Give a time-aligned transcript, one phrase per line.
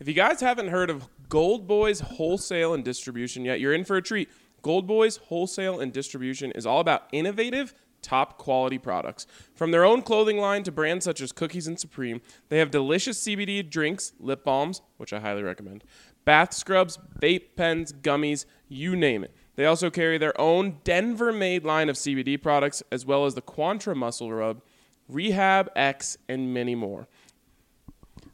[0.00, 3.96] If you guys haven't heard of Gold Boys Wholesale and Distribution yet, you're in for
[3.96, 4.28] a treat.
[4.62, 9.26] Gold Boys Wholesale and Distribution is all about innovative, top quality products.
[9.56, 13.20] From their own clothing line to brands such as Cookies and Supreme, they have delicious
[13.20, 15.82] CBD drinks, lip balms, which I highly recommend,
[16.24, 19.34] bath scrubs, vape pens, gummies, you name it.
[19.56, 23.42] They also carry their own Denver made line of CBD products, as well as the
[23.42, 24.62] Quantra Muscle Rub,
[25.08, 27.08] Rehab X, and many more.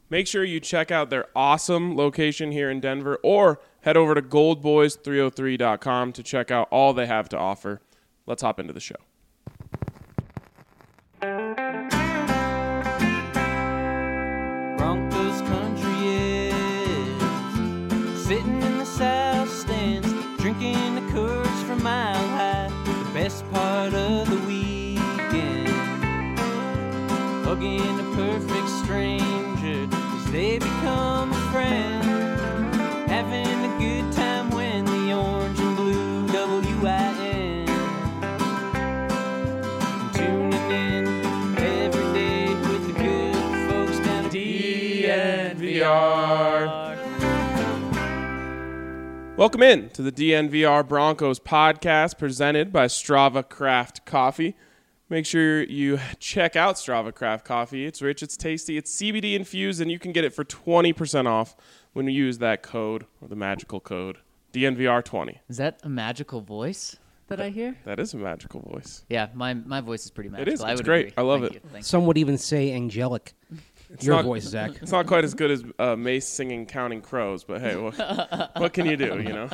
[0.09, 4.21] Make sure you check out their awesome location here in Denver or head over to
[4.21, 7.81] goldboys303.com to check out all they have to offer.
[8.27, 8.95] Let's hop into the show.
[49.45, 54.55] Welcome in to the DNVR Broncos podcast presented by Strava Craft Coffee.
[55.07, 57.85] Make sure you check out Strava Craft Coffee.
[57.85, 61.55] It's rich, it's tasty, it's CBD infused, and you can get it for 20% off
[61.93, 64.17] when you use that code or the magical code
[64.51, 65.35] DNVR20.
[65.47, 66.95] Is that a magical voice
[67.27, 67.77] that I hear?
[67.85, 69.05] That is a magical voice.
[69.09, 70.53] Yeah, my my voice is pretty magical.
[70.53, 70.61] is.
[70.61, 71.07] I It's would great.
[71.09, 71.13] agree.
[71.17, 71.63] I love Thank it.
[71.71, 71.81] You.
[71.83, 73.35] Some would even say angelic.
[74.01, 74.71] Your not- voice, Zach.
[74.81, 77.95] It's not quite as good as uh, Mace singing Counting Crows, but hey, what,
[78.57, 79.49] what can you do, you know?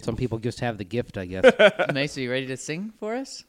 [0.00, 1.44] Some people just have the gift, I guess.
[1.92, 3.44] Mace, are you ready to sing for us?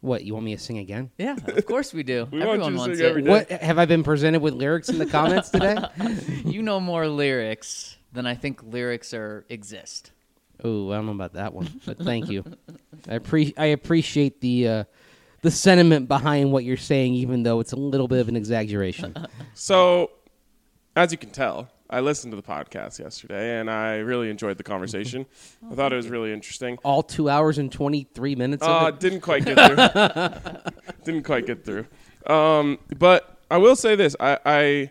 [0.00, 1.10] what, you want me to sing again?
[1.18, 2.28] Yeah, of course we do.
[2.30, 3.24] We want you Everyone to wants sing it.
[3.24, 3.28] day.
[3.30, 5.76] What have I been presented with lyrics in the comments today?
[6.44, 10.12] You know more lyrics than I think lyrics are exist.
[10.62, 12.44] Oh, I don't know about that one, but thank you.
[13.08, 14.84] I pre- I appreciate the uh,
[15.46, 19.14] the sentiment behind what you're saying, even though it's a little bit of an exaggeration.
[19.54, 20.10] So,
[20.96, 24.64] as you can tell, I listened to the podcast yesterday and I really enjoyed the
[24.64, 25.24] conversation.
[25.70, 26.78] I thought it was really interesting.
[26.84, 30.72] All two hours and twenty three minutes of Uh, didn't quite get through.
[31.04, 31.86] didn't quite get through.
[32.26, 34.90] Um, but I will say this: I, I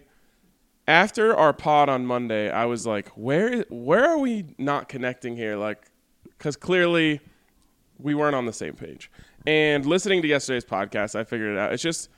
[0.88, 5.58] after our pod on Monday, I was like, where where are we not connecting here?
[5.58, 5.92] Like,
[6.24, 7.20] because clearly
[8.00, 9.12] we weren't on the same page.
[9.48, 11.74] And listening to yesterday's podcast, I figured it out.
[11.74, 12.10] It's just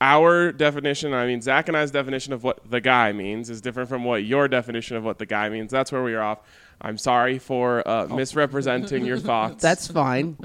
[0.00, 1.14] our definition.
[1.14, 4.24] I mean, Zach and I's definition of what the guy means is different from what
[4.24, 5.70] your definition of what the guy means.
[5.70, 6.40] That's where we are off.
[6.80, 9.62] I'm sorry for uh, misrepresenting your thoughts.
[9.62, 10.36] That's fine.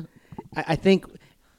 [0.55, 1.05] I, I think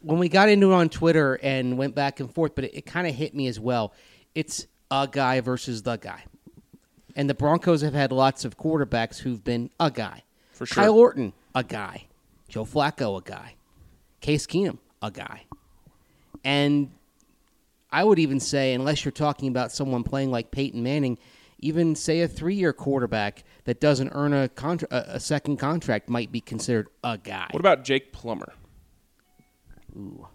[0.00, 2.86] when we got into it on Twitter and went back and forth, but it, it
[2.86, 3.92] kind of hit me as well.
[4.34, 6.24] It's a guy versus the guy.
[7.14, 10.22] And the Broncos have had lots of quarterbacks who've been a guy.
[10.52, 10.82] For sure.
[10.82, 12.06] Kyle Orton, a guy.
[12.48, 13.54] Joe Flacco, a guy.
[14.22, 15.44] Case Keenum, a guy.
[16.44, 16.90] And
[17.90, 21.18] I would even say, unless you're talking about someone playing like Peyton Manning,
[21.58, 26.32] even say a three-year quarterback that doesn't earn a, contra- a a second contract might
[26.32, 27.46] be considered a guy.
[27.50, 28.54] What about Jake Plummer?
[29.96, 30.26] Ooh.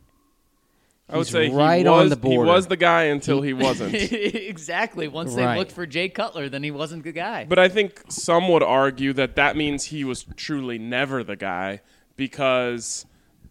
[1.09, 3.53] I would He's say right he on was, the He was the guy until he
[3.65, 3.93] wasn't.
[3.95, 5.07] exactly.
[5.07, 7.45] Once they looked for Jay Cutler, then he wasn't the guy.
[7.45, 11.81] but I think some would argue that that means he was truly never the guy
[12.17, 13.05] because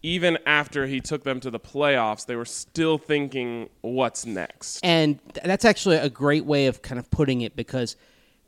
[0.07, 5.19] even after he took them to the playoffs, they were still thinking, "What's next?" And
[5.43, 7.97] that's actually a great way of kind of putting it because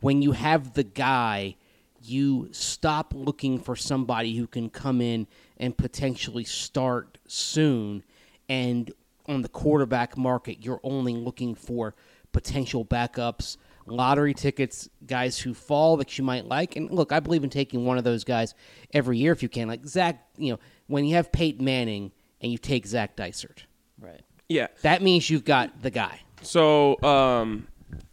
[0.00, 1.56] when you have the guy,
[2.02, 5.26] you stop looking for somebody who can come in
[5.58, 8.04] and potentially start soon.
[8.48, 8.90] And
[9.26, 11.94] on the quarterback market, you're only looking for
[12.32, 16.74] potential backups, lottery tickets, guys who fall that you might like.
[16.76, 18.54] And look, I believe in taking one of those guys
[18.94, 19.68] every year if you can.
[19.68, 20.58] Like Zach, you know,
[20.90, 23.64] when you have Peyton Manning and you take Zac Dysert,
[24.00, 24.20] right.
[24.48, 24.66] Yeah.
[24.82, 26.20] that means you've got the guy.
[26.42, 27.66] So, um,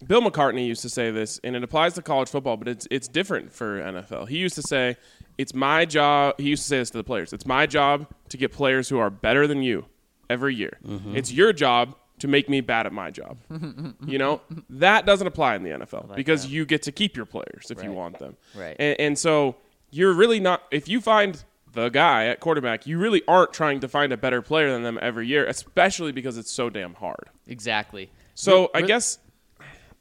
[0.06, 3.08] Bill McCartney used to say this, and it applies to college football, but it's it's
[3.08, 4.28] different for NFL.
[4.28, 4.98] He used to say,
[5.38, 8.38] "It's my job." He used to say this to the players: "It's my job to
[8.38, 9.86] get players who are better than you
[10.30, 10.78] every year.
[11.14, 13.38] It's your job to make me bad at my job."
[14.06, 17.70] you know that doesn't apply in the NFL because you get to keep your players
[17.70, 18.36] if you want them.
[18.56, 18.76] Right.
[18.80, 19.56] And, and so
[19.92, 21.44] you're really not if you find
[21.78, 24.98] the guy at quarterback, you really aren't trying to find a better player than them
[25.00, 27.30] every year, especially because it's so damn hard.
[27.46, 28.10] Exactly.
[28.34, 29.20] So I guess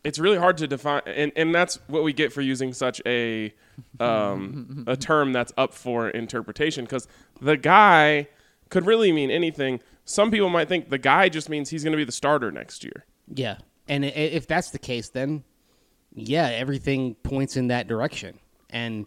[0.02, 3.52] it's really hard to define, and, and that's what we get for using such a
[4.00, 6.86] um, a term that's up for interpretation.
[6.86, 7.06] Because
[7.42, 8.28] the guy
[8.70, 9.80] could really mean anything.
[10.06, 12.84] Some people might think the guy just means he's going to be the starter next
[12.84, 13.04] year.
[13.34, 15.44] Yeah, and if that's the case, then
[16.14, 18.38] yeah, everything points in that direction.
[18.70, 19.06] And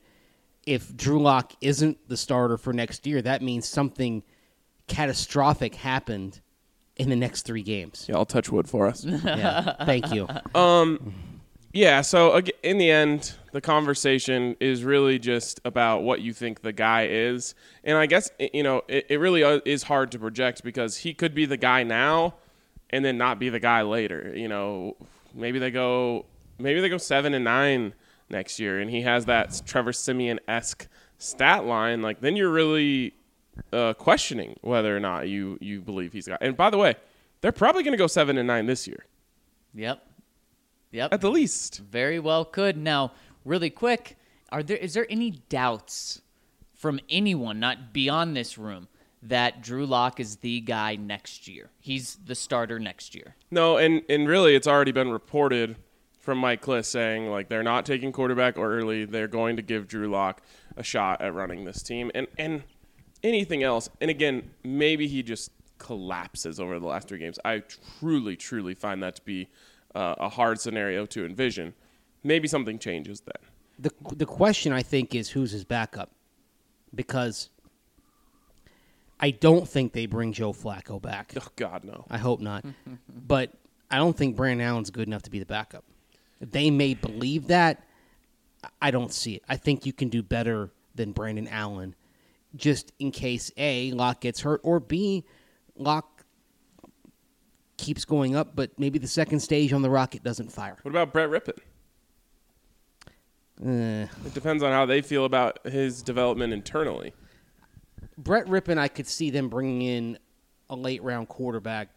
[0.70, 4.22] if Drew Lock isn't the starter for next year, that means something
[4.88, 6.42] catastrophic happened
[6.96, 8.06] in the next three games.
[8.08, 9.04] Yeah, I'll touch wood for us.
[9.24, 10.28] Yeah, thank you.
[11.74, 16.74] Yeah, so in the end, the conversation is really just about what you think the
[16.74, 17.56] guy is.
[17.84, 21.14] And I guess, you know, it, it really uh, is hard to project because he
[21.14, 22.36] could be the guy now
[22.92, 24.34] and then not be the guy later.
[24.36, 24.98] You know,
[25.34, 26.26] maybe they go
[26.60, 27.94] maybe they go 7 and 9
[28.30, 30.88] next year and he has that Trevor Siemian-esque
[31.18, 33.14] stat line like then you're really
[33.74, 36.38] uh, questioning whether or not you you believe he's got.
[36.42, 36.96] And by the way,
[37.42, 39.06] they're probably going to go 7 and 9 this year
[39.74, 40.06] Yep.
[40.92, 41.14] Yep.
[41.14, 41.80] at the least.
[41.80, 42.76] Very well could.
[42.78, 43.12] Now,
[43.46, 44.18] really quick,
[44.52, 46.22] are there is there any doubts
[46.74, 48.88] from anyone, not beyond this room,
[49.22, 51.70] that Drew Lock is the guy next year?
[51.80, 53.36] He's the starter next year.
[53.52, 55.76] No, and and really, it's already been reported
[56.20, 59.06] from Mike Klis saying like they're not taking quarterback early.
[59.06, 60.42] They're going to give Drew Lock
[60.78, 62.64] a shot at running this team, and and
[63.24, 63.90] anything else.
[64.02, 67.40] And again, maybe he just collapses over the last three games.
[67.44, 67.64] I
[68.00, 69.48] truly, truly find that to be
[69.96, 71.74] uh, a hard scenario to envision.
[72.24, 73.34] Maybe something changes then.
[73.80, 76.12] the the question I think is who's his backup,
[76.94, 77.50] because
[79.22, 81.34] I don't think they bring Joe Flacco back.
[81.40, 82.06] Oh God, no.
[82.10, 82.66] I hope not,
[83.10, 83.54] but
[83.90, 85.86] I don't think Brandon Allen's good enough to be the backup.
[86.40, 87.84] They may believe that.
[88.82, 89.44] I don't see it.
[89.48, 91.96] I think you can do better than Brandon Allen,
[92.56, 95.24] just in case a Lock gets hurt or b
[95.76, 96.26] Lock
[97.78, 100.78] keeps going up, but maybe the second stage on the rocket doesn't fire.
[100.82, 101.58] What about Brett Rypien?
[103.62, 107.14] Uh, It depends on how they feel about his development internally.
[108.18, 110.20] Brett Rippon, I could see them bringing in
[110.70, 111.90] a late round quarterback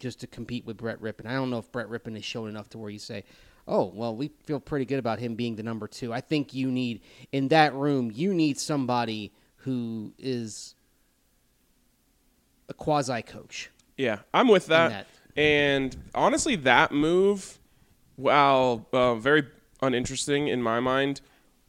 [0.00, 1.26] just to compete with Brett Rypien.
[1.26, 3.24] I don't know if Brett Rypien is shown enough to where you say,
[3.68, 6.12] "Oh, well, we feel pretty good about him being the number two.
[6.12, 10.74] I think you need in that room, you need somebody who is
[12.68, 13.70] a quasi coach.
[13.96, 14.88] Yeah, I'm with that.
[14.88, 15.06] that.
[15.36, 17.58] And honestly, that move,
[18.16, 19.46] while uh, very
[19.82, 21.20] uninteresting in my mind,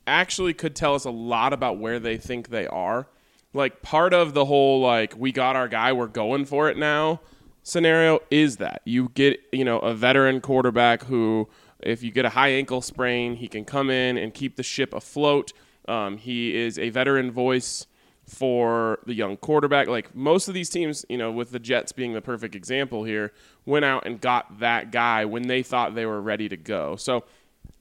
[0.08, 3.08] actually could tell us a lot about where they think they are.
[3.54, 7.20] Like part of the whole like we got our guy, we're going for it now
[7.64, 8.82] scenario is that.
[8.86, 11.50] You get you know a veteran quarterback who
[11.80, 14.94] if you get a high ankle sprain he can come in and keep the ship
[14.94, 15.54] afloat.
[15.88, 17.88] Um, he is a veteran voice
[18.26, 19.88] for the young quarterback.
[19.88, 23.34] Like most of these teams you know with the jets being the perfect example here
[23.66, 26.96] went out and got that guy when they thought they were ready to go.
[26.96, 27.26] So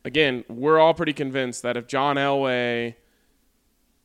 [0.05, 2.94] again we're all pretty convinced that if john elway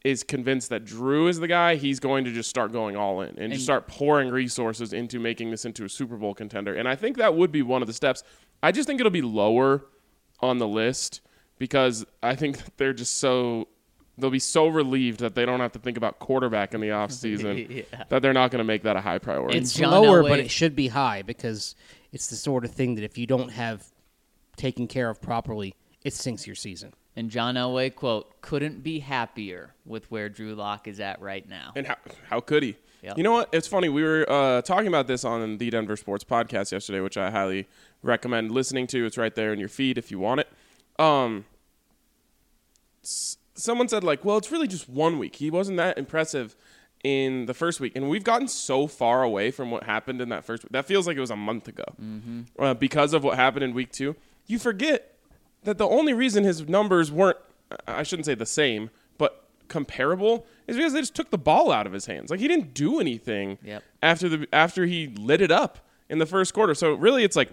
[0.05, 3.39] is convinced that Drew is the guy, he's going to just start going all in
[3.39, 6.75] and, just start pouring resources into making this into a Super Bowl contender.
[6.75, 8.21] And I think that would be one of the steps.
[8.61, 9.83] I just think it'll be lower
[10.41, 11.21] on the list
[11.57, 13.67] because I think that they're just so
[14.17, 17.67] they'll be so relieved that they don't have to think about quarterback in the offseason
[17.91, 18.03] Yeah.
[18.09, 19.57] that they're not going to make that a high priority.
[19.57, 21.73] It's John lower, Elway- but it should be high because
[22.11, 23.83] it's the sort of thing that if you don't have
[24.55, 25.73] taken care of properly,
[26.03, 26.93] it sinks your season.
[27.15, 31.71] And John Elway, quote, couldn't be happier with where Drew Lock is at right now.
[31.75, 31.95] And how,
[32.29, 32.75] how could he?
[33.03, 33.17] Yep.
[33.17, 33.49] You know what?
[33.53, 33.87] It's funny.
[33.87, 37.67] We were uh, talking about this on the Denver Sports Podcast yesterday, which I highly
[38.03, 39.05] recommend listening to.
[39.05, 40.49] It's right there in your feed if you want it.
[40.99, 41.45] Um,
[43.03, 45.35] s- someone said like, "Well, it's really just one week.
[45.37, 46.55] He wasn't that impressive
[47.03, 50.43] in the first week, and we've gotten so far away from what happened in that
[50.43, 50.71] first week.
[50.71, 51.83] That feels like it was a month ago
[52.57, 54.15] uh, because of what happened in week two.
[54.47, 55.14] You forget
[55.65, 57.37] that the only reason his numbers weren't
[57.87, 61.87] I shouldn't say the same, but comparable is because they just took the ball out
[61.87, 62.29] of his hands.
[62.29, 63.83] Like he didn't do anything Yep.
[64.01, 65.79] after the after he lit it up
[66.09, 66.73] in the first quarter.
[66.75, 67.49] So really it's like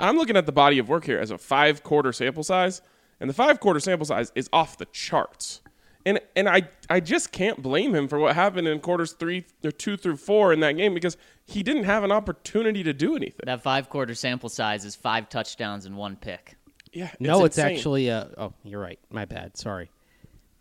[0.00, 2.80] I'm looking at the body of work here as a 5 quarter sample size
[3.20, 5.60] and the 5 quarter sample size is off the charts.
[6.06, 9.70] And and I I just can't blame him for what happened in quarters 3 or
[9.72, 13.40] 2 through 4 in that game because he didn't have an opportunity to do anything.
[13.44, 16.56] That five quarter sample size is five touchdowns and one pick.
[16.94, 17.10] Yeah.
[17.20, 17.76] No, it's, insane.
[17.76, 18.10] actually.
[18.10, 18.98] Uh, oh, you're right.
[19.10, 19.56] My bad.
[19.56, 19.90] Sorry.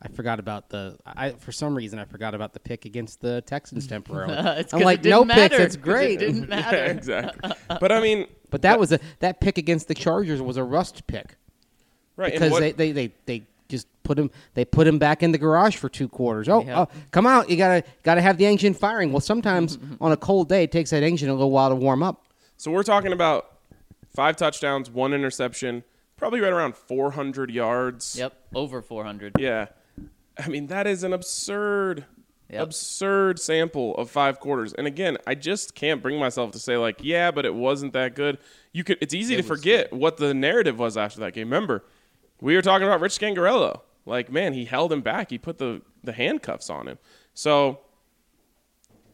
[0.02, 0.98] I forgot about the.
[1.06, 4.36] I for some reason I forgot about the pick against the Texans temporarily.
[4.60, 5.38] It's I'm like, it didn't no picks.
[5.38, 5.58] matter.
[5.60, 6.22] That's 'Cause great.
[6.22, 6.84] It didn't Yeah, matter.
[6.86, 7.52] exactly.
[7.80, 11.08] But I mean, But that was a that pick against the Chargers was a rust
[11.08, 11.36] pick
[12.18, 15.32] right because what- they, they, they, they just put him they put him back in
[15.32, 16.50] the garage for two quarters.
[16.50, 16.82] Oh, Yeah.
[16.82, 17.50] oh, come out!
[17.50, 19.12] You gotta gotta have the engine firing.
[19.14, 22.04] Well, sometimes on a cold day, it takes that engine a little while to warm
[22.04, 22.26] up.
[22.58, 23.52] So we're talking about
[24.14, 25.84] five touchdowns, one interception,
[26.24, 28.16] probably right around 400 yards.
[28.18, 29.34] Yep, over 400.
[29.38, 29.66] Yeah.
[30.38, 32.06] I mean, that is an absurd
[32.50, 32.62] Yep.
[32.64, 34.74] absurd sample of five quarters.
[34.74, 38.16] And again, I just can't bring myself to say like, yeah, but it wasn't that
[38.16, 38.38] good.
[38.72, 39.00] You could.
[39.02, 41.48] It's easy to forget what the narrative was after that game.
[41.50, 41.84] Remember,
[42.40, 43.82] we were talking about Rich Scangarello.
[44.06, 45.30] Like, man, he held him back.
[45.30, 47.00] He put the the handcuffs on him.
[47.34, 47.80] So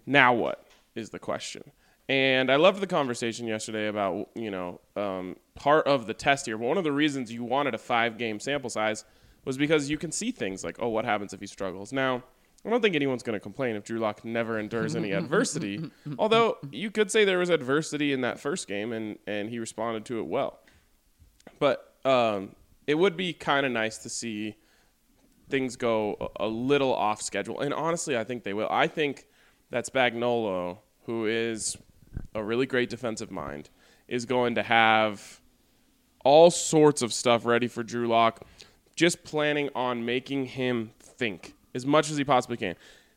[0.05, 1.71] now what is the question?
[2.09, 6.57] And I loved the conversation yesterday about you know um, part of the test here.
[6.57, 9.05] One of the reasons you wanted a five game sample size
[9.45, 11.93] was because you can see things like, oh, what happens if he struggles?
[11.93, 12.23] Now,
[12.65, 15.91] I don't think anyone's going to complain if Drew Lock never endures any adversity.
[16.17, 20.03] Although you could say there was adversity in that first game, and and he responded
[20.05, 20.59] to it well.
[21.59, 22.55] But um,
[22.87, 24.55] it would be kind of nice to see
[25.47, 27.59] things go a, a little off schedule.
[27.59, 28.67] And honestly, I think they will.
[28.71, 29.27] I think
[29.69, 31.77] that Spagnuolo, who is
[32.33, 33.69] a really great defensive mind,
[34.07, 35.39] is going to have
[36.25, 38.45] all sorts of stuff ready for Drew Lock,
[38.95, 42.75] just planning on making him think as much as he possibly can.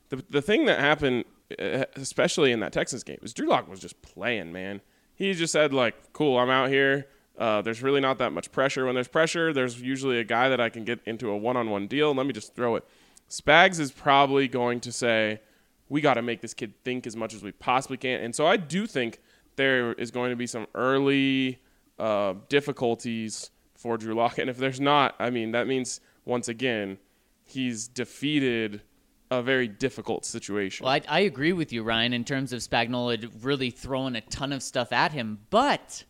[0.09, 1.25] The, the thing that happened,
[1.59, 4.81] uh, especially in that Texas game, was Drew Lock was just playing, man.
[5.15, 7.07] He just said, like, cool, I'm out here.
[7.37, 8.85] Uh, there's really not that much pressure.
[8.85, 11.69] When there's pressure, there's usually a guy that I can get into a one on
[11.69, 12.13] one deal.
[12.13, 12.85] Let me just throw it.
[13.29, 15.41] Spags is probably going to say,
[15.89, 18.21] we got to make this kid think as much as we possibly can.
[18.21, 19.19] And so I do think
[19.55, 21.59] there is going to be some early
[21.99, 24.37] uh, difficulties for Drew Lock.
[24.39, 26.97] And if there's not, I mean, that means once again,
[27.43, 28.81] he's defeated
[29.29, 30.85] a very difficult situation.
[30.85, 34.53] Well, I, I agree with you, Ryan, in terms of Spagnuolo really throwing a ton
[34.53, 35.39] of stuff at him.
[35.49, 36.03] But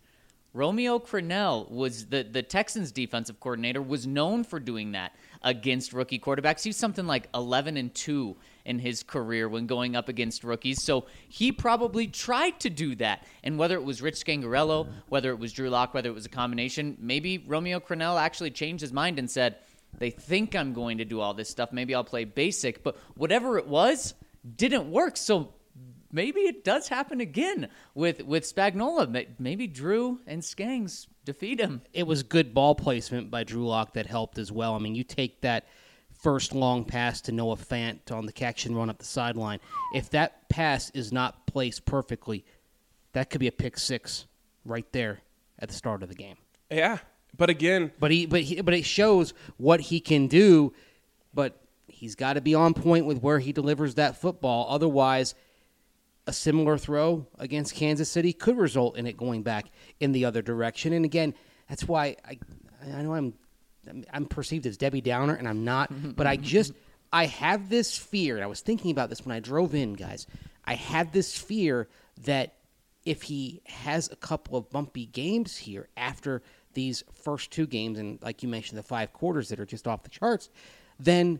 [0.53, 6.19] Romeo Crennel was the, the Texans defensive coordinator was known for doing that against rookie
[6.19, 6.63] quarterbacks.
[6.63, 10.81] He's something like 11 and 2 in his career when going up against rookies.
[10.81, 13.25] So he probably tried to do that.
[13.43, 16.29] And whether it was Rich Scangarello, whether it was Drew Lock, whether it was a
[16.29, 19.57] combination, maybe Romeo Crennel actually changed his mind and said,
[19.97, 21.71] they think I'm going to do all this stuff.
[21.71, 22.83] Maybe I'll play basic.
[22.83, 24.15] But whatever it was,
[24.55, 25.17] didn't work.
[25.17, 25.53] So
[26.11, 29.27] maybe it does happen again with with Spagnuolo.
[29.39, 31.81] Maybe Drew and Scangs defeat him.
[31.93, 34.75] it was good ball placement by Drew Lock that helped as well.
[34.75, 35.67] I mean, you take that
[36.23, 39.59] first long pass to Noah Fant on the catch and run up the sideline.
[39.93, 42.45] If that pass is not placed perfectly,
[43.11, 44.25] that could be a pick six
[44.65, 45.19] right there
[45.59, 46.37] at the start of the game.
[46.71, 46.97] yeah.
[47.35, 50.71] But again, But he, but he, but it shows what he can do.
[51.33, 54.67] But he's got to be on point with where he delivers that football.
[54.69, 55.33] Otherwise,
[56.27, 59.65] a similar throw against Kansas City could result in it going back
[59.99, 60.93] in the other direction.
[60.93, 61.33] And again,
[61.67, 62.37] that's why I,
[62.95, 63.33] I know I'm,
[64.11, 65.91] I'm perceived as Debbie Downer, and I'm not.
[66.15, 66.73] but I just,
[67.11, 68.35] I have this fear.
[68.35, 70.27] And I was thinking about this when I drove in, guys.
[70.65, 71.87] I have this fear
[72.23, 72.55] that
[73.05, 76.41] if he has a couple of bumpy games here after
[76.73, 80.03] these first two games, and like you mentioned, the five quarters that are just off
[80.03, 80.49] the charts,
[80.99, 81.39] then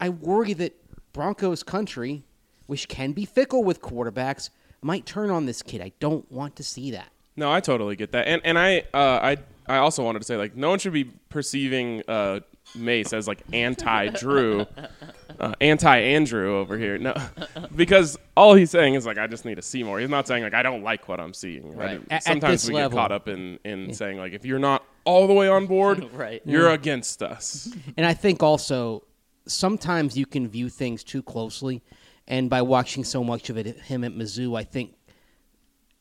[0.00, 0.76] I worry that
[1.12, 2.24] Broncos country,
[2.66, 4.50] which can be fickle with quarterbacks,
[4.82, 5.80] might turn on this kid.
[5.80, 7.08] I don't want to see that.
[7.36, 10.36] No, I totally get that, and and I uh, I I also wanted to say
[10.36, 12.40] like no one should be perceiving uh,
[12.76, 14.66] Mace as like anti Drew,
[15.40, 16.98] uh, anti Andrew over here.
[16.98, 17.14] No,
[17.76, 19.98] because all he's saying is like I just need to see more.
[20.00, 21.76] He's not saying like I don't like what I'm seeing.
[21.76, 21.90] Right.
[21.90, 22.90] I- At- at sometimes this we level.
[22.90, 26.08] get caught up in in saying like if you're not all the way on board,
[26.12, 26.42] Right.
[26.44, 27.72] you're against us.
[27.96, 29.04] And I think also
[29.46, 31.82] sometimes you can view things too closely.
[32.26, 34.94] And by watching so much of it, him at Mizzou, I think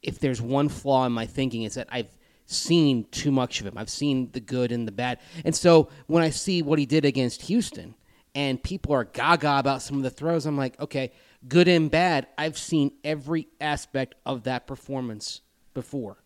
[0.01, 2.08] if there's one flaw in my thinking, it's that I've
[2.53, 3.77] seen too much of him.
[3.77, 5.19] I've seen the good and the bad.
[5.43, 7.95] And so when I see what he did against Houston
[8.36, 11.12] and people are gaga about some of the throws, I'm like, okay,
[11.48, 12.27] good and bad.
[12.38, 15.41] I've seen every aspect of that performance
[15.74, 16.17] before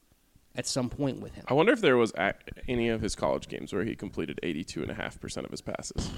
[0.55, 1.45] at some point with him.
[1.47, 2.33] I wonder if there was a-
[2.67, 6.09] any of his college games where he completed 82.5% of his passes.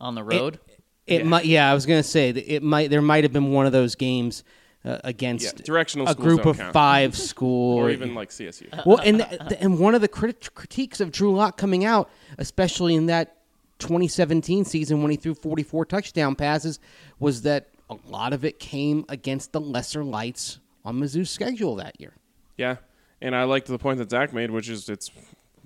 [0.00, 0.58] On the road,
[1.06, 1.26] It Yeah.
[1.28, 1.70] might, yeah.
[1.70, 2.90] I was gonna say that it might.
[2.90, 4.44] There might have been one of those games
[4.84, 6.72] uh, against Yeah, directional a group of count.
[6.72, 8.68] five school, Or even like CSU.
[8.72, 11.56] Uh, well, uh, and uh, th- and one of the crit- critiques of Drew Lock
[11.56, 13.36] coming out, especially in that
[13.78, 16.78] 2017 season when he threw 44 touchdown passes,
[17.18, 22.00] was that a lot of it came against the lesser lights on Mizzou's schedule that
[22.00, 22.14] year.
[22.56, 22.76] Yeah,
[23.20, 25.10] and I liked the point that Zach made, which is it's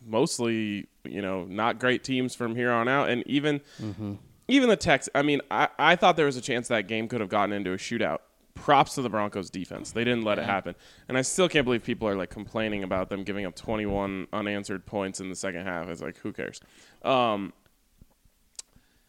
[0.06, 4.14] mostly you know not great teams from here on out, and even mm-hmm.
[4.48, 5.08] even the Tex.
[5.14, 7.72] I mean, I, I thought there was a chance that game could have gotten into
[7.72, 8.18] a shootout.
[8.54, 10.74] Props to the Broncos defense; they didn't let it happen,
[11.08, 14.86] and I still can't believe people are like complaining about them giving up 21 unanswered
[14.86, 15.88] points in the second half.
[15.88, 16.60] It's like who cares?
[17.02, 17.52] Um,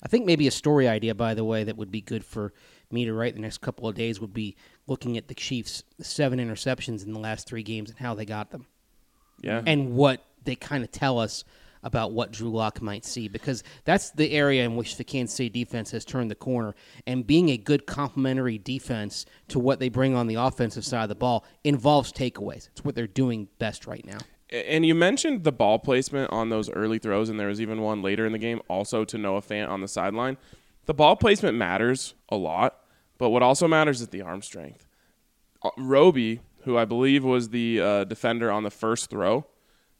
[0.03, 2.53] I think maybe a story idea, by the way, that would be good for
[2.91, 4.55] me to write the next couple of days would be
[4.87, 8.51] looking at the Chiefs' seven interceptions in the last three games and how they got
[8.51, 8.67] them.
[9.41, 11.43] yeah, and what they kind of tell us
[11.85, 15.49] about what Drew Lock might see because that's the area in which the Kansas City
[15.49, 16.75] defense has turned the corner.
[17.07, 21.09] And being a good complementary defense to what they bring on the offensive side of
[21.09, 22.69] the ball involves takeaways.
[22.69, 24.17] It's what they're doing best right now.
[24.51, 28.01] And you mentioned the ball placement on those early throws, and there was even one
[28.01, 30.37] later in the game, also to Noah Fant on the sideline.
[30.85, 32.79] The ball placement matters a lot,
[33.17, 34.87] but what also matters is the arm strength.
[35.63, 39.45] Uh, Roby, who I believe was the uh, defender on the first throw,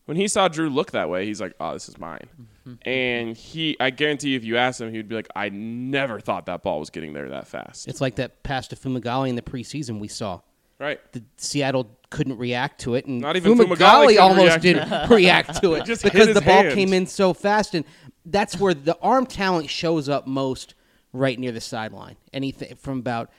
[0.05, 2.27] when he saw Drew look that way, he's like, "Oh, this is mine."
[2.67, 2.89] Mm-hmm.
[2.89, 6.63] And he, I guarantee, if you asked him, he'd be like, "I never thought that
[6.63, 9.99] ball was getting there that fast." It's like that pass to Fumagalli in the preseason
[9.99, 10.41] we saw.
[10.79, 10.99] right.
[11.13, 14.61] The Seattle couldn't react to it, and Not even Fumagalli, Fumagalli almost react.
[14.63, 16.73] didn't react to it just because his the ball hand.
[16.73, 17.83] came in so fast, and
[18.25, 20.75] that's where the arm talent shows up most,
[21.13, 22.15] right near the sideline.
[22.33, 23.31] Anything from about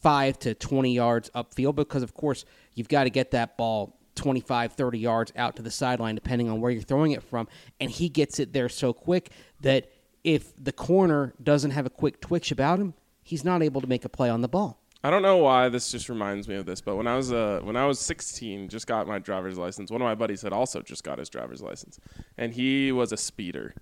[0.00, 4.72] five to twenty yards upfield, because of course you've got to get that ball 25,
[4.72, 7.48] 30 yards out to the sideline, depending on where you're throwing it from,
[7.80, 9.90] and he gets it there so quick that
[10.24, 14.04] if the corner doesn't have a quick twitch about him, he's not able to make
[14.04, 14.78] a play on the ball.
[15.04, 17.60] I don't know why this just reminds me of this, but when I was uh,
[17.64, 19.90] when I was 16, just got my driver's license.
[19.90, 21.98] One of my buddies had also just got his driver's license,
[22.38, 23.74] and he was a speeder.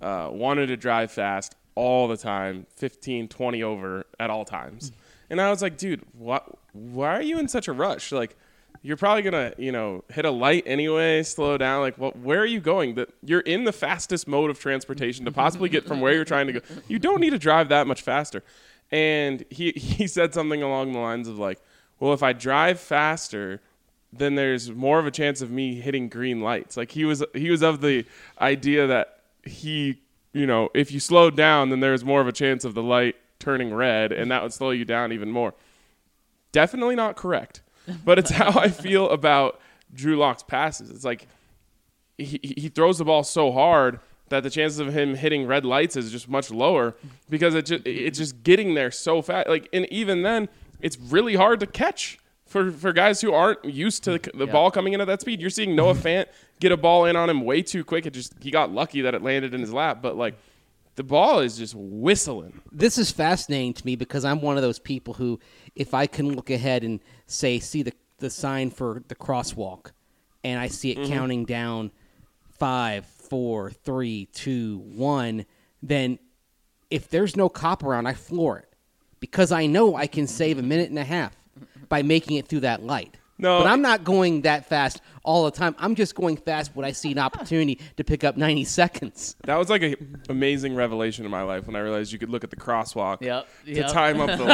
[0.00, 4.92] Uh, wanted to drive fast all the time, 15, 20 over at all times.
[5.30, 6.48] And I was like, dude, what?
[6.72, 8.12] Why are you in such a rush?
[8.12, 8.36] Like,
[8.82, 11.80] you're probably gonna, you know, hit a light anyway, slow down.
[11.80, 12.94] Like, well, where are you going?
[12.94, 16.46] That you're in the fastest mode of transportation to possibly get from where you're trying
[16.46, 16.60] to go.
[16.86, 18.42] You don't need to drive that much faster.
[18.90, 21.60] And he he said something along the lines of like,
[22.00, 23.60] well, if I drive faster,
[24.12, 26.76] then there's more of a chance of me hitting green lights.
[26.76, 28.04] Like he was he was of the
[28.40, 30.00] idea that he,
[30.32, 33.16] you know, if you slowed down, then there's more of a chance of the light
[33.38, 35.54] turning red, and that would slow you down even more.
[36.52, 37.60] Definitely not correct,
[38.04, 39.60] but it's how I feel about
[39.92, 40.90] Drew Lock's passes.
[40.90, 41.26] It's like
[42.16, 45.96] he, he throws the ball so hard that the chances of him hitting red lights
[45.96, 46.94] is just much lower
[47.30, 49.48] because it just it's just getting there so fast.
[49.48, 50.48] Like and even then,
[50.80, 54.70] it's really hard to catch for for guys who aren't used to the, the ball
[54.70, 55.40] coming in at that speed.
[55.40, 56.26] You're seeing Noah Fant
[56.60, 58.06] get a ball in on him way too quick.
[58.06, 60.34] It just he got lucky that it landed in his lap, but like
[60.98, 62.60] the ball is just whistling.
[62.72, 65.38] this is fascinating to me because I'm one of those people who,
[65.78, 69.92] if I can look ahead and say, see the the sign for the crosswalk,
[70.42, 71.12] and I see it mm-hmm.
[71.12, 71.92] counting down
[72.50, 75.46] five, four, three, two, one,
[75.82, 76.18] then
[76.90, 78.74] if there's no cop around, I floor it
[79.20, 81.36] because I know I can save a minute and a half
[81.88, 83.16] by making it through that light.
[83.38, 83.58] No.
[83.60, 85.74] but I'm not going that fast all the time.
[85.78, 89.36] I'm just going fast when I see an opportunity to pick up 90 seconds.
[89.44, 92.44] That was like an amazing revelation in my life when I realized you could look
[92.44, 94.44] at the crosswalk Yep, to time up the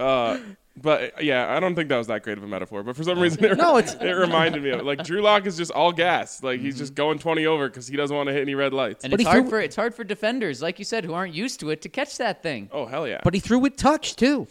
[0.00, 0.38] uh,
[0.78, 2.82] but yeah, I don't think that was that great of a metaphor.
[2.82, 4.84] But for some reason, it, No, it's- it reminded me of it.
[4.84, 6.42] Like Drew Lock is just all gas.
[6.42, 9.04] Like he's just going 20 over because he doesn't want to hit any red lights.
[9.04, 11.34] And But it's hard threw- for it's hard for defenders, like you said, who aren't
[11.34, 12.68] used to it, to catch that thing.
[12.72, 13.20] oh hell yeah!
[13.24, 14.46] But he threw with touch too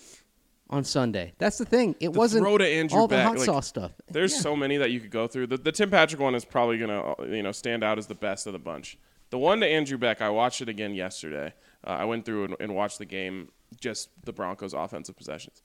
[0.69, 1.33] on Sunday.
[1.37, 1.95] That's the thing.
[1.99, 3.91] It wasn't throw to Andrew all the hot like, sauce stuff.
[4.09, 4.39] There's Yeah.
[4.41, 5.47] so many that you could go through.
[5.47, 8.47] The, the Tim Patrick one is probably gonna you know stand out as the best
[8.47, 8.97] of the bunch.
[9.29, 11.53] The one to Andrew Beck, I watched it again yesterday.
[11.85, 13.49] Uh, I went through and, and watched the game,
[13.79, 15.61] just the Broncos' offensive possessions.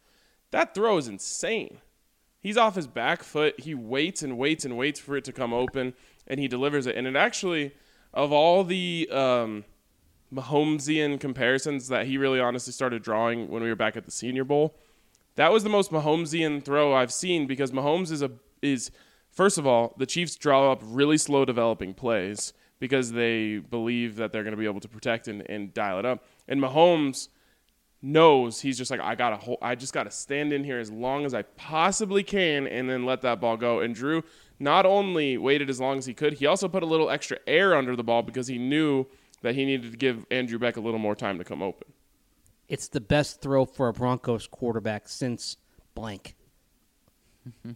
[0.51, 1.79] That throw is insane.
[2.41, 3.61] He's off his back foot.
[3.61, 5.95] He waits and waits and waits for it to come open,
[6.27, 6.97] and he delivers it.
[6.97, 7.73] And it actually,
[8.15, 9.65] of all the um,
[10.35, 14.45] Mahomesian comparisons that he really honestly started drawing when we were back at the Senior
[14.45, 14.75] Bowl,
[15.37, 18.31] that was the most Mahomesian throw I've seen because Mahomes is a
[18.63, 18.91] is
[19.31, 24.33] first of all the Chiefs draw up really slow developing plays because they believe that
[24.33, 27.29] they're going to be able to protect and, and dial it up, and Mahomes
[28.03, 31.35] knows he's just like I gotta I just gotta stand in here as long as
[31.35, 33.81] I possibly can and then let that ball go.
[33.81, 34.23] And Drew
[34.59, 37.75] not only waited as long as he could, he also put a little extra air
[37.75, 39.07] under the ball because he knew
[39.43, 41.93] that he needed to give Andrew Beck a little more time to come open.
[42.71, 45.57] It's the best throw for a Broncos quarterback since
[45.97, 46.37] blank.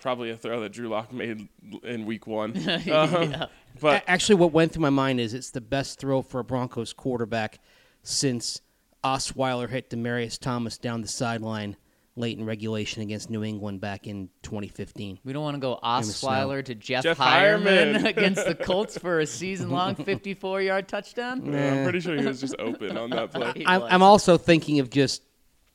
[0.00, 1.48] Probably a throw that Drew Lock made
[1.82, 2.52] in week one.
[2.90, 3.48] Uh,
[3.80, 6.92] But Actually, what went through my mind is it's the best throw for a Broncos
[6.92, 7.58] quarterback
[8.04, 8.60] since
[9.02, 11.76] Osweiler hit Demaryius Thomas down the sideline
[12.16, 15.20] late in regulation against New England back in 2015.
[15.24, 15.86] We don't want to go the.
[15.86, 18.04] Osweiler to Jeff, Jeff Heuerman, Heuerman.
[18.08, 21.54] against the Colts for a season-long 54-yard touchdown.
[21.54, 23.64] I'm pretty sure he was just open on that play.
[23.66, 23.82] I'm.
[23.82, 25.22] I'm also thinking of just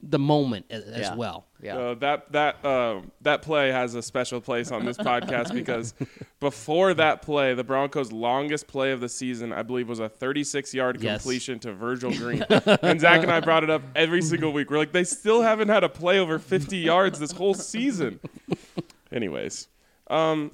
[0.01, 1.15] the moment as, as Yeah.
[1.15, 1.45] well.
[1.62, 1.78] Yeah.
[1.78, 5.93] Uh, that that uh, that play has a special place on this podcast because
[6.39, 11.02] before that play, the Broncos' longest play of the season, I believe, was a 36-yard
[11.04, 11.21] Yes.
[11.21, 12.41] completion to Virgil Green.
[12.50, 14.71] and Zach and I brought it up every single week.
[14.71, 18.19] We're like, they still haven't had a play over 50 yards this whole season.
[19.12, 19.67] Anyways,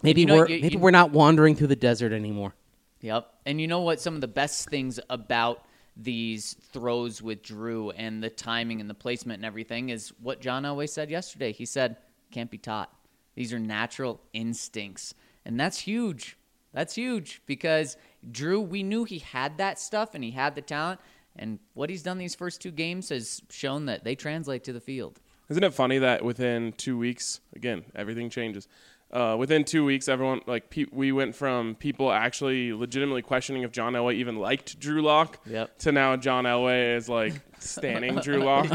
[0.04, 2.54] maybe You know, we're you- maybe you- we're not wandering through the desert anymore.
[3.02, 3.32] Yep.
[3.46, 4.02] And you know what?
[4.02, 5.64] Some of the best things about
[6.00, 10.64] these throws with Drew and the timing and the placement and everything is what John
[10.64, 11.52] Elway said yesterday.
[11.52, 11.98] He said,
[12.32, 12.94] can't be taught.
[13.36, 15.14] These are natural instincts.
[15.46, 16.38] And that's huge.
[16.74, 17.98] That's huge because
[18.32, 21.00] Drew, we knew he had that stuff and he had the talent.
[21.36, 24.80] And what he's done these first two games has shown that they translate to the
[24.80, 25.20] field.
[25.50, 28.68] Isn't it funny that within two weeks, again, everything changes.
[29.10, 33.72] Uh, within two weeks, everyone like pe- we went from people actually legitimately questioning if
[33.72, 35.78] John Elway even liked Drew Lock Yep.
[35.80, 38.68] to now John Elway is like standing Drew Lock.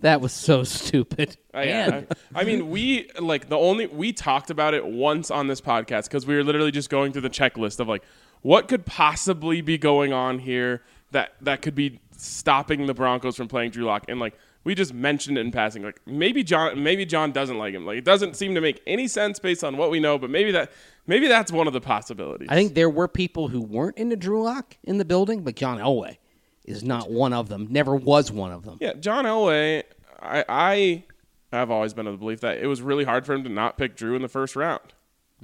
[0.00, 1.38] That was so stupid.
[1.54, 2.02] I, yeah,
[2.34, 6.04] I, I mean, we like the only we talked about it once on this podcast
[6.04, 8.02] because we were literally just going through the checklist of like
[8.42, 13.48] what could possibly be going on here that that could be stopping the Broncos from
[13.48, 17.04] playing Drew Lock, and like we just mentioned it in passing, like maybe John, maybe
[17.04, 17.84] John doesn't like him.
[17.84, 20.52] Like it doesn't seem to make any sense based on what we know, but maybe
[20.52, 20.72] that
[21.06, 22.48] maybe that's one of the possibilities.
[22.50, 25.78] I think there were people who weren't into Drew Lock in the building, but John
[25.78, 26.18] Elway
[26.64, 27.66] is not one of them.
[27.70, 28.78] Never was one of them.
[28.80, 29.82] Yeah, John Elway,
[30.20, 31.04] I, I
[31.52, 33.76] have always been of the belief that it was really hard for him to not
[33.76, 34.94] pick Drew in the first round.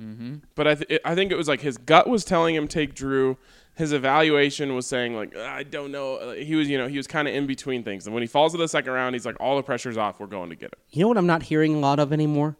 [0.00, 0.36] Mm-hmm.
[0.54, 3.36] But I, th- I think it was like his gut was telling him take Drew.
[3.78, 6.16] His evaluation was saying like I don't know.
[6.16, 8.06] Uh, He was you know he was kind of in between things.
[8.06, 10.18] And when he falls to the second round, he's like all the pressure's off.
[10.18, 10.80] We're going to get him.
[10.90, 12.56] You know what I'm not hearing a lot of anymore?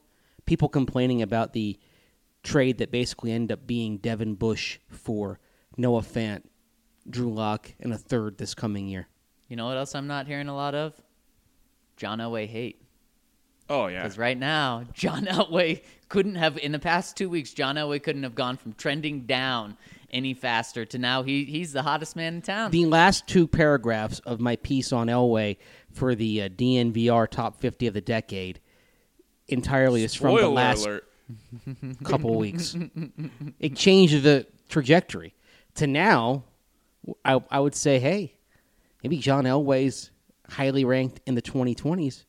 [0.46, 1.76] People complaining about the
[2.44, 5.40] trade that basically ended up being Devin Bush for
[5.76, 6.44] Noah Fant,
[7.10, 9.08] Drew Lock, and a third this coming year.
[9.48, 10.94] You know what else I'm not hearing a lot of?
[11.96, 12.80] John Elway hate.
[13.68, 14.02] Oh yeah.
[14.04, 18.22] Because right now, John Elway couldn't have, in the past two weeks, John Elway couldn't
[18.22, 19.76] have gone from trending down
[20.10, 22.70] any faster to now he, he's the hottest man in town.
[22.70, 25.56] The last two paragraphs of my piece on Elway
[25.92, 28.60] for the uh, DNVR Top 50 of the Decade
[29.48, 31.04] entirely is from the last alert.
[32.04, 32.74] couple weeks.
[33.58, 35.34] It changed the trajectory
[35.74, 36.44] to now.
[37.24, 38.34] I, I would say, hey,
[39.02, 40.10] maybe John Elway's
[40.48, 42.24] highly ranked in the 2020s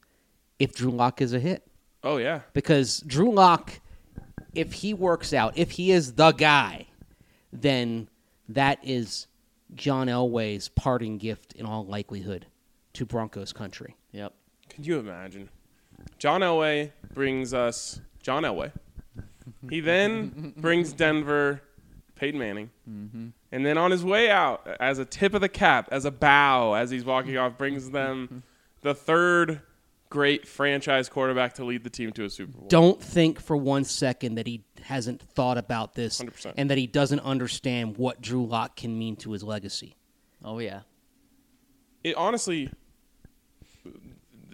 [0.57, 1.65] if Drew Lock is a hit.
[2.03, 2.41] Oh yeah.
[2.53, 3.79] Because Drew Lock,
[4.53, 6.87] if he works out, if he is the guy,
[7.51, 8.09] then
[8.47, 9.27] that is
[9.75, 12.47] John Elway's parting gift in all likelihood
[12.93, 13.95] to Broncos country.
[14.11, 14.33] yep.
[14.69, 15.49] Can you imagine?
[16.17, 18.71] John Elway brings us John Elway.
[19.69, 21.61] He then brings Denver
[22.15, 22.69] Peyton Manning.
[22.89, 23.27] Mm-hmm.
[23.51, 26.73] And then on his way out, as a tip of the cap, as a bow,
[26.73, 28.37] as he's walking off, brings them mm-hmm.
[28.81, 29.61] the third
[30.09, 32.67] great franchise quarterback to lead the team to a Super Bowl.
[32.67, 36.53] Don't think for one second that he hasn't thought about this 100%.
[36.57, 39.95] and that he doesn't understand what Drew Lock can mean to his legacy.
[40.43, 40.81] Oh, yeah.
[42.03, 42.71] It honestly,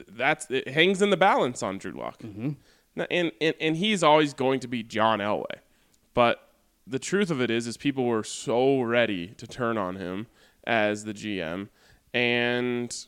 [0.09, 2.51] that's it hangs in the balance on Drew Lock, mm-hmm.
[3.09, 5.59] and, and and he's always going to be John Elway,
[6.13, 6.49] but
[6.87, 10.27] the truth of it is, is people were so ready to turn on him
[10.65, 11.69] as the GM,
[12.13, 13.05] and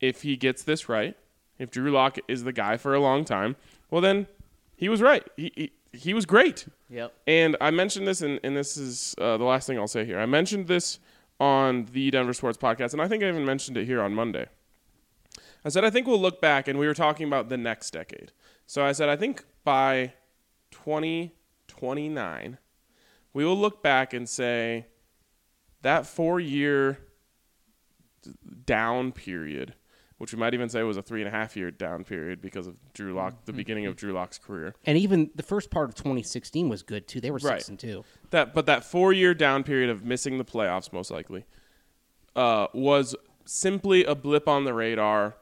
[0.00, 1.16] if he gets this right,
[1.58, 3.56] if Drew Lock is the guy for a long time,
[3.90, 4.26] well then
[4.76, 5.26] he was right.
[5.36, 6.66] He he, he was great.
[6.88, 7.12] Yep.
[7.26, 10.18] And I mentioned this, and, and this is uh, the last thing I'll say here.
[10.20, 11.00] I mentioned this
[11.40, 14.46] on the Denver Sports Podcast, and I think I even mentioned it here on Monday.
[15.64, 18.30] I said, I think we'll look back, and we were talking about the next decade.
[18.66, 20.12] So I said, I think by
[20.70, 22.58] 2029,
[23.32, 24.86] we will look back and say
[25.82, 26.98] that four year
[28.66, 29.74] down period,
[30.18, 32.66] which we might even say was a three and a half year down period because
[32.66, 34.74] of Drew Lock, the beginning of Drew Lock's career.
[34.84, 37.20] And even the first part of 2016 was good too.
[37.20, 37.68] They were six Right.
[37.68, 38.04] and two.
[38.30, 41.44] that but that four year down period of missing the playoffs most likely
[42.36, 45.36] uh, was simply a blip on the radar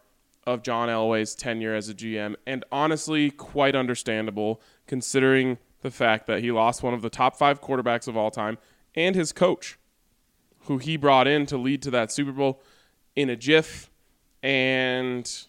[0.46, 6.40] of John Elway's tenure as a GM, and honestly, quite understandable considering the fact that
[6.40, 8.56] he lost one of the top five quarterbacks of all time
[8.94, 9.76] and his coach,
[10.66, 12.62] who he brought in to lead to that Super Bowl
[13.16, 13.90] in a jiff,
[14.42, 15.46] and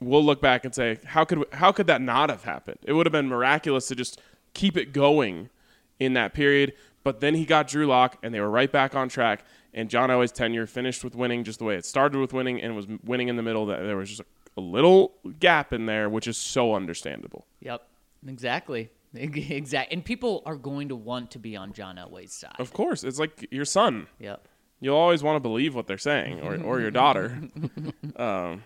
[0.00, 2.78] we'll look back and say, how could how could that not have happened?
[2.82, 4.20] It would have been miraculous to just
[4.54, 5.50] keep it going
[5.98, 6.74] in that period.
[7.02, 9.44] But then he got Drew Lock, and they were right back on track.
[9.72, 12.76] And John Elway's tenure finished with winning, just the way it started with winning, and
[12.76, 13.66] was winning in the middle.
[13.66, 14.24] That there was just a,
[14.58, 17.46] a little gap in there, which is so understandable.
[17.60, 17.86] Yep.
[18.26, 18.90] Exactly.
[19.14, 19.92] Exactly.
[19.92, 22.54] And people are going to want to be on John Elway's side.
[22.58, 24.06] Of course, it's like your son.
[24.18, 24.46] Yep.
[24.80, 27.38] You'll always want to believe what they're saying, or, or your daughter.
[28.16, 28.64] um,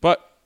[0.00, 0.38] but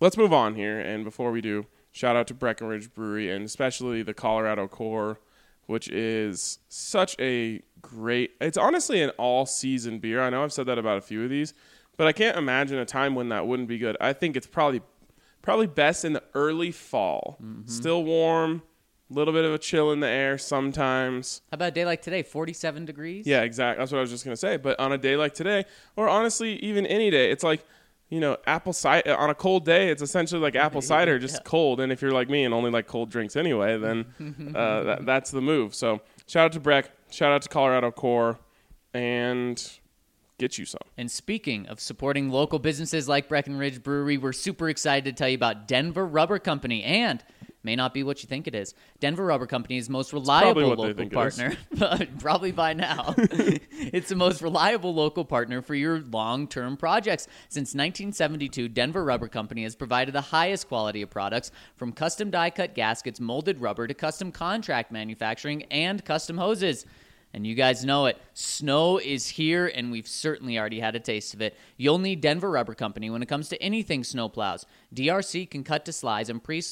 [0.00, 0.80] let's move on here.
[0.80, 5.20] And before we do, shout out to Breckenridge Brewery and especially the Colorado Core,
[5.66, 8.32] which is such a great.
[8.40, 10.20] It's honestly an all-season beer.
[10.20, 11.54] I know I've said that about a few of these,
[11.96, 13.96] but I can't imagine a time when that wouldn't be good.
[14.00, 14.80] I think it's probably
[15.42, 17.38] probably best in the early fall.
[17.66, 18.62] Still warm,
[19.10, 21.42] a little bit of a chill in the air sometimes.
[21.50, 23.26] How about a day like today, 47 degrees?
[23.26, 23.80] Yeah, exactly.
[23.80, 24.56] That's what I was just gonna say.
[24.56, 25.64] But on a day like today,
[25.96, 27.64] or honestly, even any day, it's like
[28.10, 29.90] you know, apple cider on a cold day.
[29.90, 31.80] It's essentially like apple cider, just cold.
[31.80, 34.06] And if you're like me and only like cold drinks anyway, then
[34.54, 35.74] uh, that, that's the move.
[35.74, 38.38] So shout out to Breck, shout out to Colorado Core,
[38.94, 39.62] and
[40.38, 40.80] get you some.
[40.96, 45.34] And speaking of supporting local businesses like Breckenridge Brewery, we're super excited to tell you
[45.34, 47.22] about Denver Rubber Company and
[47.62, 48.74] may not be what you think it is.
[49.00, 51.36] Denver Rubber Company is most reliable local think it is.
[51.36, 52.06] partner.
[52.20, 53.14] probably by now.
[53.18, 57.26] it's the most reliable local partner for your long-term projects.
[57.48, 62.74] Since 1972, Denver Rubber Company has provided the highest quality of products from custom die-cut
[62.74, 66.86] gaskets, molded rubber to custom contract manufacturing and custom hoses.
[67.34, 68.18] And you guys know it.
[68.32, 71.56] Snow is here, and we've certainly already had a taste of it.
[71.76, 74.64] You'll need Denver Rubber Company when it comes to anything snowplows.
[74.94, 76.62] DRC can cut to slides and pre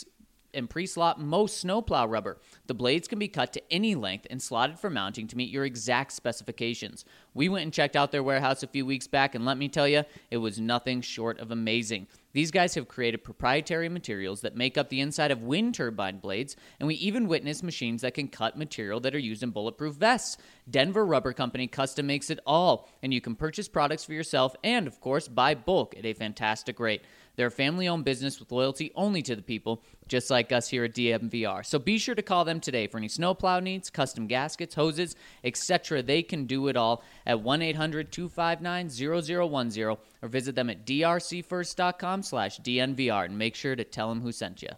[0.56, 2.38] and pre-slot most snowplow rubber.
[2.66, 5.64] The blades can be cut to any length and slotted for mounting to meet your
[5.64, 7.04] exact specifications.
[7.34, 9.86] We went and checked out their warehouse a few weeks back, and let me tell
[9.86, 12.06] you, it was nothing short of amazing.
[12.32, 16.54] These guys have created proprietary materials that make up the inside of wind turbine blades,
[16.78, 20.36] and we even witnessed machines that can cut material that are used in bulletproof vests.
[20.68, 24.86] Denver Rubber Company custom makes it all, and you can purchase products for yourself and,
[24.86, 27.02] of course, buy bulk at a fantastic rate.
[27.36, 30.84] They're a family owned business with loyalty only to the people, just like us here
[30.84, 31.64] at DNVR.
[31.64, 36.02] So be sure to call them today for any snowplow needs, custom gaskets, hoses, etc.
[36.02, 42.22] They can do it all at 1 800 259 0010 or visit them at drcfirst.com
[42.22, 44.70] slash DNVR and make sure to tell them who sent you.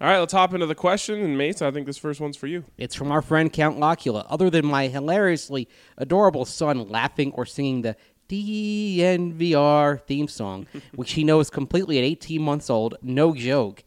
[0.00, 1.20] All right, let's hop into the question.
[1.20, 2.64] And Mace, I think this first one's for you.
[2.78, 4.24] It's from our friend Count Locula.
[4.30, 7.96] Other than my hilariously adorable son laughing or singing the
[8.30, 13.82] DNVR theme song, which he knows completely at 18 months old, no joke.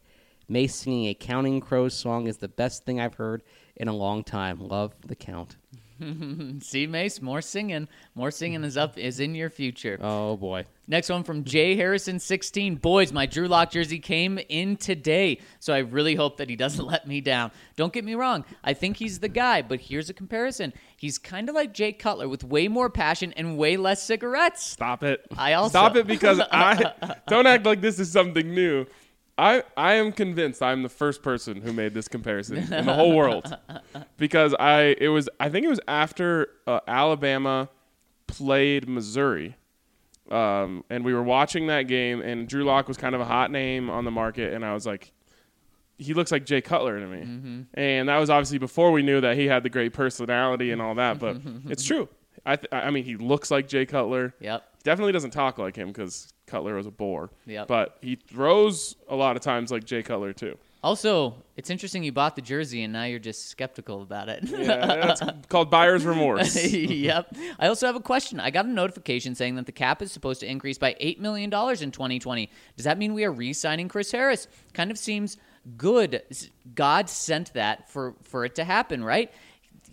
[0.46, 3.42] Mace singing a Counting Crows song is the best thing I've heard
[3.74, 4.60] in a long time.
[4.60, 5.56] Love the count.
[6.62, 7.88] See, Mace, more singing.
[8.14, 9.98] More singing is up, is in your future.
[10.00, 10.66] Oh boy.
[10.86, 12.76] Next one from Jay Harrison 16.
[12.76, 16.84] Boys, my Drew Lock jersey came in today, so I really hope that he doesn't
[16.86, 17.52] let me down.
[17.76, 20.72] Don't get me wrong, I think he's the guy, but here's a comparison.
[20.96, 24.62] He's kind of like Jay Cutler with way more passion and way less cigarettes.
[24.64, 25.24] Stop it.
[25.36, 28.86] I also- stop it because I don't act like this is something new.
[29.36, 33.14] I I am convinced I'm the first person who made this comparison in the whole
[33.16, 33.56] world
[34.16, 37.68] because I it was I think it was after uh, Alabama
[38.26, 39.56] played Missouri.
[40.30, 43.50] Um, and we were watching that game, and Drew Lock was kind of a hot
[43.50, 45.12] name on the market, and I was like,
[45.98, 47.66] he looks like Jay Cutler to me.
[47.74, 50.94] And that was obviously before we knew that he had the great personality and all
[50.94, 51.36] that, but
[51.68, 52.08] it's true.
[52.46, 54.34] I, th- I mean, he looks like Jay Cutler.
[54.40, 54.64] Yep.
[54.84, 57.30] Definitely doesn't talk like him because Cutler was a bore.
[57.46, 57.68] Yep.
[57.68, 60.56] But he throws a lot of times like Jay Cutler too.
[60.84, 64.44] Also, it's interesting you bought the jersey and now you're just skeptical about it.
[64.46, 66.54] Yeah, that's called buyer's remorse.
[66.62, 67.34] yep.
[67.58, 68.38] I also have a question.
[68.38, 71.44] I got a notification saying that the cap is supposed to increase by $8 million
[71.44, 71.50] in
[71.90, 72.50] 2020.
[72.76, 74.46] Does that mean we are re signing Chris Harris?
[74.74, 75.38] Kind of seems
[75.78, 76.22] good.
[76.74, 79.32] God sent that for, for it to happen, right?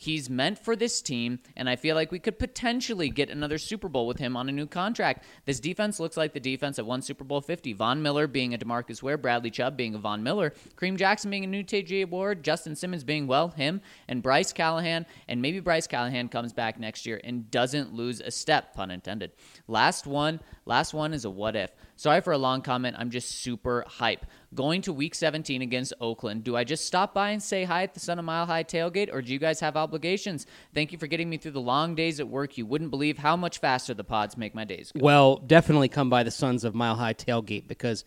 [0.02, 3.88] He's meant for this team, and I feel like we could potentially get another Super
[3.88, 5.24] Bowl with him on a new contract.
[5.46, 7.74] This defense looks like the defense that won Super Bowl 50.
[7.74, 11.44] Von Miller being a Demarcus Ware, Bradley Chubb being a Von Miller, Kareem Jackson being
[11.44, 15.06] a new TJ Ward, Justin Simmons being, well, him, and Bryce Callahan.
[15.28, 19.34] And maybe Bryce Callahan comes back next year and doesn't lose a step, pun intended.
[19.68, 21.70] Last one, last one is a what if.
[22.02, 22.96] Sorry for a long comment.
[22.98, 24.26] I'm just super hype.
[24.56, 27.94] Going to week 17 against Oakland, do I just stop by and say hi at
[27.94, 30.48] the Sun of Mile High tailgate, or do you guys have obligations?
[30.74, 32.58] Thank you for getting me through the long days at work.
[32.58, 35.00] You wouldn't believe how much faster the pods make my days go.
[35.00, 38.04] Well, definitely come by the Sons of Mile High Tailgate because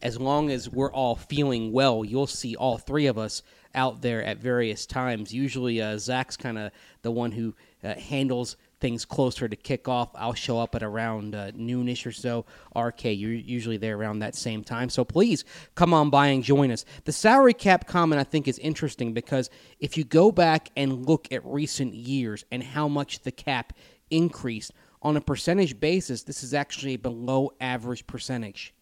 [0.00, 3.42] as long as we're all feeling well, you'll see all three of us
[3.74, 5.34] out there at various times.
[5.34, 6.70] Usually, uh, Zach's kind of
[7.02, 10.10] the one who uh, handles things closer to kickoff.
[10.14, 12.44] I'll show up at around uh, noonish or so.
[12.76, 14.90] RK, you're usually there around that same time.
[14.90, 16.84] So please come on by and join us.
[17.06, 19.48] The salary cap comment I think is interesting because
[19.80, 23.72] if you go back and look at recent years and how much the cap
[24.10, 28.74] increased on a percentage basis, this is actually a below average percentage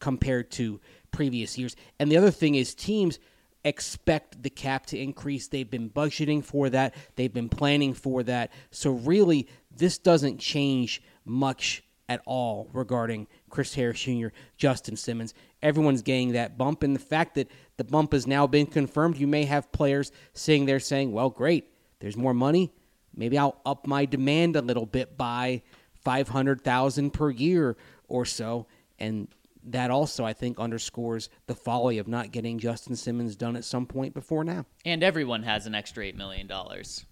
[0.00, 0.80] compared to
[1.12, 1.76] previous years.
[2.00, 3.20] And the other thing is teams
[3.64, 5.48] expect the cap to increase.
[5.48, 6.94] They've been budgeting for that.
[7.16, 8.52] They've been planning for that.
[8.70, 15.32] So really this doesn't change much at all regarding Chris Harris Jr., Justin Simmons.
[15.62, 19.26] Everyone's getting that bump and the fact that the bump has now been confirmed, you
[19.26, 21.70] may have players sitting there saying, "Well, great.
[22.00, 22.72] There's more money.
[23.16, 25.62] Maybe I'll up my demand a little bit by
[25.94, 28.66] 500,000 per year or so."
[28.98, 29.28] And
[29.66, 33.86] that also, I think, underscores the folly of not getting Justin Simmons done at some
[33.86, 34.66] point before now.
[34.84, 36.50] And everyone has an extra $8 million.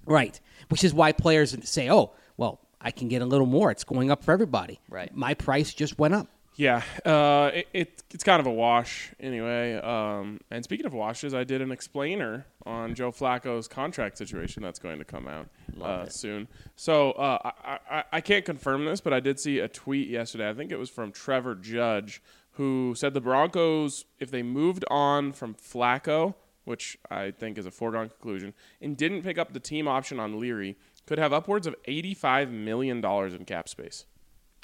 [0.07, 0.41] Right.
[0.69, 3.71] Which is why players say, oh, well, I can get a little more.
[3.71, 4.81] It's going up for everybody.
[4.89, 5.15] Right.
[5.15, 6.29] My price just went up.
[6.57, 9.75] Yeah, uh, it, it it's kind of a wash anyway.
[9.77, 14.79] Um, and speaking of washes, I did an explainer on Joe Flacco's contract situation that's
[14.79, 15.49] going to come out
[15.81, 16.49] uh, soon.
[16.77, 20.49] So uh, I, I I can't confirm this, but I did see a tweet yesterday.
[20.49, 25.33] I think it was from Trevor Judge, who said the Broncos, if they moved on
[25.33, 26.35] from Flacco,
[26.65, 30.39] which I think is a foregone conclusion, and didn't pick up the team option on
[30.39, 34.07] Leary, could have upwards of eighty-five million dollars in cap space.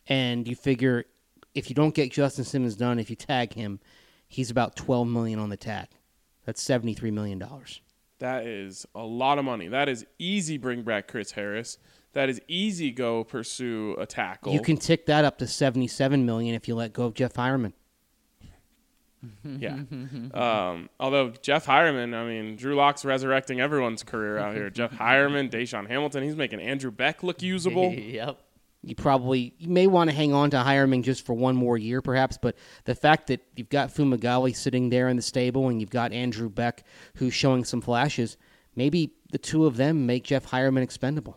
[0.06, 1.04] And you figure
[1.54, 3.80] if you don't get Justin Simmons done, if you tag him,
[4.28, 5.88] he's about 12 million on the tag.
[6.44, 7.80] That's 73 million dollars.
[8.20, 9.68] That is a lot of money.
[9.68, 10.56] That is easy.
[10.58, 11.78] Bring back Chris Harris.
[12.14, 12.90] That is easy.
[12.90, 14.52] Go pursue a tackle.
[14.52, 17.72] You can tick that up to 77 million if you let go of Jeff Heuerman.
[19.44, 19.78] yeah.
[20.32, 24.70] Um, although Jeff Heuerman, I mean, Drew Lock's resurrecting everyone's career out here.
[24.70, 27.92] Jeff Heuerman, DaeSean Hamilton, he's making Andrew Beck look usable.
[27.92, 28.38] yep.
[28.84, 32.00] You probably you may want to hang on to Heuerman just for one more year,
[32.00, 32.38] perhaps.
[32.40, 36.12] But the fact that you've got Fumagalli sitting there in the stable and you've got
[36.12, 36.84] Andrew Beck
[37.16, 38.36] who's showing some flashes,
[38.76, 41.36] maybe the two of them make Jeff Heuerman expendable.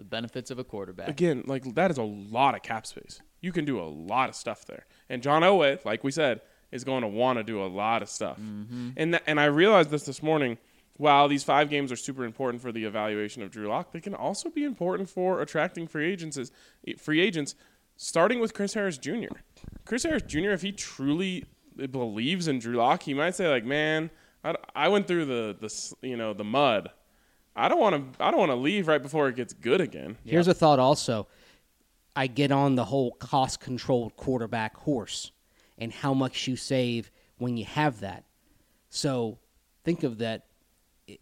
[0.00, 1.08] The benefits of a quarterback.
[1.08, 3.20] Again, like that is a lot of cap space.
[3.42, 4.86] You can do a lot of stuff there.
[5.10, 6.40] And John Elway, like we said,
[6.72, 8.38] is going to want to do a lot of stuff.
[8.40, 8.92] Mm-hmm.
[8.96, 10.56] And th- and I realized this this morning.
[10.96, 14.14] While these five games are super important for the evaluation of Drew Lock, they can
[14.14, 16.36] also be important for attracting free agents.
[16.36, 16.52] As,
[16.98, 17.54] free agents,
[17.96, 19.28] starting with Chris Harris Jr.
[19.84, 20.50] Chris Harris Jr.
[20.50, 21.44] If he truly
[21.90, 24.10] believes in Drew Lock, he might say like, "Man,
[24.44, 26.90] I, I went through the the you know the mud.
[27.56, 30.16] I don't want to I don't want to leave right before it gets good again."
[30.24, 31.26] Here's a thought also.
[32.16, 35.30] I get on the whole cost controlled quarterback horse
[35.78, 38.24] and how much you save when you have that.
[38.88, 39.38] So
[39.84, 40.46] think of that.
[41.06, 41.20] It-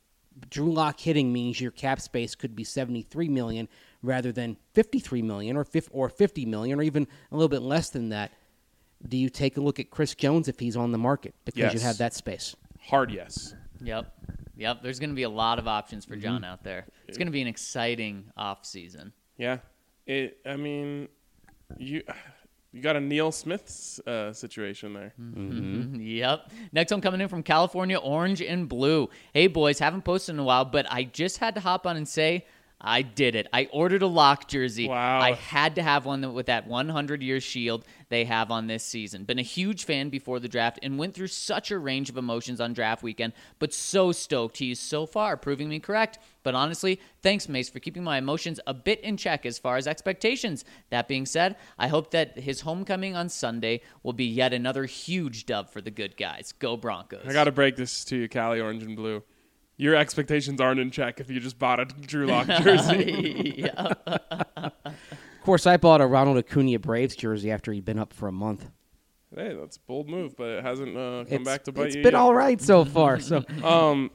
[0.51, 3.69] Drew Lock hitting means your cap space could be 73 million
[4.03, 7.91] rather than 53 million or 50, or 50 million or even a little bit less
[7.91, 8.33] than that.
[9.07, 11.81] Do you take a look at Chris Jones if he's on the market because you
[11.81, 12.57] have that space?
[12.81, 13.55] Hard yes.
[13.83, 14.13] Yep.
[14.59, 14.83] Yep.
[14.83, 16.23] There's going to be a lot of options for Mm-hmm.
[16.23, 16.87] John out there.
[17.07, 19.13] It's going to be an exciting off season.
[19.39, 19.59] Yeah.
[20.07, 20.39] It.
[20.45, 21.09] I mean,
[21.79, 22.03] you
[22.73, 25.15] you got a Neil Smith uh, situation there.
[25.99, 26.51] Yep.
[26.73, 29.09] Next one coming in from California, orange and blue.
[29.33, 32.07] Hey boys, haven't posted in a while, but I just had to hop on and
[32.09, 32.47] say
[32.81, 33.49] I did it.
[33.53, 34.89] I ordered a lock jersey.
[34.89, 35.21] Wow.
[35.21, 39.25] I had to have one with that 100 year shield they have on this season.
[39.25, 42.61] Been a huge fan before the draft and went through such a range of emotions
[42.61, 46.21] on draft weekend, but so stoked he is so far, proving me correct.
[46.45, 49.89] But honestly, thanks, Mace, for keeping my emotions a bit in check as far as
[49.89, 50.65] expectations.
[50.91, 55.47] That being said, I hope that his homecoming on Sunday will be yet another huge
[55.47, 56.53] dub for the good guys.
[56.53, 57.27] Go Broncos.
[57.27, 59.23] I got to break this to you, Cali Orange and Blue.
[59.79, 63.65] Your expectations aren't in check if you just bought a Drew Lock jersey.
[65.41, 68.33] Of course, I bought a Ronald Acuna Braves jersey after he'd been up for a
[68.33, 68.69] month.
[69.35, 71.95] hey, that's a bold move, but it hasn't uh, come It's- back to bite it's
[71.95, 72.01] you.
[72.01, 72.21] It's been yet.
[72.21, 73.19] all right so far.
[73.19, 74.11] So Um,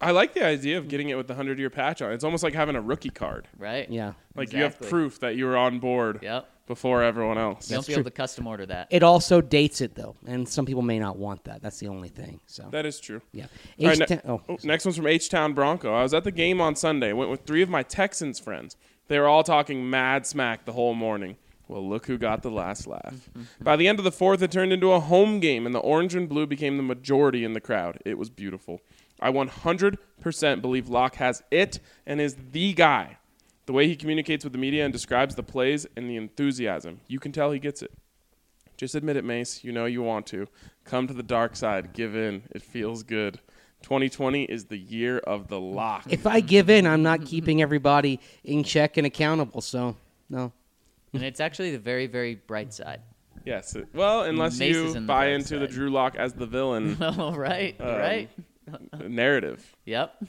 [0.00, 2.12] I like the idea of getting it with the hundred year patch on.
[2.12, 3.48] It's almost like having a rookie card.
[3.58, 3.88] Right?
[3.90, 6.46] yeah, Like you have proof that you were on board Yep.
[6.66, 7.70] before everyone else.
[7.70, 8.88] You don't That's be able to custom order that.
[8.90, 11.62] It also dates it though, and some people may not want that.
[11.62, 12.40] That's the only thing.
[12.46, 13.22] So That is true.
[13.32, 13.46] yeah.
[13.80, 15.94] All right, H- ne- oh, oh, next one's from H Town Bronco.
[15.94, 17.12] I was at the game on Sunday.
[17.14, 18.76] Went with three of my Texans friends.
[19.08, 21.36] They were all talking mad smack the whole morning.
[21.68, 23.28] Well, look who got the last laugh.
[23.60, 26.14] By the end of the fourth, it turned into a home game, and the orange
[26.14, 27.98] and blue became the majority in the crowd.
[28.04, 28.80] It was beautiful.
[29.20, 33.18] I 100% believe Lock has it and is the guy.
[33.66, 37.18] The way he communicates with the media and describes the plays and the enthusiasm, you
[37.18, 37.92] can tell he gets it.
[38.76, 39.64] Just admit it, Mace.
[39.64, 40.46] You know you want to.
[40.84, 41.92] Come to the dark side.
[41.92, 42.42] Give in.
[42.50, 43.40] It feels good.
[43.82, 46.04] 2020 is the year of the lock.
[46.10, 49.60] if I give in, I'm not keeping everybody in check and accountable.
[49.60, 49.96] So
[50.28, 50.52] no.
[51.12, 53.00] and it's actually the very, very bright side.
[53.44, 53.76] yes.
[53.94, 55.68] well, unless Mace you is in the buy dark into the.
[55.68, 57.76] Drew Lock as the villain Oh, right.
[57.80, 58.30] Um, right.
[59.08, 59.76] narrative.
[59.84, 60.24] Yep.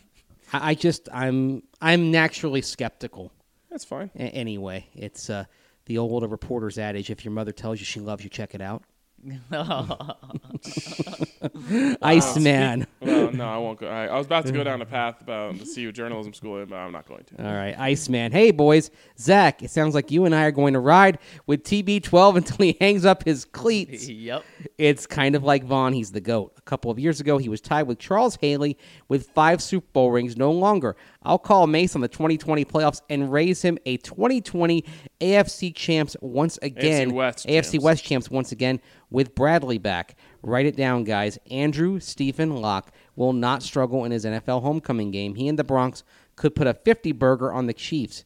[0.54, 3.32] I, I just I'm I'm naturally skeptical.
[3.70, 4.12] That's fine.
[4.16, 5.46] A- anyway, it's uh,
[5.86, 8.84] the old reporter's adage: if your mother tells you she loves you, check it out.
[12.02, 12.88] Iceman.
[13.02, 13.88] Well, no, I won't go.
[13.88, 14.66] I, I was about to go mm.
[14.66, 17.46] down a path about the CU journalism school, but I'm not going to.
[17.46, 18.32] All right, Iceman.
[18.32, 18.92] Hey, boys.
[19.20, 22.78] Zac, it sounds like you and I are going to ride with TB12 until he
[22.80, 24.08] hangs up his cleats.
[24.08, 24.44] yep.
[24.78, 25.94] It's kind of like Vaughn.
[25.94, 26.54] He's the GOAT.
[26.58, 30.12] A couple of years ago, he was tied with Charles Haley with five Super Bowl
[30.12, 30.38] rings.
[30.38, 30.96] No longer.
[31.24, 34.84] I'll call Mace on the 2020 playoffs and raise him a 2020
[35.20, 37.14] AFC champs once again.
[37.14, 37.84] West AFC champs.
[37.84, 40.16] West champs once again with Bradley back.
[40.42, 41.38] Write it down, guys.
[41.50, 45.36] Andrew Stephen Lock will not struggle in his NFL homecoming game.
[45.36, 46.04] He and the Bronx
[46.36, 48.24] could put a 50 burger on the Chiefs,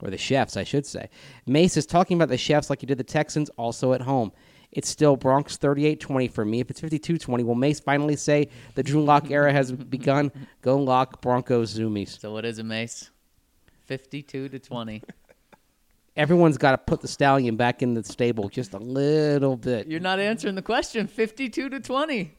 [0.00, 1.08] or the Chefs, I should say.
[1.46, 4.30] Mace is talking about the Chefs like he did the Texans, also at home.
[4.76, 6.60] It's still Bronx 38 20 for me.
[6.60, 10.30] If it's 52 20, will Mace finally say the Drew Lock era has begun?
[10.60, 12.20] Go Lock, Broncos, Zoomies.
[12.20, 13.10] So what is it, Mace?
[13.86, 15.02] Fifty-two to twenty.
[16.16, 19.86] Everyone's got to put the stallion back in the stable just a little bit.
[19.86, 21.06] You're not answering the question.
[21.06, 22.35] Fifty-two to twenty.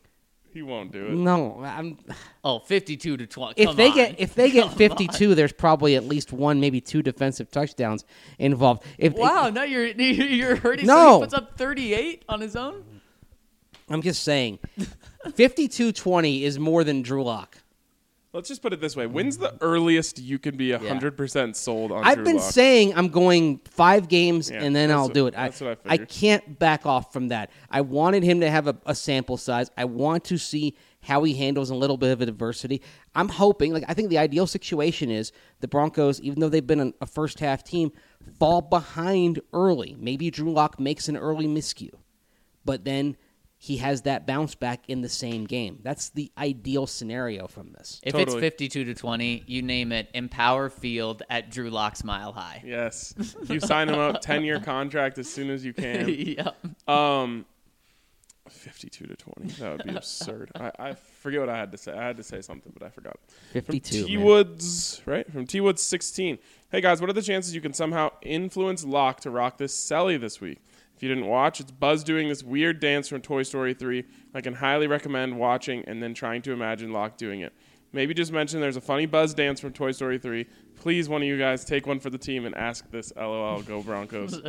[0.57, 1.11] He won't do it.
[1.11, 1.99] No, I'm,
[2.43, 3.53] Oh, 52 to 20.
[3.61, 3.95] if Come they on.
[3.95, 8.05] get if they get Come 52, there's probably at least one, maybe two defensive touchdowns
[8.39, 8.83] involved.
[8.97, 10.87] If Wow, no, you're you're hurting.
[10.87, 10.95] No.
[10.95, 12.83] So he puts up 38 on his own.
[13.87, 14.57] I'm just saying,
[15.27, 17.59] 52-20 is more than Drew Lock.
[18.37, 21.91] Let's just put it this way: When's the earliest you can be hundred percent sold
[21.91, 22.03] on?
[22.03, 22.51] I've Drew been Lock?
[22.51, 25.33] saying I'm going five games Yeah, and then that's I'll what- do it.
[25.33, 26.09] that's I, what I I figured.
[26.09, 27.49] can't back off from that.
[27.71, 29.71] I wanted him to have a, a sample size.
[29.75, 32.83] I want to see how he handles a little bit of adversity.
[33.15, 35.31] I'm hoping, like I think the ideal situation is
[35.61, 37.91] the Broncos, even though they've been an- a first half team,
[38.37, 39.95] fall behind early.
[39.99, 41.93] Maybe Drew Lock makes an early miscue,
[42.65, 43.17] but then
[43.59, 45.79] he has that bounce back in the same game.
[45.81, 47.99] That's the ideal scenario from this.
[48.03, 48.37] If Totally.
[48.37, 52.61] it's 52 to 20, you name it Empower Field at Drew Lock's Mile High.
[52.63, 53.15] Yes,
[53.49, 56.07] you sign him up, ten-year contract as soon as you can.
[56.09, 56.51] yeah.
[56.87, 57.45] Um,
[58.47, 59.49] fifty-two to twenty.
[59.53, 60.51] That would be absurd.
[60.55, 61.93] I, I forget what I had to say.
[61.93, 63.17] I had to say something, but I forgot.
[63.53, 64.01] 52.
[64.01, 65.29] From T Woods, right?
[65.31, 66.37] From T Woods 16.
[66.71, 70.19] Hey guys, what are the chances you can somehow influence Lock to rock this Selly
[70.19, 70.59] this week?
[70.97, 74.03] If you didn't watch, it's Buzz doing this weird dance from Toy Story 3.
[74.33, 77.53] I can highly recommend watching and then trying to imagine Lock doing it.
[77.93, 80.45] Maybe just mention there's a funny Buzz dance from Toy Story 3.
[80.75, 83.13] Please, one of you guys take one for the team and ask this.
[83.15, 84.41] LOL, go Broncos.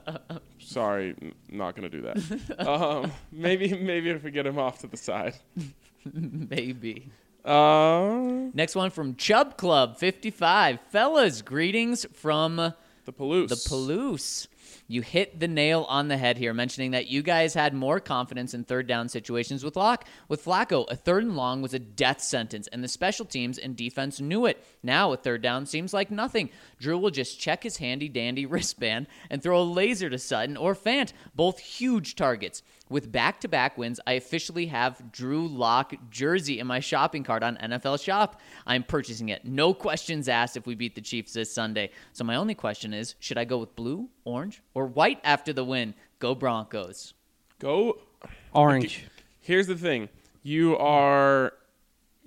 [0.58, 2.66] Sorry, n- not gonna do that.
[2.68, 5.34] um, maybe, maybe if we get him off to the side.
[6.12, 7.10] Maybe.
[7.44, 10.78] Uh, Next one from Chub Club 55.
[10.90, 13.48] Fellas, greetings from the Palouse.
[13.48, 14.46] the Palouse.
[14.88, 18.54] You hit the nail on the head here, mentioning that you guys had more confidence
[18.54, 20.06] in third down situations with Lock.
[20.28, 23.76] With Flacco, a third and long was a death sentence, and the special teams and
[23.76, 24.64] defense knew it.
[24.84, 26.50] Now, a third down seems like nothing.
[26.78, 30.76] Drew will just check his handy dandy wristband and throw a laser to Sutton or
[30.76, 32.62] Fant, both huge targets.
[32.88, 37.42] With back to back wins, I officially have Drew Lock jersey in my shopping cart
[37.42, 38.40] on NFL Shop.
[38.64, 39.44] I'm purchasing it.
[39.44, 41.90] No questions asked if we beat the Chiefs this Sunday.
[42.12, 45.64] So my only question is should I go with blue, orange, or white after the
[45.64, 45.94] win?
[46.20, 47.14] Go Broncos.
[47.58, 47.98] Go
[48.52, 49.04] Orange.
[49.40, 50.08] Here's the thing:
[50.42, 51.54] you are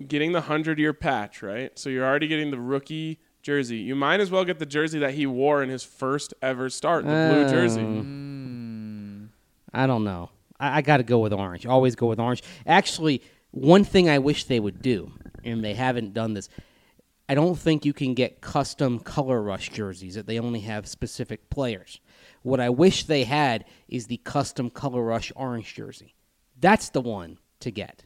[0.06, 1.76] getting the hundred year patch, right?
[1.78, 3.78] So you're already getting the rookie jersey.
[3.78, 7.04] You might as well get the jersey that he wore in his first ever start,
[7.04, 7.80] the blue jersey.
[7.80, 9.28] Mm.
[9.72, 10.30] I don't know.
[10.60, 11.66] I, I got to go with orange.
[11.66, 12.42] Always go with orange.
[12.66, 16.48] Actually, one thing I wish they would do, and they haven't done this.
[17.28, 21.48] I don't think you can get custom color rush jerseys that they only have specific
[21.48, 22.00] players.
[22.42, 26.14] What I wish they had is the custom color rush orange jersey.
[26.58, 28.04] That's the one to get.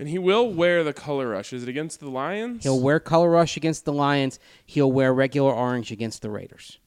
[0.00, 1.52] And he will wear the color rush.
[1.52, 2.62] Is it against the Lions?
[2.62, 4.40] He'll wear color rush against the Lions.
[4.64, 6.78] He'll wear regular orange against the Raiders.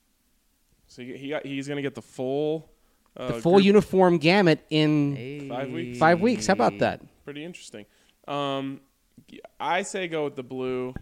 [0.87, 2.69] So he, got, he's gonna get the full.
[3.15, 5.97] Uh, The full uniform gamut in Five weeks.
[5.99, 6.47] five weeks.
[6.47, 7.01] How about that?
[7.25, 7.85] Pretty interesting.
[8.27, 8.81] Um,
[9.59, 10.93] I say go with the blue,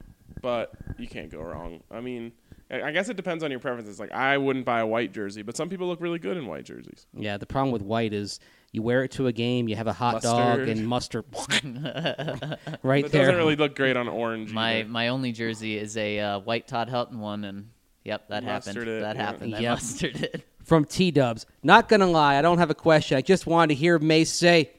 [0.41, 1.81] but you can't go wrong.
[1.89, 2.31] I mean,
[2.69, 3.99] I I guess it depends on your preferences.
[3.99, 6.65] Like I wouldn't buy a white jersey, but some people look really good in white
[6.65, 7.05] jerseys.
[7.13, 8.39] Yeah, the problem with white is
[8.71, 11.25] you wear it to a game, you have a hot dog and mustard
[12.83, 13.21] right It there.
[13.21, 14.51] doesn't really look great on orange.
[14.53, 14.89] My either.
[14.89, 17.69] my only jersey is a uh, white Todd Helton one, and
[18.03, 18.75] yep, that happened.
[18.77, 19.21] Mustered it, that yeah.
[19.25, 19.55] happened.
[19.55, 19.71] I Yep.
[19.73, 20.45] mustered it.
[20.63, 21.45] From T Dubs.
[21.63, 23.17] Not gonna lie, I don't have a question.
[23.17, 24.71] I just wanted to hear Mace say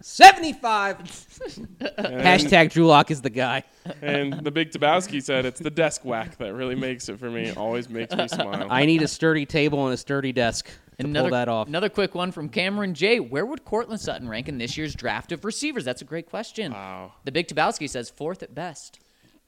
[0.00, 0.98] seventy-five.
[1.98, 3.64] Hashtag Drew Lock is the guy.
[4.00, 7.50] and the big Tabowski said it's the desk whack that really makes it for me.
[7.52, 8.66] Always makes me smile.
[8.70, 10.66] I need a sturdy table and a sturdy desk
[10.98, 11.68] to Another, pull that off.
[11.68, 13.18] another quick one from Cameron J.
[13.18, 15.84] Where would Courtland Sutton rank in this year's draft of receivers?
[15.84, 16.72] That's a great question.
[16.72, 17.14] Wow.
[17.24, 19.00] The Big Tabowski says fourth at best.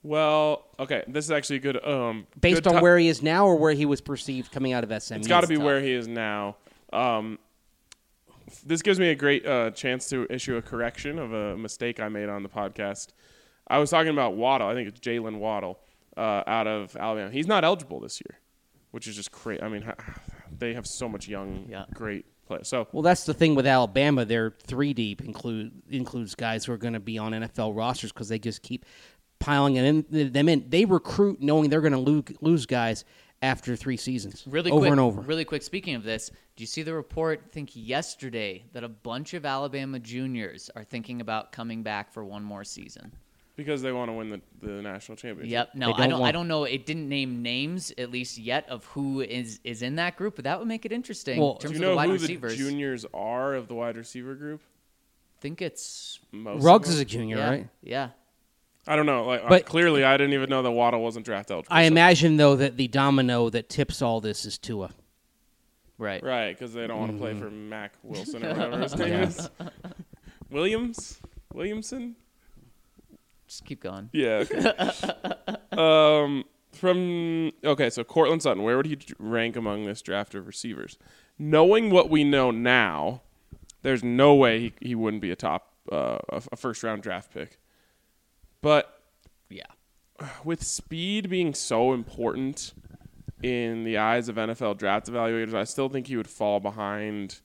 [0.04, 1.84] Well, okay, this is actually a good.
[1.84, 4.72] Um, Based good on ti- where he is now or where he was perceived coming
[4.74, 5.18] out of SMU.
[5.18, 5.64] it's got to be tough.
[5.64, 6.56] where he is now.
[6.92, 7.38] Um,
[8.66, 12.08] this gives me a great uh, chance to issue a correction of a mistake I
[12.08, 13.08] made on the podcast.
[13.66, 14.68] I was talking about Waddle.
[14.68, 15.80] I think it's Jaylen Waddle
[16.18, 17.30] uh, out of Alabama.
[17.30, 18.38] He's not eligible this year,
[18.90, 19.62] which is just crazy.
[19.62, 19.94] I mean, ha-
[20.56, 21.86] they have so much young, Yeah.
[21.94, 22.68] great players.
[22.68, 24.26] So Well, that's the thing with Alabama.
[24.26, 25.22] They're three deep.
[25.22, 28.84] Include includes guys who are going to be on NFL rosters because they just keep
[29.44, 30.64] piling it in, them in.
[30.68, 33.04] They recruit knowing they're going to lose, lose guys
[33.42, 34.42] after three seasons.
[34.46, 35.20] Really over quick, and over.
[35.20, 35.62] Really quick.
[35.62, 37.42] Speaking of this, do you see the report?
[37.44, 42.24] I think yesterday that a bunch of Alabama juniors are thinking about coming back for
[42.24, 43.12] one more season.
[43.56, 45.50] because they want to win the, the national championship.
[45.52, 45.74] Yep.
[45.74, 46.22] No, They I don't don't.
[46.28, 46.64] I don't know.
[46.64, 50.44] It didn't name names at least yet of who is is in that group, but
[50.44, 52.52] that would make it interesting Well, in Do terms you of the wide who receivers.
[52.52, 54.60] the juniors are of the wide receiver group?
[55.36, 56.94] I think it's Most of Ruggs them?
[56.94, 57.68] is a junior, yeah, right?
[57.82, 58.08] Yeah.
[58.86, 59.24] I don't know.
[59.24, 61.74] Like But- clearly, I didn't even know that Waddle wasn't draft eligible.
[61.74, 64.90] I so- imagine though that the domino that tips all this is Tua.
[65.96, 66.22] Right.
[66.24, 67.40] right because they don't want to play Mm-hmm.
[67.40, 69.48] for Mac Wilson or whatever his name is.
[70.50, 71.20] Williams,
[71.52, 72.16] Williamson.
[73.46, 74.10] Just keep going.
[74.12, 74.44] Yeah.
[74.50, 74.72] Okay.
[75.72, 76.44] um.
[76.72, 80.98] From okay, so Courtland Sutton, where would he rank among this draft of receivers?
[81.38, 83.22] Knowing what we know now,
[83.82, 87.32] there's no way he, he wouldn't be a top uh, a, a first round draft
[87.32, 87.60] pick.
[88.64, 88.98] But
[89.50, 89.66] Yeah.
[90.42, 92.72] with speed being so important
[93.42, 97.40] in the eyes of NFL draft evaluators, I still think he would fall behind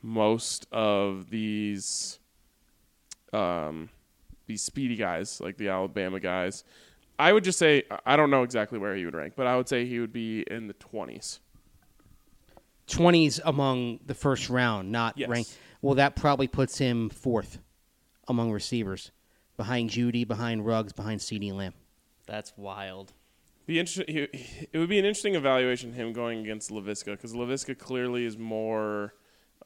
[0.00, 2.20] most of these
[3.32, 3.90] um,
[4.46, 6.62] these speedy guys, like the Alabama guys.
[7.18, 9.68] I would just say I don't know exactly where he would rank, but I would
[9.68, 11.40] say he would be in the twenties.
[12.86, 15.28] Twenties among the first round, not Yes.
[15.28, 15.58] ranked.
[15.82, 17.58] Well, that probably puts him fourth
[18.28, 19.10] among receivers,
[19.60, 21.74] behind Jeudy, behind Ruggs, behind CeeDee Lamb.
[22.26, 23.12] That's wild.
[23.66, 24.06] Be interesting.
[24.08, 28.38] He, it would be an interesting evaluation him going against Laviska because Laviska clearly is
[28.38, 29.12] more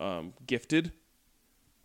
[0.01, 0.91] um, gifted,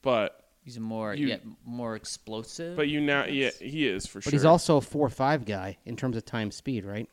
[0.02, 2.76] but He's more You- yeah, more explosive.
[2.76, 4.32] but you now yeah he is for But sure.
[4.32, 7.08] But he's also a four-five guy in terms of time speed, right?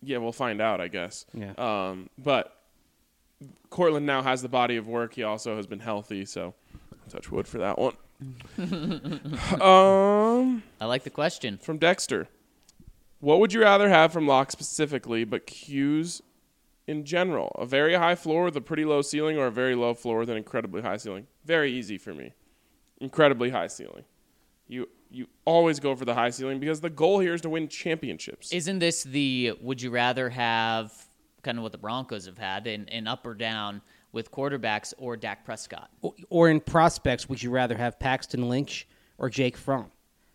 [0.00, 1.26] Yeah, we'll find out, I guess.
[1.34, 1.54] Yeah.
[1.58, 2.56] Um, but
[3.70, 5.14] Courtland now has the body of work.
[5.14, 6.54] He also has been healthy, so
[7.10, 7.94] touch wood for that one.
[8.58, 11.58] um, I like the question.
[11.58, 12.28] from Dexter,
[13.20, 16.22] what would you rather have from Lock specifically, but Q's
[16.86, 17.54] in general?
[17.58, 20.30] A very high floor with a pretty low ceiling, or a very low floor with
[20.30, 21.26] an incredibly high ceiling?
[21.44, 22.32] Very easy for me.
[23.00, 24.04] Incredibly high ceiling.
[24.68, 27.68] You you always go for the high ceiling because the goal here is to win
[27.68, 28.52] championships.
[28.52, 30.92] Isn't this the would you rather have
[31.42, 33.82] kind of what the Broncos have had in, in up or down
[34.16, 35.88] with quarterbacks or Dak Prescott?
[36.02, 38.88] O- Or in prospects, would you rather have Paxton Lynch
[39.18, 39.92] or Jake Fromm?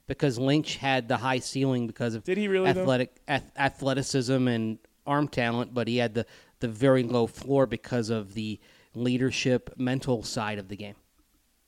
[0.07, 4.77] Because Lynch had the high ceiling because of Did he really, athletic ath- athleticism and
[5.05, 6.25] arm talent, but he had the,
[6.59, 8.59] the very low floor because of the
[8.93, 10.95] leadership mental side of the game.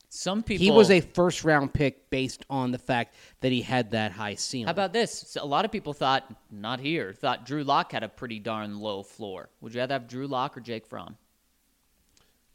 [0.09, 3.89] Some people He was a first round pick based on the fact that he had
[3.91, 4.68] that high ceiling.
[4.68, 5.11] How about this?
[5.30, 7.14] So a lot of people thought not here.
[7.14, 9.49] Thought Drew Lock had a pretty darn low floor.
[9.61, 11.18] Would you rather have Drew Lock or Jake Fromm?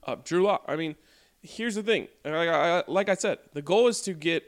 [0.04, 0.64] Uh, Drew Lock.
[0.66, 0.96] I mean,
[1.42, 2.08] here's the thing.
[2.24, 4.44] Like I, like I said, the goal is to get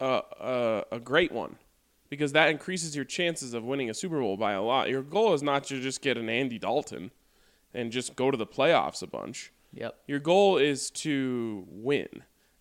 [0.00, 1.56] a, a, a great one
[2.08, 4.88] because that increases your chances of winning a Super Bowl by a lot.
[4.88, 7.10] Your goal is not to just get an Andy Dalton
[7.74, 9.52] and just go to the playoffs a bunch.
[9.72, 9.94] Yep.
[10.06, 12.08] Your goal is to win.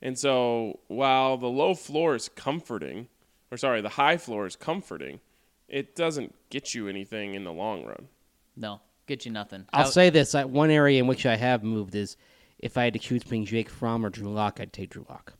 [0.01, 3.07] And so while the low floor is comforting,
[3.51, 5.19] or sorry, the high floor is comforting,
[5.67, 8.07] it doesn't get you anything in the long run.
[8.55, 9.65] No, get you nothing.
[9.73, 12.17] I'll How- say this: I, one area in which I have moved is
[12.59, 15.33] if I had to choose between Jake Fromm or Drew Lock, I'd take Drew Lock.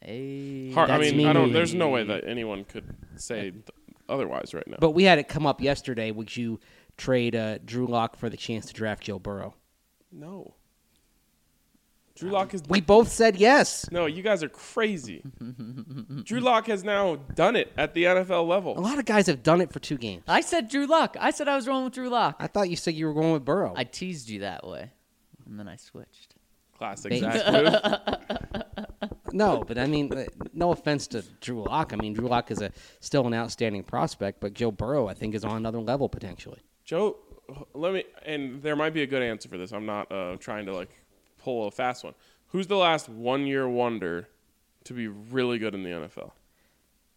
[0.00, 1.52] Hey, Hard, I That's mean, I don't.
[1.52, 3.64] There's no way that anyone could say th-
[4.08, 4.76] otherwise right now.
[4.78, 6.10] But we had it come up yesterday.
[6.10, 6.60] Would you
[6.96, 9.54] trade uh, Drew Lock for the chance to draft Joe Burrow?
[10.12, 10.54] no.
[12.16, 12.62] Drew Lock is.
[12.68, 13.90] We both said yes.
[13.92, 15.22] No, you guys are crazy.
[16.24, 18.76] Drew Lock has now done it at the NFL level.
[18.76, 20.24] A lot of guys have done it for two games.
[20.26, 21.16] I said Drew Lock.
[21.20, 22.36] I said I was rolling with Drew Lock.
[22.40, 23.74] I thought you said you were going with Burrow.
[23.76, 24.90] I teased you that way,
[25.46, 26.34] and then I switched.
[26.78, 29.04] Classic Thank Zac move.
[29.32, 31.92] no, but I mean, uh, no offense to Drew Lock.
[31.92, 35.34] I mean, Drew Lock is a still an outstanding prospect, but Joe Burrow, I think,
[35.34, 36.60] is on another level potentially.
[36.84, 37.16] Joe,
[37.74, 38.04] let me.
[38.24, 39.72] And there might be a good answer for this.
[39.72, 40.90] I'm not uh, trying to like
[41.46, 42.12] pull a fast one.
[42.48, 44.28] Who's the last one-year wonder
[44.84, 46.32] to be really good in the NFL?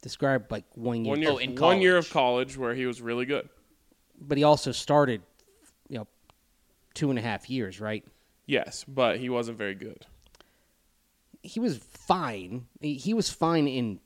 [0.03, 2.49] Describe like one year, One year, Oh, in one year of college.
[2.53, 3.49] college where he was really good.
[4.21, 5.21] but he also started,
[5.89, 6.07] you know,
[6.93, 8.05] two and a half years, right?
[8.45, 10.05] Yes, but he wasn't very good.
[11.41, 12.67] he was fine.
[12.81, 13.99] He, he was fine in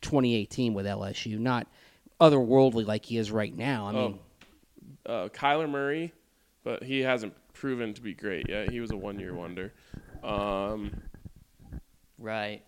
[0.00, 1.66] 2018 with LSU, not
[2.20, 3.86] otherworldly like he is right now.
[3.88, 4.18] I mean,
[5.04, 6.12] uh, Kyler Murray,
[6.64, 8.70] but he hasn't proven to be great yet.
[8.70, 9.72] He was a one-year wonder.
[10.22, 11.02] Um,
[12.18, 12.62] Right.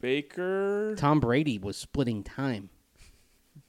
[0.00, 2.68] Baker, Tom Brady was splitting time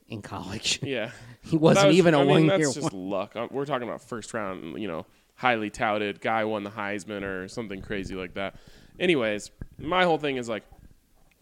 [0.07, 0.79] in college.
[0.83, 1.11] yeah,
[1.41, 2.57] he wasn't was- even a I mean, one year.
[2.59, 3.35] That's just luck.
[3.51, 5.05] We're talking about first round, you know,
[5.35, 8.55] highly touted guy won the Heisman or something crazy like that.
[8.99, 10.63] Anyways, my whole thing is like,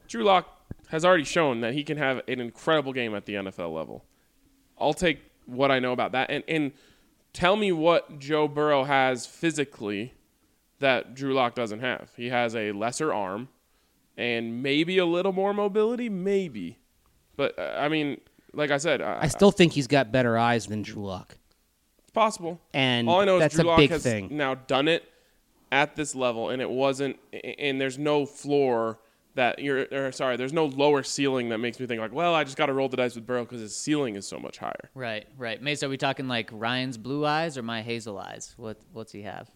[0.08, 0.48] Drew Lock
[0.90, 4.06] has already shown that he can have an incredible game at the NFL level.
[4.80, 6.30] I'll take what I know about that.
[6.30, 6.72] And and
[7.34, 10.14] tell me what Joe Burrow has physically
[10.80, 12.12] that Drew Lock doesn't have.
[12.16, 13.50] He has a lesser arm
[14.18, 16.78] and maybe a little more mobility, maybe.
[17.36, 18.22] But uh, I mean,
[18.54, 21.36] like I said, I, I still think he's got better eyes than Drew Lock.
[22.04, 22.62] it's possible.
[22.74, 24.36] And all I know is Drew Lock has thing.
[24.38, 25.04] now done it
[25.72, 27.18] at this level, and it wasn't.
[27.58, 29.00] And there's no floor
[29.36, 29.88] that you're.
[29.92, 32.68] Or sorry, there's no lower ceiling that makes me think like, well, I just got
[32.68, 34.90] to roll the dice with Burrow because his ceiling is so much higher.
[34.94, 35.62] Right, right.
[35.62, 38.54] Mace, are we talking like Ryan's blue eyes or my hazel eyes?
[38.58, 39.50] What what's he have?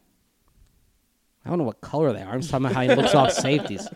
[1.45, 2.33] I don't know what color they are.
[2.33, 3.87] I'm just talking about how he looks off safeties.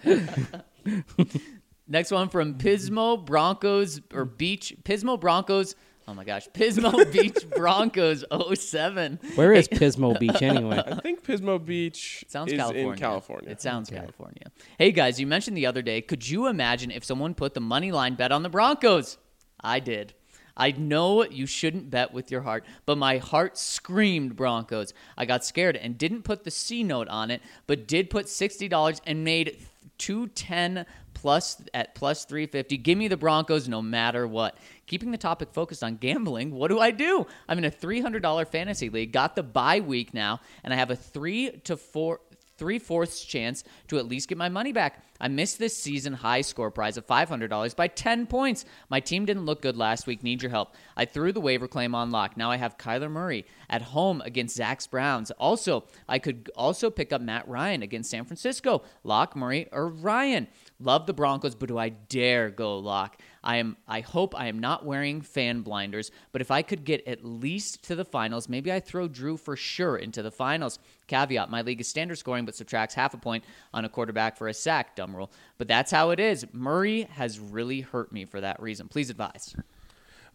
[1.87, 5.75] Next one from Pismo Broncos or Beach Pismo Broncos.
[6.11, 9.17] Oh my gosh, Pismo Beach Broncos 07.
[9.35, 10.83] Where is Pismo Beach anyway?
[10.85, 12.91] I think Pismo Beach Sounds is California.
[12.91, 13.49] in California.
[13.49, 14.51] It sounds California.
[14.77, 16.01] Hey guys, you mentioned the other day.
[16.01, 19.19] Could you imagine if someone put the money line bet on the Broncos?
[19.61, 20.13] I did.
[20.57, 24.93] I know you shouldn't bet with your heart, but my heart screamed Broncos.
[25.17, 28.67] I got scared and didn't put the C note on it, but did put sixty
[28.67, 29.65] dollars and made
[29.97, 32.75] two ten plus at plus three fifty.
[32.77, 34.57] Give me the Broncos no matter what.
[34.91, 37.25] Keeping the topic focused on gambling, what do I do?
[37.47, 39.13] I'm in a three hundred dollar fantasy league.
[39.13, 42.19] Got the bye week now, and I have a three to four
[42.57, 45.01] three fourths chance to at least get my money back.
[45.19, 48.65] I missed this season high score prize of $500 by 10 points.
[48.87, 50.21] My team didn't look good last week.
[50.21, 50.75] Need your help.
[50.95, 52.37] I threw the waiver claim on lock.
[52.37, 55.31] Now I have Kyler Murray at home against Zac's Browns.
[55.31, 58.83] Also, I could also pick up Matt Ryan against San Francisco.
[59.03, 60.47] Lock Murray or Ryan.
[60.81, 63.17] Love the Broncos, but do I dare go lock?
[63.43, 63.77] I am.
[63.87, 67.83] I hope I am not wearing fan blinders, but if I could get at least
[67.85, 70.79] to the finals, maybe I throw Drew for sure into the finals.
[71.07, 74.47] Caveat: My league is standard scoring, but subtracts half a point on a quarterback for
[74.47, 74.95] a sack.
[74.95, 76.45] Dumb rule, but that's how it is.
[76.53, 78.87] Murray has really hurt me for that reason.
[78.87, 79.55] Please advise.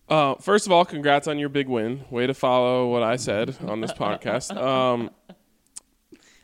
[0.09, 2.05] Uh, first of all, congrats on your big win.
[2.11, 4.57] Way to follow what I said on this podcast.
[4.57, 5.11] Um,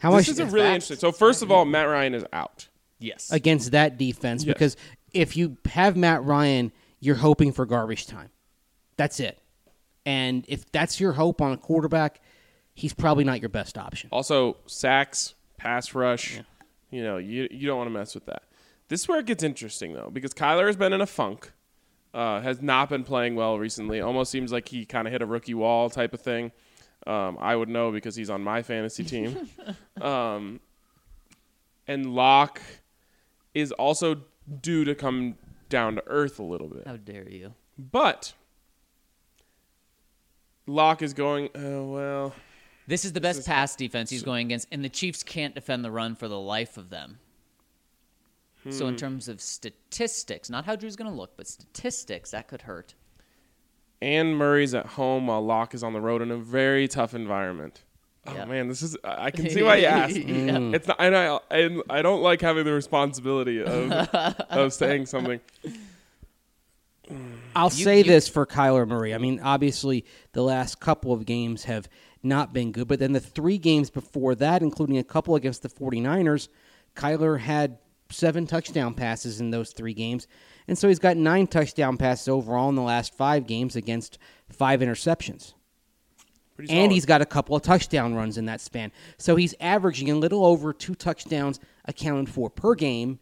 [0.01, 0.99] How this much is a really interesting.
[0.99, 2.69] So first of all, Matt Ryan is out.
[3.03, 3.31] Yes.
[3.31, 4.45] against that defense?
[4.45, 4.55] Yes.
[4.55, 4.77] Because
[5.13, 8.31] if you have Matt Ryan, you're hoping for garbage time.
[8.97, 9.39] That's it.
[10.05, 12.21] And if that's your hope on a quarterback,
[12.75, 14.09] he's probably not your best option.
[14.13, 16.41] Also, sacks, pass rush.
[16.91, 18.43] You know, you you don't want to mess with that.
[18.89, 21.53] This is where it gets interesting though, because Kyler has been in a funk.
[22.15, 24.03] Uh, has not been playing well recently.
[24.03, 26.53] Almost seems like he kind of hit a rookie wall type of thing.
[27.07, 29.49] Um, I would know because he's on my fantasy team.
[30.01, 30.61] um,
[31.89, 32.61] and Lock
[33.55, 34.23] is also
[34.61, 35.37] due to come
[35.69, 36.87] down to earth a little bit.
[36.87, 37.55] How dare you?
[37.79, 38.33] But
[40.67, 41.49] Lock is going.
[41.55, 42.35] oh, well,
[42.87, 45.91] This is the best pass defense he's going against, and the Chiefs can't defend the
[45.91, 47.19] run for the life of them.
[48.71, 48.91] So, Hmm.
[48.91, 52.95] in terms of statistics, not how Drew's going to look, but statistics, that could hurt.
[54.01, 57.85] and Murray's at home while Lock is on the road in a very tough environment.
[58.27, 58.45] Oh Yeah.
[58.45, 60.15] man, this is I I can see why you asked.
[60.17, 60.25] Yeah.
[60.25, 60.75] Mm.
[60.75, 63.91] It's not, and I and I don't like having the responsibility of
[64.51, 65.41] of saying something.
[67.55, 69.15] I'll You- say you- this for Kyler Murray.
[69.15, 71.89] I mean, obviously, the last couple of games have
[72.23, 75.69] not been good, but then the three games before that, including a couple against the
[75.69, 76.49] 49ers,
[76.95, 77.79] Kyler had
[78.11, 80.29] seven touchdown passes in those three games.
[80.69, 84.19] And so he's got nine touchdown passes overall in the last five games against
[84.49, 85.55] five interceptions.
[86.69, 86.95] Pretty And solid.
[86.95, 88.93] he's got a couple of touchdown runs in that span.
[89.19, 93.19] So he's averaging a little over two touchdowns accounted for per game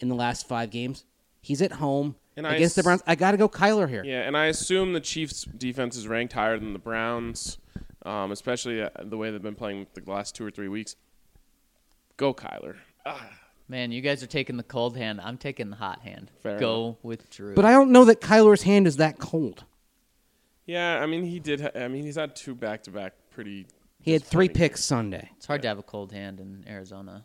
[0.00, 1.04] in the last five games.
[1.40, 3.02] He's at home And I against the Browns.
[3.06, 4.04] I got to go Kyler here.
[4.04, 7.58] yeah, and I assume the Chiefs' defense is ranked higher than the Browns,
[8.04, 10.96] um, especially uh, the way they've been playing the last two or three weeks.
[12.16, 12.76] Go Kyler.
[13.68, 15.20] Man, you guys are taking the cold hand.
[15.20, 16.30] I'm taking the hot hand.
[16.42, 17.54] Fair Go with Drew.
[17.54, 19.64] But I don't know that Kyler's hand is that cold.
[20.66, 21.60] Yeah, I mean he did.
[21.60, 23.66] Ha- I mean he's had two back to back pretty.
[24.00, 25.30] He had three disappointing picks Sunday.
[25.36, 27.24] it's hard to have a cold hand in Arizona.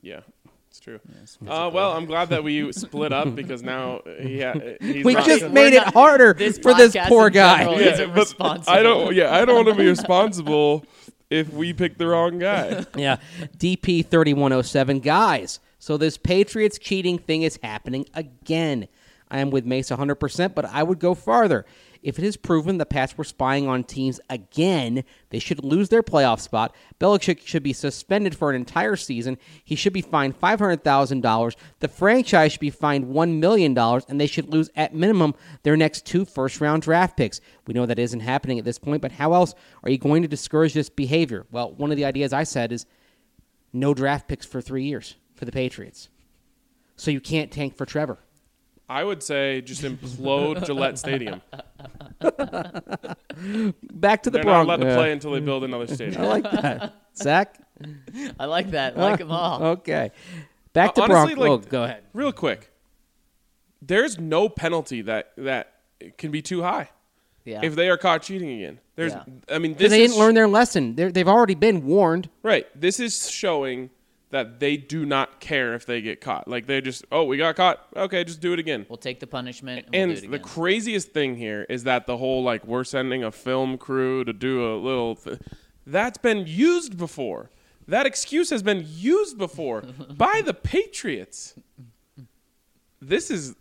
[0.00, 0.20] Yeah,
[0.68, 0.98] it's true.
[1.22, 5.14] It's Uh, well, I'm glad that we split up because now he ha- he's We
[5.14, 7.62] not- just We're made it not- harder this for this poor guy.
[7.64, 8.72] Yeah, isn't but responsible.
[8.78, 9.14] I don't.
[9.14, 10.84] Yeah, I don't want to be responsible
[11.30, 12.84] if we pick the wrong guy.
[12.96, 13.16] yeah,
[13.58, 15.60] DP thirty one oh seven guys.
[15.78, 18.88] So this Patriots cheating thing is happening again.
[19.30, 21.64] I am with Mace 100%, but I would go farther.
[22.02, 26.02] If it is proven the Pats were spying on teams again, they should lose their
[26.02, 26.74] playoff spot.
[27.00, 29.38] Belichick should be suspended for an entire season.
[29.64, 31.56] He should be fined $500,000.
[31.78, 36.04] The franchise should be fined $1 million, and they should lose at minimum their next
[36.04, 37.40] two first round draft picks.
[37.66, 40.28] We know that isn't happening at this point, but how else are you going to
[40.28, 41.46] discourage this behavior?
[41.52, 42.84] Well, one of the ideas I said is
[43.72, 46.08] no draft picks for three years for the Patriots.
[46.96, 48.18] So you can't tank for Trevor.
[48.88, 51.40] I would say just implode Gillette Stadium.
[53.92, 54.66] Back to the They're not Broncos.
[54.66, 56.20] allowed to play until they build another stadium.
[56.22, 56.52] I stadium.
[56.52, 56.94] like that.
[57.16, 57.58] Zac?
[58.38, 58.96] I like that.
[58.98, 59.62] I like them all.
[59.64, 60.10] Okay.
[60.72, 61.64] Back to Uh, honestly, Broncos.
[61.64, 62.02] like- oh, go ahead.
[62.12, 62.70] Real quick,
[63.80, 65.72] there's no penalty that that
[66.18, 66.90] can be too high
[67.44, 67.60] Yeah.
[67.62, 68.78] if they are caught cheating again.
[68.96, 69.24] There's, Yeah.
[69.50, 70.94] I mean, Because this they is didn't learn their lesson.
[70.96, 72.28] They're, they've already been warned.
[72.42, 72.66] right.
[72.78, 73.90] This is showing
[74.32, 76.48] that they do not care if they get caught.
[76.48, 77.86] Like they just, oh, we got caught.
[77.94, 78.86] Okay, just do it again.
[78.88, 82.06] we'll take the punishment and, And we'll do it the craziest thing here is that
[82.06, 85.38] the whole like we're sending a film crew to do a little th-
[85.86, 87.50] that's been used before.
[87.86, 89.82] That excuse has been used before
[90.16, 91.54] by the Patriots.
[93.02, 93.54] This is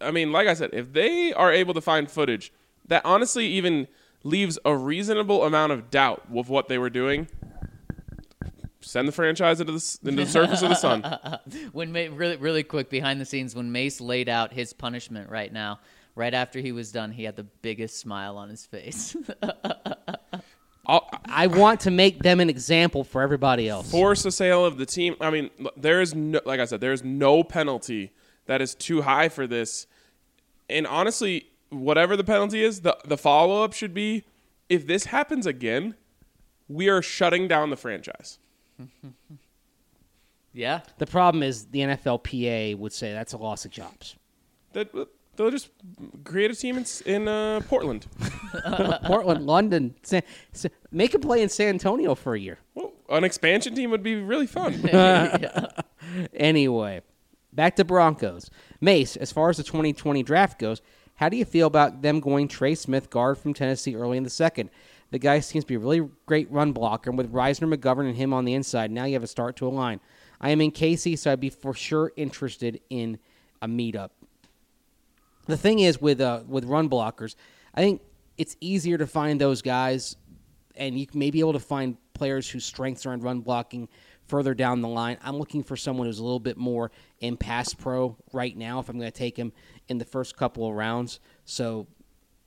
[0.00, 2.50] I mean, like I said, if they are able to find footage
[2.88, 3.88] that honestly even
[4.22, 7.28] leaves a reasonable amount of doubt with what they were doing,
[8.84, 11.02] send the franchise into the, into the surface of the sun.
[11.72, 15.52] when Ma- really really quick behind the scenes when Mace laid out his punishment right
[15.52, 15.80] now,
[16.14, 19.16] right after he was done, he had the biggest smile on his face.
[20.86, 23.90] I'll, I want to make them an example for everybody else.
[23.90, 25.16] force a sale of the team.
[25.18, 28.12] I mean, l- there is no, like I said, there is no penalty
[28.46, 29.86] that is too high for this.
[30.68, 34.24] And honestly, whatever the penalty is, the the follow up should be
[34.68, 35.94] if this happens again,
[36.68, 38.38] we are shutting down the franchise.
[40.52, 40.80] yeah.
[40.98, 44.16] the problem is the NFLPA would say that's a loss of jobs.
[44.72, 44.88] That
[45.36, 45.70] they'll just
[46.24, 48.06] create a team in, in uh, Portland.
[49.04, 50.22] Portland, London, San,
[50.52, 52.58] Sa- make a play in San Antonio for a year.
[52.74, 54.88] Well, an expansion team would be really fun.
[56.34, 57.00] Anyway,
[57.52, 58.50] back to Broncos.
[58.80, 60.80] Mace, as far as the 2020 draft goes,
[61.16, 64.30] how do you feel about them going Trey Smith, guard from Tennessee, early in the
[64.30, 64.70] second?
[65.10, 68.16] The guy seems to be a really great run blocker, and with Risner, McGovern, and
[68.16, 70.00] him on the inside, now you have a start to a line.
[70.40, 73.18] I am in KC, so I'd be for sure interested in
[73.62, 74.10] a meetup.
[75.46, 77.36] The thing is with uh, with run blockers,
[77.74, 78.00] I think
[78.36, 80.16] it's easier to find those guys,
[80.76, 83.88] and you may be able to find players whose strengths are in run blocking
[84.26, 85.18] further down the line.
[85.22, 86.90] I'm looking for someone who's a little bit more
[87.20, 88.78] in pass pro right now.
[88.78, 89.52] If I'm going to take him
[89.88, 91.86] in the first couple of rounds, so.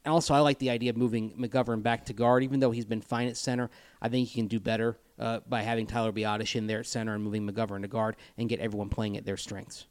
[0.08, 3.02] Also, I like the idea of moving McGovern back to guard, even though he's been
[3.02, 3.70] fine at center.
[4.02, 7.14] I think he can do better uh, by having Tyler Biadasz in there at center
[7.14, 9.86] and moving McGovern to guard and get everyone playing at their strengths.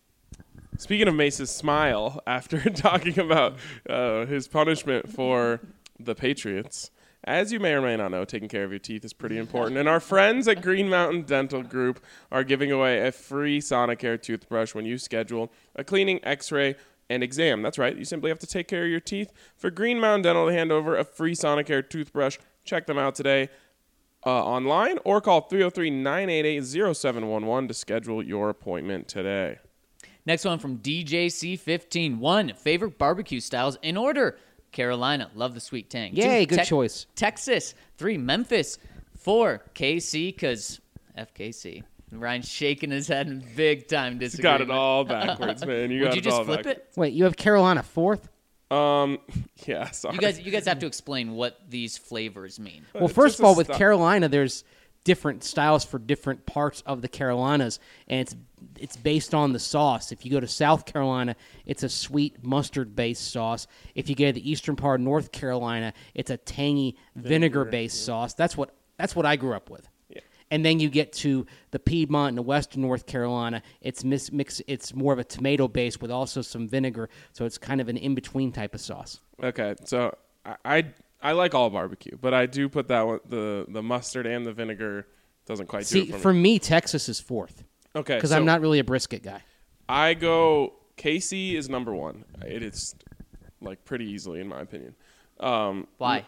[0.78, 3.56] Speaking of Mace's smile after talking about
[3.88, 5.60] uh, his punishment for
[5.98, 6.90] the Patriots,
[7.24, 9.78] as you may or may not know, taking care of your teeth is pretty important.
[9.78, 14.74] And our friends at Green Mountain Dental Group are giving away a free Sonicare toothbrush
[14.74, 16.76] when you schedule a cleaning, x ray,
[17.08, 17.62] and exam.
[17.62, 19.32] That's right, you simply have to take care of your teeth.
[19.56, 23.48] For Green Mountain Dental to hand over a free Sonicare toothbrush, check them out today
[24.24, 29.58] uh, online or call 303 988 0711 to schedule your appointment today.
[30.26, 32.18] Next one from DJC15.
[32.18, 34.36] One, favorite barbecue styles in order.
[34.72, 36.14] Carolina, love the sweet tang.
[36.16, 37.06] Yay, Two, good choice.
[37.14, 37.74] Texas.
[37.96, 38.78] Three, Memphis.
[39.16, 40.80] Four, KC, because
[41.16, 41.84] FKC.
[42.12, 44.58] Ryan's shaking his head in big time You disagreement.
[44.58, 45.90] got it all backwards, man.
[45.90, 46.76] You Would got you it just all flip back.
[46.76, 46.92] it?
[46.96, 48.28] Wait, you have Carolina fourth?
[48.70, 49.18] Um,
[49.66, 50.14] yeah, sorry.
[50.14, 52.84] You guys, you guys have to explain what these flavors mean.
[52.94, 53.78] Well, It's first of all, with style.
[53.78, 54.64] Carolina, there's
[55.04, 57.78] different styles for different parts of the Carolinas,
[58.08, 58.34] and it's
[58.78, 60.10] it's based on the sauce.
[60.12, 63.66] If you go to South Carolina, it's a sweet mustard-based sauce.
[63.94, 68.34] If you go to the eastern part of North Carolina, it's a tangy vinegar-based sauce.
[68.34, 69.88] That's what that's what I grew up with.
[70.50, 73.62] And then you get to the Piedmont and the Western North Carolina.
[73.80, 74.62] It's mis- mix.
[74.68, 77.96] It's more of a tomato base with also some vinegar, so it's kind of an
[77.96, 79.18] in-between type of sauce.
[79.42, 80.84] Okay, so I, I
[81.20, 84.52] I like all barbecue, but I do put that one the the mustard and the
[84.52, 85.08] vinegar
[85.46, 86.42] doesn't quite do See, it for, for me.
[86.42, 89.42] me, Texas is fourth Okay, because so I'm not really a brisket guy.
[89.88, 92.24] I go KC is number one.
[92.46, 92.94] It is
[93.60, 94.94] like pretty easily in my opinion.
[95.40, 96.24] Um, Why?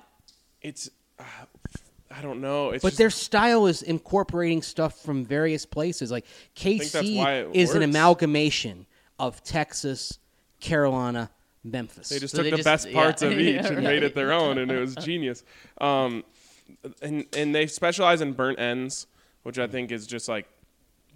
[0.61, 1.23] it's uh,
[2.11, 2.71] I don't know.
[2.71, 6.11] It's But just, their style is incorporating stuff from various places.
[6.11, 6.25] Like
[6.57, 8.87] KC is it is an amalgamation
[9.19, 10.19] of Texas,
[10.61, 11.31] Carolina,
[11.65, 12.09] Memphis.
[12.09, 12.95] They just So took they the just- best yeah.
[12.95, 13.85] parts of each Yeah, and right.
[13.85, 15.45] made it their own, and it was genius.
[15.81, 16.25] Um,
[17.03, 19.07] and and they specialize in burnt ends,
[19.43, 20.47] which I think is just like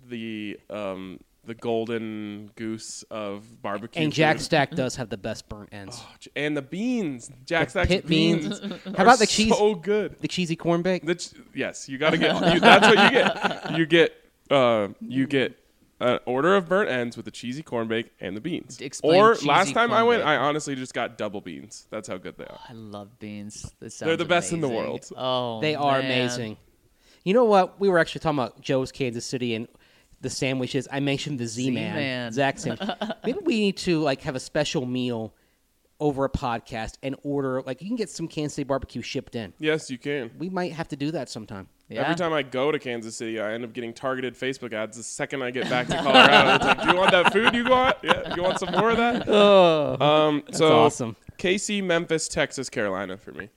[0.08, 4.02] the um, the golden goose of barbecue.
[4.02, 4.44] and Jack food.
[4.44, 6.02] Stack does have the best burnt ends.
[6.36, 8.60] and the beans, Jack The Stack's pit beans.
[8.60, 8.74] beans.
[8.96, 9.56] How about the cheese?
[9.56, 10.18] So good.
[10.20, 11.04] The cheesy corn bake.
[11.04, 12.54] The ch- yes, you got to get.
[12.54, 13.78] You, that's what you get.
[13.78, 14.14] You get.
[14.50, 15.58] Uh, you get
[16.00, 18.80] an order of burnt ends with the cheesy corn bake and the beans.
[18.80, 20.28] Explain or last time I went, bake.
[20.28, 21.86] I honestly just got double beans.
[21.90, 22.58] That's how good they are.
[22.68, 23.72] I love beans.
[23.80, 25.08] They're sounds the best in the world.
[25.16, 26.04] Oh, They are man.
[26.10, 26.56] amazing.
[27.24, 27.80] You know what?
[27.80, 29.68] We were actually talking about Joe's Kansas City, and
[30.22, 30.88] the sandwiches.
[30.90, 32.32] I mentioned the Z Man, Z-Man.
[32.32, 32.88] Zac sandwich.
[33.24, 35.34] Maybe we need to like have a special meal
[36.00, 39.52] over a podcast and order like you can get some Kansas City barbecue shipped in.
[39.58, 40.30] Yes, you can.
[40.38, 41.68] We might have to do that sometime.
[41.88, 42.02] Yeah.
[42.02, 44.96] Every time I go to Kansas City, I end up getting targeted Facebook ads.
[44.96, 47.64] The second I get back to Colorado, it's like, "Do you want that food you
[47.68, 47.96] want?
[48.02, 49.28] Yeah, you want some more of that?"
[50.00, 51.16] um, so awesome.
[51.38, 53.50] KC, Memphis, Texas, Carolina for me.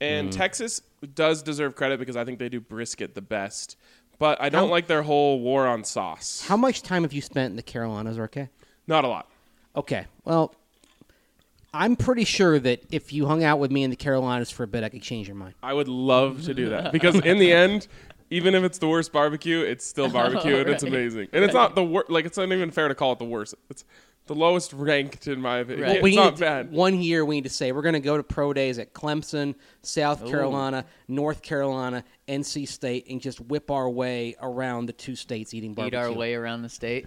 [0.00, 0.32] And Mm.
[0.36, 0.82] Texas
[1.14, 3.76] does deserve credit because I think they do brisket the best.
[4.18, 6.44] But I don't How- like their whole war on sauce.
[6.46, 8.48] How much time have you spent in the Carolinas, okay?
[8.86, 9.28] Not a lot.
[9.74, 10.06] Okay.
[10.24, 10.54] Well,
[11.74, 14.66] I'm pretty sure that if you hung out with me in the Carolinas for a
[14.66, 15.54] bit, I could change your mind.
[15.62, 17.88] I would love to do that because in the end,
[18.30, 21.28] even if it's the worst barbecue, it's still barbecue and it's amazing.
[21.32, 22.08] And it's not the worst.
[22.10, 23.54] Like it's not even fair to call it the worst.
[23.68, 23.84] It's
[24.26, 25.86] the lowest ranked in my opinion.
[25.86, 25.96] Right.
[25.96, 26.72] It's we not need bad.
[26.72, 27.24] one year.
[27.24, 30.84] We need to say we're going to go to pro days at Clemson, South Carolina,
[31.08, 35.98] North Carolina, NC State, and just whip our way around the two states eating barbecue.
[35.98, 36.14] Eat barbecue.
[36.14, 37.06] our way around the state.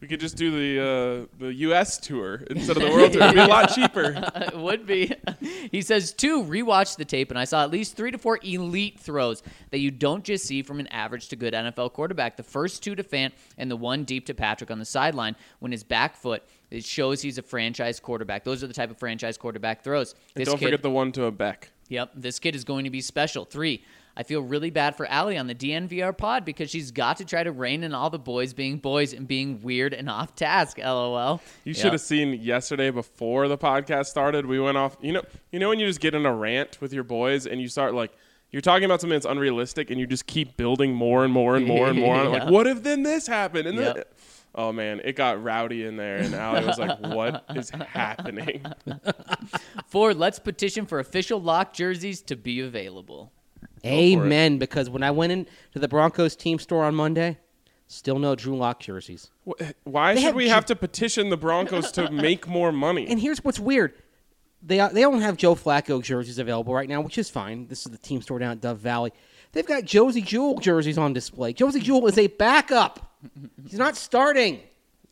[0.00, 1.98] We could just do the uh, the U.S.
[1.98, 3.22] tour instead of the world tour.
[3.22, 4.14] It'd be a lot cheaper.
[4.34, 5.12] it would be.
[5.70, 8.98] he says, two, rewatch the tape, and I saw at least three to four elite
[8.98, 12.38] throws that you don't just see from an average to good NFL quarterback.
[12.38, 15.70] The first two to Fant and the one deep to Patrick on the sideline when
[15.70, 16.42] his back foot.
[16.70, 18.44] It shows he's a franchise quarterback.
[18.44, 20.14] Those are the type of franchise quarterback throws.
[20.36, 21.72] And don't kid, forget the one to a Beck.
[21.90, 23.44] Yep, this kid is going to be special.
[23.44, 23.84] Three,
[24.16, 27.42] I feel really bad for Allie on the DNVR pod because she's got to try
[27.42, 30.78] to rein in all the boys being boys and being weird and off task.
[30.78, 31.40] LOL.
[31.64, 31.76] You Yep.
[31.82, 34.46] should have seen yesterday before the podcast started.
[34.46, 34.96] We went off.
[35.02, 35.22] You know,
[35.52, 37.94] you know when you just get in a rant with your boys and you start
[37.94, 38.12] like
[38.52, 41.64] you're talking about something that's unrealistic and you just keep building more and more and
[41.66, 42.14] more and more.
[42.18, 42.32] on.
[42.32, 42.38] Yeah.
[42.44, 43.68] Like, what if then this happened?
[43.68, 44.14] And then, Yep.
[44.54, 48.64] Oh man, it got rowdy in there, and Allie was like, "What is happening?"
[49.86, 53.32] Four, let's petition for official lock jerseys to be available.
[53.84, 54.58] Amen.
[54.58, 57.38] Because when I went into the Broncos team store on Monday,
[57.86, 59.30] still no Drew Lock jerseys.
[59.48, 62.72] Wh- Why They should have we Ju- have to petition the Broncos to make more
[62.72, 63.06] money?
[63.08, 63.94] And here's what's weird.
[64.62, 67.68] They, they don't have Joe Flacco jerseys available right now, which is fine.
[67.68, 69.12] This is the team store down at Dove Valley.
[69.52, 71.52] They've got Josey Jewell jerseys on display.
[71.52, 73.14] Josey Jewell is a backup.
[73.66, 74.60] He's not starting.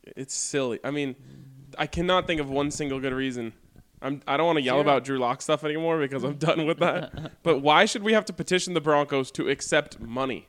[0.03, 0.79] It's silly.
[0.83, 1.15] I mean,
[1.77, 3.53] I cannot think of one single good reason.
[4.01, 4.81] I'm, I don't want to yell Zero.
[4.81, 7.33] about Drew Lock stuff anymore because I'm done with that.
[7.43, 10.47] but why should we have to petition the Broncos to accept money?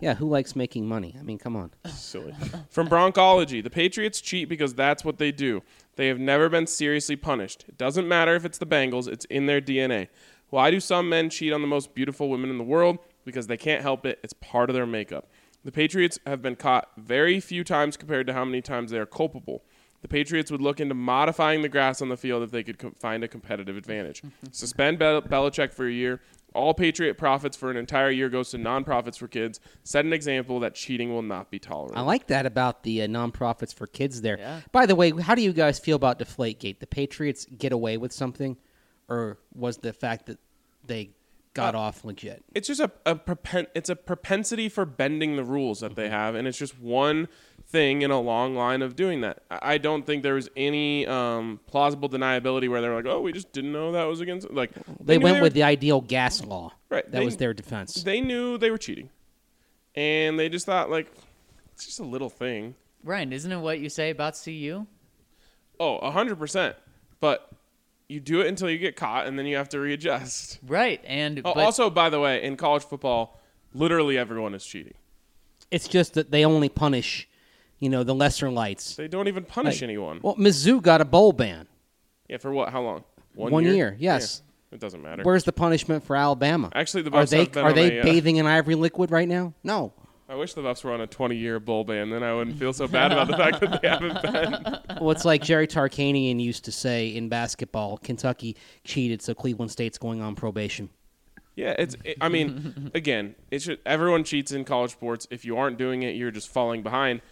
[0.00, 1.16] Yeah, who likes making money?
[1.18, 1.72] I mean, come on.
[1.86, 2.32] Silly.
[2.68, 5.62] From Broncology, the Patriots cheat because that's what they do.
[5.96, 7.64] They have never been seriously punished.
[7.66, 10.08] It doesn't matter if it's the Bengals, it's in their DNA.
[10.50, 12.98] Why do some men cheat on the most beautiful women in the world?
[13.24, 14.18] Because they can't help it.
[14.22, 15.28] It's part of their makeup.
[15.64, 19.04] The Patriots have been caught very few times compared to how many times they are
[19.06, 19.62] culpable.
[20.00, 22.92] The Patriots would look into modifying the grass on the field if they could co-
[22.98, 24.22] find a competitive advantage.
[24.52, 26.20] Suspend Bel- Belichick for a year.
[26.54, 29.60] All Patriot profits for an entire year goes to nonprofits for kids.
[29.82, 31.98] Set an example that cheating will not be tolerated.
[31.98, 34.38] I like that about the uh, nonprofits for kids there.
[34.38, 34.60] Yeah.
[34.72, 36.78] By the way, how do you guys feel about Deflategate?
[36.78, 38.56] The Patriots get away with something,
[39.08, 40.38] or was the fact that
[40.84, 41.10] they
[41.54, 42.44] got off legit?
[42.54, 46.00] it's just a, a propen- it's a propensity for bending the rules that Mm-hmm.
[46.00, 47.28] they have, and it's just one
[47.66, 49.42] thing in a long line of doing that.
[49.50, 53.32] I I don't think there was any um, plausible deniability where they're like, "Oh, we
[53.32, 56.44] just didn't know that was against." Like They knew went were- with the ideal gas
[56.44, 56.72] law.
[56.90, 58.02] Right, That they- was their defense.
[58.02, 59.10] They knew they were cheating,
[59.94, 61.12] and they just thought like,
[61.74, 62.74] it's just a little thing.
[63.04, 64.86] Ryan, isn't it what you say about CU?
[65.80, 66.76] Oh, hundred percent.
[67.20, 67.47] But
[68.08, 70.58] you do it until you get caught, and then you have to readjust.
[70.66, 73.40] Right, and Oh, but also, by the way, in college football,
[73.74, 74.94] literally everyone is cheating.
[75.70, 77.28] It's just that they only punish,
[77.78, 78.96] you know, the lesser lights.
[78.96, 80.20] They don't even punish Like, anyone.
[80.22, 81.68] Well, Mizzou got a bowl ban.
[82.28, 82.70] Yeah, for what?
[82.70, 83.04] How long?
[83.34, 84.42] One year, yes.
[84.70, 85.22] Yeah, it doesn't matter.
[85.22, 86.70] Where's the punishment for Alabama?
[86.74, 89.10] Actually, the are they have been are on they a, uh, bathing in ivory liquid
[89.10, 89.54] right now?
[89.62, 89.92] No.
[90.30, 92.10] I wish the Buffs were on a 20-year bowl ban.
[92.10, 94.98] Then I wouldn't feel so bad about the fact that they haven't been.
[95.00, 99.96] Well, it's like Jerry Tarkanian used to say in basketball: Kentucky cheated, so Cleveland State's
[99.96, 100.90] going on probation.
[101.56, 101.96] Yeah, it's.
[102.04, 105.26] It, I mean, again, it's just, everyone cheats in college sports.
[105.30, 107.22] If you aren't doing it, you're just falling behind.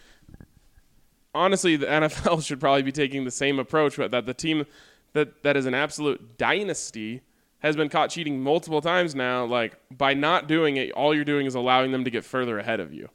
[1.34, 4.64] Honestly, the NFL should probably be taking the same approach, but that the team
[5.12, 7.20] that that is an absolute dynasty
[7.60, 9.44] has been caught cheating multiple times now.
[9.44, 12.80] Like by not doing it, all you're doing is allowing them to get further ahead
[12.80, 13.08] of you.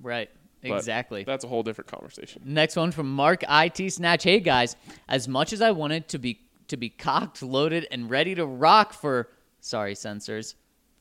[0.00, 0.30] right,
[0.62, 1.24] But exactly.
[1.24, 2.42] That's a whole different conversation.
[2.44, 4.24] Next one from Mark IT Snatch.
[4.24, 4.76] Hey guys,
[5.08, 8.92] as much as I wanted to be to be cocked, loaded, and ready to rock
[8.92, 9.30] for
[9.60, 10.56] sorry censors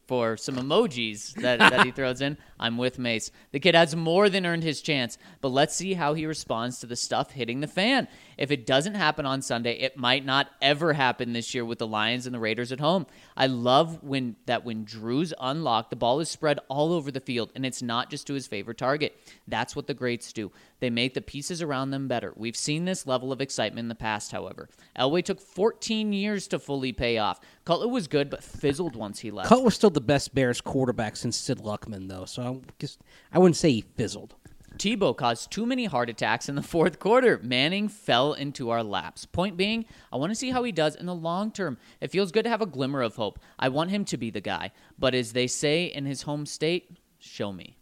[0.08, 2.38] for some emojis that, that he throws in.
[2.60, 3.32] I'm with Mace.
[3.52, 6.88] The kid has more than earned his chance, but let's see how he responds to
[6.88, 8.08] the stuff hitting the fan.
[8.38, 11.88] If it doesn't happen on Sunday, it might not ever happen this year with the
[11.88, 13.08] Lions and the Raiders at home.
[13.36, 17.52] I love when that when Drew's unlocked, the ball is spread all over the field,
[17.56, 19.18] and it's not just to his favorite target.
[19.48, 20.52] That's what the greats do.
[20.80, 22.34] They make the pieces around them better.
[22.36, 24.70] We've seen this level of excitement in the past, however.
[24.98, 27.40] Elway took 14 years to fully pay off.
[27.66, 29.50] Cutler was good, but fizzled once he left.
[29.50, 32.26] Cutler's still the best Bears quarterback since Sid Luckman, though.
[32.26, 33.02] So I just
[33.34, 34.36] I wouldn't say he fizzled.
[34.78, 37.40] Tebow caused too many heart attacks in the fourth quarter.
[37.42, 39.26] Manning fell into our laps.
[39.26, 41.78] Point being, I want to see how he does in the long term.
[42.02, 43.40] It feels good to have a glimmer of hope.
[43.58, 44.72] I want him to be the guy.
[45.00, 47.78] But as they say in his home state, show me.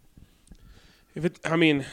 [1.15, 1.85] If it, I mean,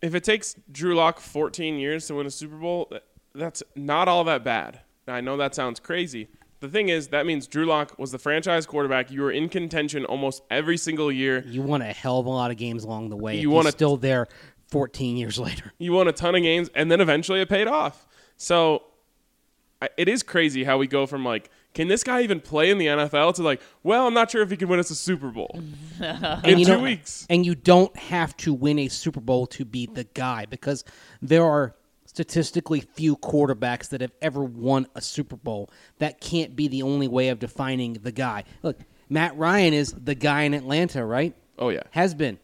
[0.00, 2.90] if it takes Drew Lock 14 years to win a Super Bowl,
[3.34, 4.80] that's not all that bad.
[5.06, 6.28] I know that sounds crazy.
[6.60, 9.10] The thing is, that means Drew Lock was the franchise quarterback.
[9.10, 11.44] You were in contention almost every single year.
[11.46, 13.36] You won a hell of a lot of games along the way.
[13.36, 14.26] You You won won a- still there
[14.70, 15.72] 14 years later.
[15.78, 18.06] You won a ton of games, and then eventually it paid off.
[18.36, 18.82] So
[19.80, 22.78] I- it is crazy how we go from like, can this guy even play in
[22.78, 25.28] the NFL to like, well, I'm not sure if he can win us a Super
[25.28, 25.60] Bowl
[26.44, 27.24] in two weeks.
[27.30, 30.82] And you don't have to win a Super Bowl to be the guy because
[31.22, 31.76] there are
[32.18, 35.70] statistically few quarterbacks that have ever won a Super Bowl.
[35.98, 38.42] That can't be the only way of defining the guy.
[38.64, 41.32] Look, Matt Ryan is the guy in Atlanta, right?
[41.60, 42.40] Oh yeah, Has been.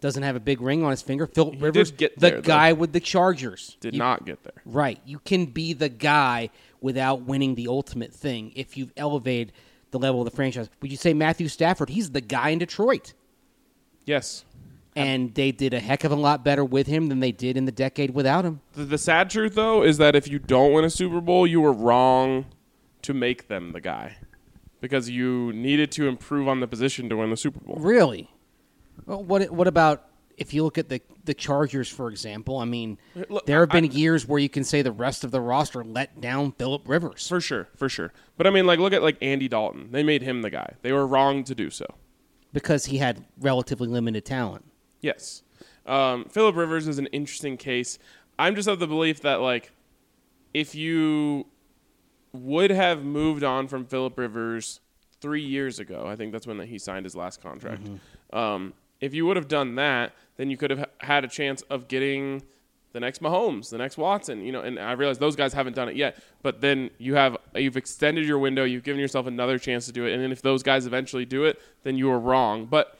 [0.00, 1.26] Doesn't have a big ring on his finger.
[1.28, 2.40] Philip did Rivers, get the there, though.
[2.42, 3.76] guy with the Chargers.
[3.80, 4.60] did You- not get there.
[4.66, 5.00] Right.
[5.06, 6.50] You can be the guy
[6.80, 9.52] without winning the ultimate thing if you've elevated
[9.92, 10.68] the level of the franchise.
[10.82, 11.88] Would you say Matthew Stafford?
[11.88, 13.14] He's the guy in Detroit.
[14.04, 14.44] Yes.
[14.96, 17.64] And they did a heck of a lot better with him than they did in
[17.64, 18.60] the decade without him.
[18.74, 21.60] The, the sad truth, though, is that if you don't win a Super Bowl, you
[21.60, 22.46] were wrong
[23.02, 24.16] to make them the guy
[24.80, 27.76] because you needed to improve on the position to win the Super Bowl.
[27.78, 28.30] Really?
[29.06, 30.04] Well, what what about
[30.36, 32.58] if you look at the the Chargers, for example?
[32.58, 32.96] I mean,
[33.28, 35.82] Look, there have been I- years where you can say the rest of the roster
[35.82, 37.26] let down Philip Rivers.
[37.26, 38.12] For sure, for sure.
[38.36, 39.88] But I mean, like, look at like Andy Dalton.
[39.90, 40.74] They made him the guy.
[40.82, 41.86] They were wrong to do so.
[42.52, 44.64] because he had relatively limited talent.
[45.04, 45.42] Yes.
[45.86, 47.98] Um, Philip Rivers is an interesting case.
[48.38, 49.70] I'm just of the belief that like,
[50.54, 51.46] if you
[52.32, 54.80] would have moved on from Philip Rivers
[55.20, 57.82] three years ago, I think that's when he signed his last contract.
[58.32, 61.86] Um, if you would have done that, then you could have had a chance of
[61.86, 62.42] getting
[62.92, 64.40] the next Mahomes, the next Watson.
[64.40, 67.36] You know, and I realize those guys haven't done it yet, but then you have
[67.54, 68.64] you've extended your window.
[68.64, 71.44] You've given yourself another chance to do it, and then if those guys eventually do
[71.44, 72.64] it, then you were wrong.
[72.66, 72.93] But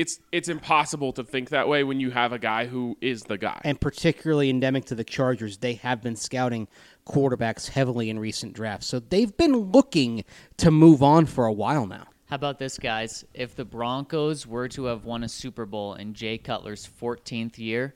[0.00, 3.36] it's it's impossible to think that way when you have a guy who is the
[3.36, 3.60] guy.
[3.64, 6.68] and particularly endemic to the Chargers, they have been scouting
[7.06, 8.86] quarterbacks heavily in recent drafts.
[8.86, 10.24] So they've been looking
[10.56, 12.06] to move on for a while now.
[12.30, 13.26] How about this, guys?
[13.34, 17.94] If the Broncos were to have won a Super Bowl in Jay Cutler's 14th year,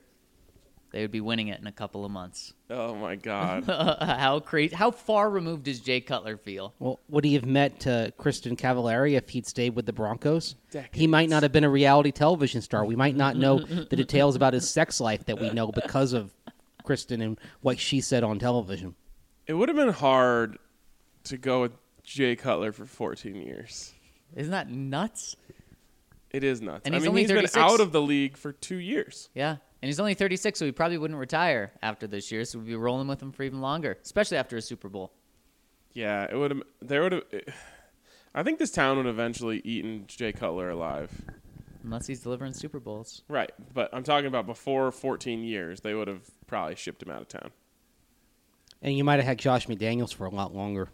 [0.94, 2.54] they would be winning it in a couple of months.
[2.70, 3.64] oh my god.
[3.66, 4.76] how crazy!
[4.76, 6.72] How far removed does Jay Cutler feel?
[6.78, 10.54] Well, would he have met uh, Kristin Cavallari if he'd stayed with the Broncos?
[10.92, 12.84] He might not have been a reality television star.
[12.84, 13.58] We might not know
[13.90, 16.32] the details about his sex life that we know because of
[16.84, 18.94] Kristin and what she said on television.
[19.48, 20.58] it would have been hard
[21.24, 21.72] to go with
[22.04, 23.92] Jay Cutler for 14 years.
[24.36, 25.34] Isn't that nuts?
[26.30, 26.82] It is nuts.
[26.84, 27.56] And I he's mean, only he's been 36.
[27.56, 29.28] out of the league for two years.
[29.34, 29.56] Yeah.
[29.84, 32.46] And he's only 36, so he probably wouldn't retire after this year.
[32.46, 35.12] So we'd be rolling with him for even longer, especially after a Super Bowl.
[35.92, 36.62] Yeah, it would have.
[36.80, 37.22] There would have.
[38.34, 41.10] I think this town would eventually eaten Jay Cutler alive.
[41.82, 43.24] Unless he's delivering Super Bowls.
[43.28, 45.82] Right, but I'm talking about before 14 years.
[45.82, 47.50] They would have probably shipped him out of town.
[48.80, 50.88] And you might have had Josh McDaniels for a lot longer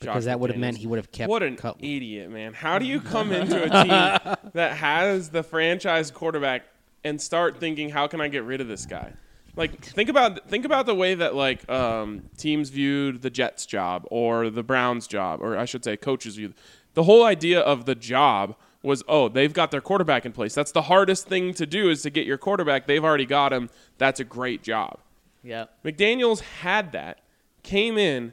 [0.00, 1.86] because Josh that would have meant he would have kept What an Cutler.
[1.86, 2.54] idiot, man!
[2.54, 6.62] How do you come into a team that has the franchise quarterback
[7.04, 9.12] and start thinking, "How can I get rid of this guy?"
[9.54, 14.06] Like, think about think about the way that like um, teams viewed the Jets' job
[14.10, 16.54] or the Browns' job, or I should say, coaches view.
[16.94, 20.54] The whole idea of the job was, oh, they've got their quarterback in place.
[20.54, 22.86] That's the hardest thing to do is to get your quarterback.
[22.86, 23.70] They've already got him.
[23.98, 24.98] That's a great job.
[25.42, 25.66] Yeah.
[25.84, 27.20] McDaniels had that,
[27.62, 28.32] came in,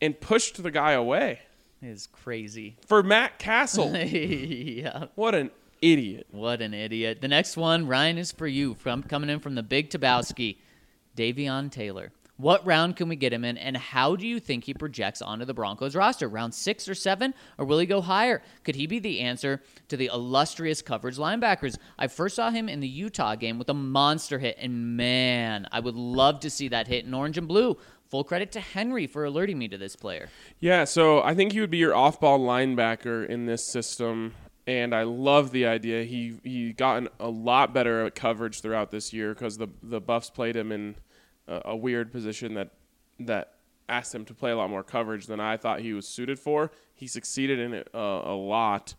[0.00, 1.40] and pushed the guy away
[1.82, 2.76] Is crazy.
[2.86, 3.96] for Matt Cassel.
[3.96, 5.06] yeah.
[5.14, 5.50] what an
[5.82, 6.26] idiot.
[6.30, 7.20] What an idiot.
[7.20, 8.74] The next one, Ryan, is for you.
[8.74, 10.56] From coming in from the Big Tabowski,
[11.16, 12.12] Davion Taylor.
[12.38, 15.46] What round can we get him in, and how do you think he projects onto
[15.46, 16.28] the Broncos roster?
[16.28, 18.42] Round six or seven, or will he go higher?
[18.62, 21.78] Could he be the answer to the illustrious coverage linebackers?
[21.98, 25.80] I first saw him in the Utah game with a monster hit, and man, I
[25.80, 27.78] would love to see that hit in orange and blue.
[28.10, 30.28] Full credit to Henry for alerting me to this player.
[30.60, 34.34] Yeah, so I think he would be your off-ball linebacker in this system,
[34.66, 36.04] and I love the idea.
[36.04, 40.30] He he gotten a lot better at coverage throughout this year because the the Buffs
[40.30, 40.96] played him in
[41.46, 42.70] a, a weird position that
[43.20, 43.54] that
[43.88, 46.72] asked him to play a lot more coverage than I thought he was suited for.
[46.94, 48.94] He succeeded in it uh, a lot,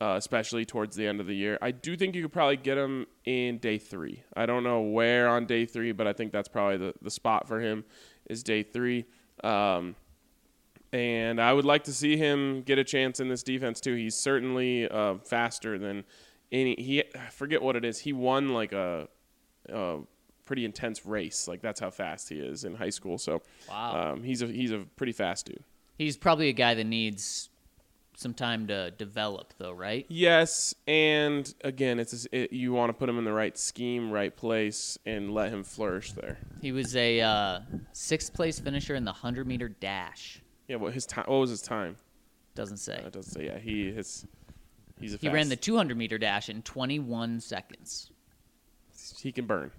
[0.00, 1.58] uh, especially towards the end of the year.
[1.60, 4.22] I do think you could probably get him in day three.
[4.34, 7.46] I don't know where on day three, but I think that's probably the, the spot
[7.46, 7.84] for him
[8.30, 9.04] is day three.
[9.42, 9.94] Um,
[10.94, 13.94] and I would like to see him get a chance in this defense too.
[13.94, 16.04] He's certainly uh, faster than
[16.52, 16.76] any.
[16.76, 17.98] He I forget what it is.
[17.98, 19.08] He won like a,
[19.68, 19.98] a
[20.46, 21.48] pretty intense race.
[21.48, 23.18] Like that's how fast he is in high school.
[23.18, 24.12] So Wow.
[24.12, 25.64] um, he's a he's a pretty fast dude.
[25.98, 27.50] He's probably a guy that needs
[28.16, 30.06] some time to develop, though, right?
[30.08, 34.34] Yes, and again, it's it, you want to put him in the right scheme, right
[34.34, 36.38] place, and let him flourish there.
[36.62, 37.60] He was a uh,
[37.92, 40.40] sixth place finisher in the 100 meter dash.
[40.68, 41.24] Yeah, what his time?
[41.28, 41.96] What was his time?
[42.54, 42.94] Doesn't say.
[43.02, 43.46] Uh, it doesn't say.
[43.46, 44.26] Yeah, he is.
[45.00, 48.10] He's a He fast, ran the 200 meter dash in 21 seconds.
[49.20, 49.70] He can burn.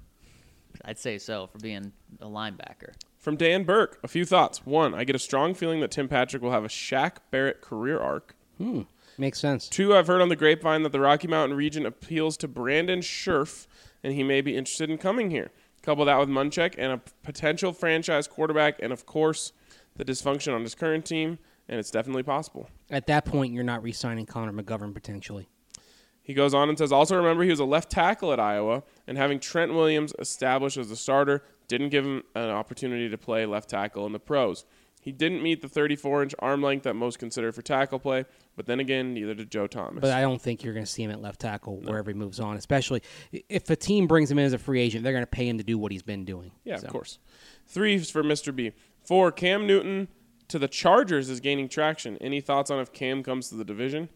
[0.83, 2.93] I'd say so for being a linebacker.
[3.17, 4.65] From Dan Burke, a few thoughts.
[4.65, 7.99] One, I get a strong feeling that Tim Patrick will have a Shaq Barrett career
[7.99, 8.35] arc.
[8.57, 8.81] Hmm,
[9.17, 9.67] Makes sense.
[9.69, 13.67] Two, I've heard on the grapevine that the Rocky Mountain region appeals to Brandon Scherff,
[14.03, 15.49] and he may be interested in coming here.
[15.81, 19.53] Couple that with Munchak and a potential franchise quarterback, and of course,
[19.95, 22.69] the dysfunction on his current team, and it's definitely possible.
[22.89, 25.47] At that point, you're not re-signing Connor McGovern potentially.
[26.21, 29.17] He goes on and says, also remember he was a left tackle at Iowa, and
[29.17, 33.69] having Trent Williams established as a starter didn't give him an opportunity to play left
[33.69, 34.65] tackle in the pros.
[34.99, 38.25] He didn't meet the 34 inch arm length that most consider for tackle play,
[38.55, 40.01] but then again, neither did Joe Thomas.
[40.01, 42.39] But I don't think you're going to see him at left tackle wherever he moves
[42.39, 42.57] on.
[42.57, 43.03] Especially
[43.47, 45.59] if a team brings him in as a free agent, they're going to pay him
[45.59, 46.49] to do what he's been doing.
[46.63, 47.19] yeah, So, of course.
[47.67, 48.55] Three for Mr.
[48.55, 48.71] B.
[49.05, 50.07] Four, Cam Newton
[50.47, 52.17] to the Chargers is gaining traction.
[52.19, 54.09] Any thoughts on if Cam comes to the division?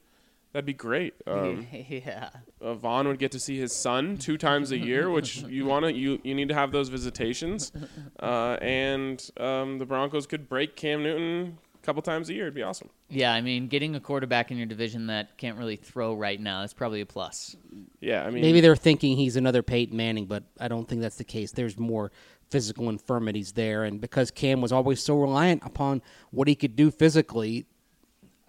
[0.52, 1.14] That'd be great.
[1.28, 2.30] Um, yeah.
[2.60, 5.86] uh, Von would get to see his son two times a year, which you want
[5.86, 7.72] to you you need to have those visitations,
[8.20, 12.46] uh, and um, the Broncos could break Cam Newton a couple times a year.
[12.46, 12.90] It'd be awesome.
[13.10, 16.64] Yeah, I mean, getting a quarterback in your division that can't really throw right now
[16.64, 17.56] is probably a plus.
[18.00, 21.18] Yeah, I mean, Maybe they're thinking he's another Peyton Manning, but I don't think that's
[21.18, 21.52] the case.
[21.52, 22.12] There's more
[22.50, 26.92] physical infirmities there, and because Cam was always so reliant upon what he could do
[26.92, 27.66] physically,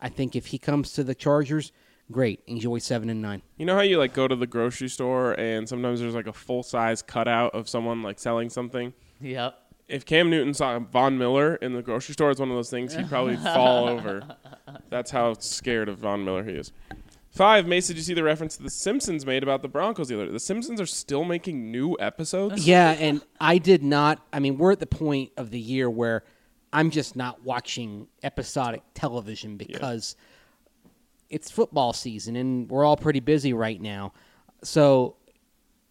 [0.00, 1.72] I think if he comes to the Chargers,
[2.10, 2.40] great.
[2.46, 3.42] Enjoy seven and nine.
[3.58, 6.32] you know how you like go to the grocery store and sometimes there's like a
[6.32, 8.92] full size cutout of someone like selling something.
[9.20, 9.56] Yep.
[9.88, 12.94] If Cam Newton saw Von Miller in the grocery store, it's one of those things
[12.94, 14.22] he'd probably fall over.
[14.88, 16.72] That's how scared of Von Miller he is.
[17.30, 20.26] Five, Mace, did you see the reference the Simpsons made about the Broncos the other
[20.26, 20.32] day?
[20.32, 22.66] The Simpsons are still making new episodes?
[22.70, 24.20] Yeah, and I did not.
[24.32, 26.24] I mean, we're at the point of the year where
[26.72, 30.16] I'm just not watching episodic television because
[31.28, 34.12] it's football season and we're all pretty busy right now.
[34.64, 35.16] So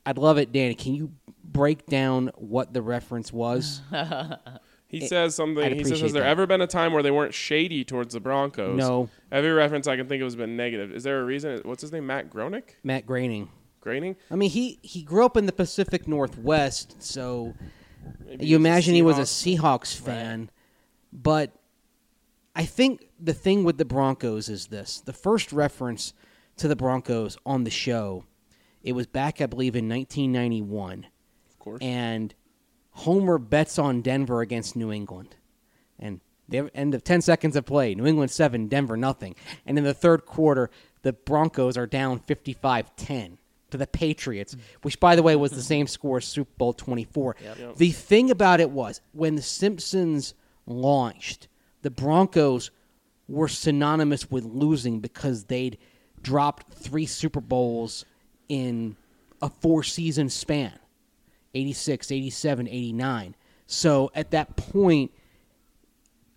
[0.06, 0.76] I'd love it, Danny.
[0.76, 1.12] Can you
[1.44, 3.82] break down what the reference was?
[4.90, 5.76] He says something.
[5.76, 6.30] He says, "Has there that.
[6.30, 9.10] ever been a time where they weren't shady towards the Broncos?" No.
[9.32, 10.92] Every reference I can think of has been negative.
[10.92, 11.62] Is there a reason?
[11.64, 12.08] What's his name?
[12.08, 12.72] Matt Gronick?
[12.84, 13.50] Matt Groening.
[13.82, 14.18] Graining?
[14.30, 17.54] I mean, he, he grew up in the Pacific Northwest, so
[18.26, 20.50] Maybe you imagine he was a Seahawks fan.
[21.14, 21.52] But
[22.56, 26.14] I think the thing with the Broncos is this: the first reference
[26.58, 28.26] to the Broncos on the show,
[28.84, 31.08] it was back, I believe, in 1991,
[31.50, 31.80] Of course.
[31.82, 32.34] and
[33.00, 35.36] Homer bets on Denver against New England,
[35.98, 36.20] and
[36.50, 39.36] the end of 10 seconds of play, New England seven, Denver nothing,
[39.66, 40.70] and in the third quarter,
[41.02, 43.38] the Broncos are down 55-10
[43.72, 47.38] to the Patriots, which by the way was the same score as Super Bowl 24.
[47.42, 47.78] Yep.
[47.78, 50.34] The thing about it was when the Simpsons
[50.66, 51.48] launched,
[51.84, 52.70] the Broncos
[53.30, 55.78] were synonymous with losing because they'd
[56.22, 58.04] dropped three Super Bowls
[58.50, 58.98] in
[59.42, 60.78] a four season span
[61.54, 63.36] 86, 87, 89.
[63.68, 65.12] So at that point,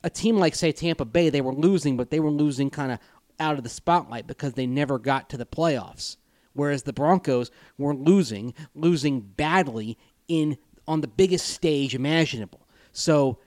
[0.05, 2.99] a team like, say, Tampa Bay, they were losing, but they were losing kind of
[3.39, 6.16] out of the spotlight because they never got to the playoffs.
[6.55, 9.97] Whereas the Broncos were losing, losing badly
[10.28, 12.66] in on the biggest stage imaginable.
[12.93, 13.39] So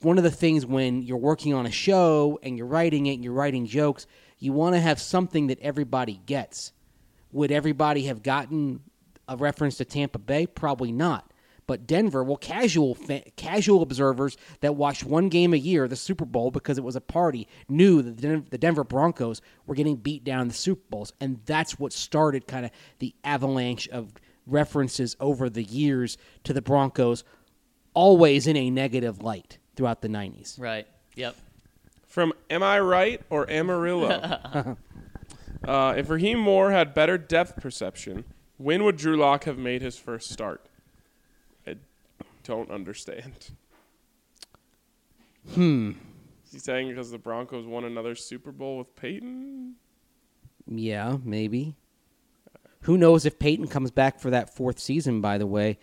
[0.00, 3.24] one of the things when you're working on a show and you're writing it and
[3.24, 4.06] you're writing jokes,
[4.38, 6.72] you want to have something that everybody gets.
[7.32, 8.80] Would everybody have gotten
[9.28, 10.46] a reference to Tampa Bay?
[10.46, 11.32] Probably not.
[11.68, 16.24] But Denver, well, casual fa- casual observers that watched one game a year, the Super
[16.24, 19.96] Bowl, because it was a party, knew that the Den- the Denver Broncos were getting
[19.96, 24.14] beat down in the Super Bowls, and that's what started kind of the avalanche of
[24.46, 27.22] references over the years to the Broncos,
[27.92, 30.58] always in a negative light throughout the '90s.
[30.58, 30.86] Right.
[31.16, 31.36] Yep.
[32.06, 34.08] From Am I Right or Amarillo?
[35.64, 38.24] uh, if Rahim Moore had better depth perception,
[38.58, 40.66] when would Drew Lock have made his first start?
[41.66, 41.76] I
[42.44, 43.50] don't understand.
[45.54, 45.92] Hmm.
[46.46, 49.74] Is he saying because the Broncos won another Super Bowl with Peyton?
[50.66, 51.74] Yeah, maybe.
[52.82, 55.20] Who knows if Peyton comes back for that fourth season?
[55.20, 55.78] By the way,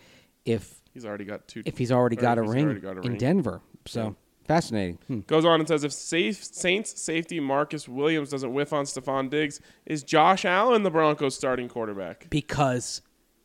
[0.45, 1.61] if He's already got two.
[1.65, 3.17] if he's already got a he's ring already got a in.
[3.17, 4.15] Denver, so.
[4.47, 4.99] Fascinating.
[5.07, 5.19] Hmm.
[5.21, 9.59] Goes on and says if safe, Saints safety Marcus Williams doesn't whiff on Stefon Diggs,
[9.85, 12.27] is Josh Allen the Broncos starting quarterback?
[12.29, 13.01] Because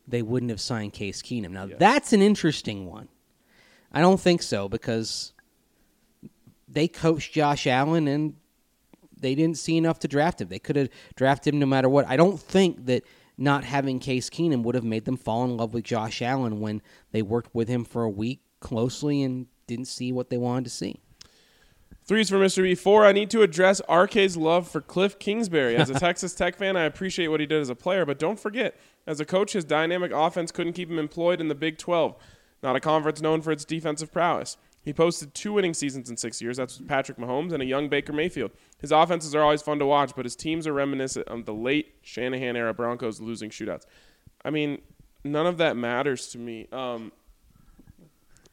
[0.07, 1.51] they wouldn't have signed Case Keenum.
[1.51, 1.75] Now Yeah.
[1.79, 3.07] that's an interesting one.
[3.91, 5.33] I don't think so because
[6.67, 8.35] they coached Josh Allen and
[9.19, 10.47] they didn't see enough to draft him.
[10.49, 12.07] They could have drafted him no matter what.
[12.07, 13.03] I don't think that
[13.37, 16.81] not having Case Keenum would have made them fall in love with Josh Allen when
[17.11, 20.69] they worked with him for a week closely and didn't see what they wanted to
[20.69, 20.99] see.
[22.03, 22.63] Threes for Mr.
[22.63, 22.75] B.
[22.75, 25.75] Four, I need to address RK's love for Cliff Kingsbury.
[25.75, 28.39] As a Texas Tech fan, I appreciate what he did as a player, but don't
[28.39, 28.75] forget,
[29.07, 32.15] as a coach, his dynamic offense couldn't keep him employed in the Big 12,
[32.63, 34.57] not a conference known for its defensive prowess.
[34.83, 36.57] He posted two winning seasons in six years.
[36.57, 38.51] That's Patrick Mahomes and a young Baker Mayfield.
[38.79, 41.93] His offenses are always fun to watch, but his teams are reminiscent of the late
[42.01, 43.85] Shanahan era Broncos losing shootouts.
[44.43, 44.81] I mean,
[45.23, 46.67] none of that matters to me.
[46.71, 47.11] Um,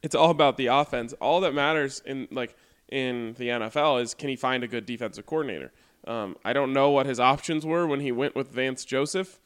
[0.03, 1.13] it's all about the offense.
[1.15, 2.57] All that matters in like
[2.89, 5.73] in the NFL is can he find a good defensive coordinator.
[6.07, 9.41] Um, I don't know what his options were when he went with Vance Joseph.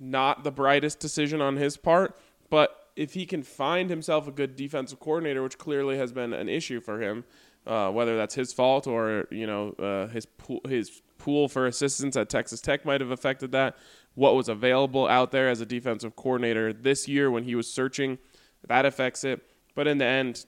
[0.00, 2.18] Not the brightest decision on his part,
[2.50, 6.48] but if he can find himself a good defensive coordinator, which clearly has been an
[6.48, 7.24] issue for him,
[7.66, 12.16] uh, whether that's his fault or you know uh, his pool, his pool for assistants
[12.16, 13.76] at Texas Tech might have affected that.
[14.14, 18.18] What was available out there as a defensive coordinator this year when he was searching,
[18.66, 19.42] that affects it.
[19.78, 20.44] But in the end,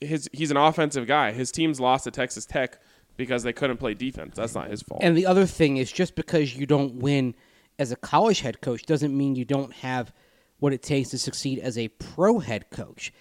[0.00, 1.30] his he's an offensive guy.
[1.30, 2.80] His teams lost to Texas Tech
[3.16, 4.34] because they couldn't play defense.
[4.34, 5.02] That's not his fault.
[5.04, 7.36] And the other thing is just because you don't win
[7.78, 10.12] as a college head coach doesn't mean you don't have
[10.58, 13.12] what it takes to succeed as a pro head coach.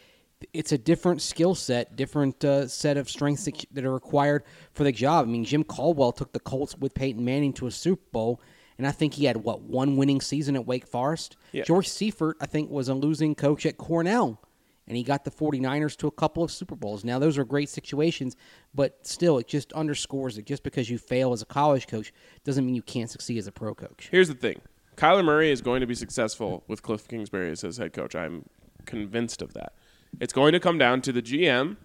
[0.52, 4.84] It's a different skill set, different uh, set of strengths that, that are required for
[4.84, 5.28] the job.
[5.28, 8.42] I mean, Jim Caldwell took the Colts with Peyton Manning to a Super Bowl,
[8.78, 11.38] and I think he had what one winning season at Wake Forest.
[11.52, 11.64] Yeah.
[11.64, 14.42] George Seifert, I think, was a losing coach at Cornell,
[14.88, 17.04] and he got the 49ers to a couple of Super Bowls.
[17.04, 18.36] Now, those are great situations,
[18.74, 22.14] but still, it just underscores that just because you fail as a college coach
[22.44, 24.10] doesn't mean you can't succeed as a pro coach.
[24.12, 24.62] Here's the thing:
[24.96, 28.16] Kyler Murray is going to be successful with Cliff Kingsbury as his head coach.
[28.16, 28.46] I'm
[28.86, 29.74] convinced of that.
[30.20, 31.78] It's going to come down to the GM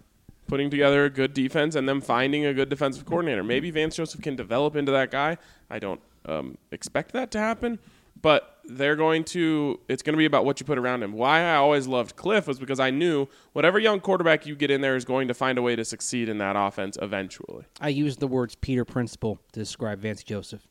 [0.46, 3.42] putting together a good defense and them finding a good defensive coordinator.
[3.42, 5.38] Maybe Vance Joseph can develop into that guy.
[5.70, 7.78] I don't um, expect that to happen,
[8.20, 9.80] but they're going to.
[9.88, 11.12] It's going to be about what you put around him.
[11.12, 14.80] Why I always loved Cliff was because I knew whatever young quarterback you get in
[14.80, 17.64] there is going to find a way to succeed in that offense eventually.
[17.80, 20.66] I use the words Peter Principle to describe Vance Joseph.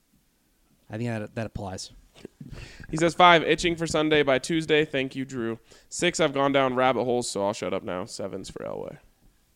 [0.89, 1.91] I think that, that applies.
[2.89, 4.83] He says five, itching for Sunday by Tuesday.
[4.83, 5.59] Thank you, Drew.
[5.87, 8.03] Six, I've gone down rabbit holes, so I'll shut up now.
[8.03, 8.97] Sevens for Elway.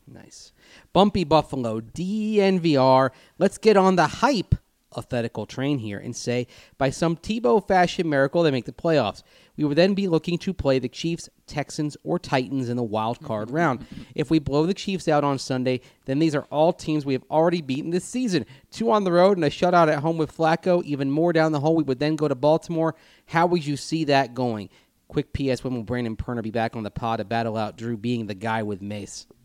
[0.08, 0.54] Nice.
[0.94, 3.10] Bumpy Buffalo, DNVR.
[3.38, 4.56] Let's get on the hype
[4.98, 6.48] athetical train here and say,
[6.78, 9.24] by some Tebow fashion miracle, they make the playoffs.
[9.58, 13.22] We would then be looking to play the Chiefs, Texans, or Titans in the wild
[13.22, 13.86] card round.
[14.14, 17.24] If we blow the Chiefs out on Sunday, then these are all teams we have
[17.32, 18.46] already beaten this season.
[18.72, 20.84] Two on the road and a shutout at home with Flacco.
[20.84, 22.96] Even more down the hole, we would then go to Baltimore.
[23.28, 24.70] How would you see that going?
[25.08, 27.96] Quick PS, when will Brandon Perna be back on the pod to battle out Drew
[27.96, 29.28] being the guy with Mace?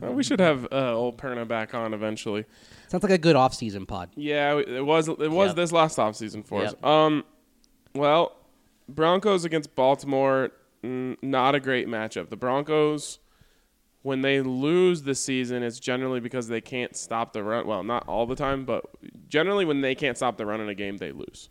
[0.00, 2.46] Well, we should have uh, old Perna back on eventually.
[2.88, 4.08] Sounds like a good off-season pod.
[4.16, 5.56] Yeah, it was it was Yep.
[5.56, 6.82] this last offseason for Yep.
[6.82, 6.84] us.
[6.84, 7.24] Um,
[7.94, 8.32] well,
[8.88, 10.50] Broncos against Baltimore,
[10.82, 12.30] mm, not a great matchup.
[12.30, 13.18] The Broncos,
[14.02, 17.66] when they lose this season, it's generally because they can't stop the run.
[17.66, 18.84] Well, not all the time, but
[19.28, 21.50] generally when they can't stop the run in a game, they lose,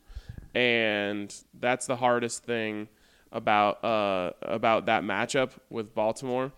[0.56, 2.88] and that's the hardest thing
[3.36, 6.52] about uh, about that matchup with Baltimore.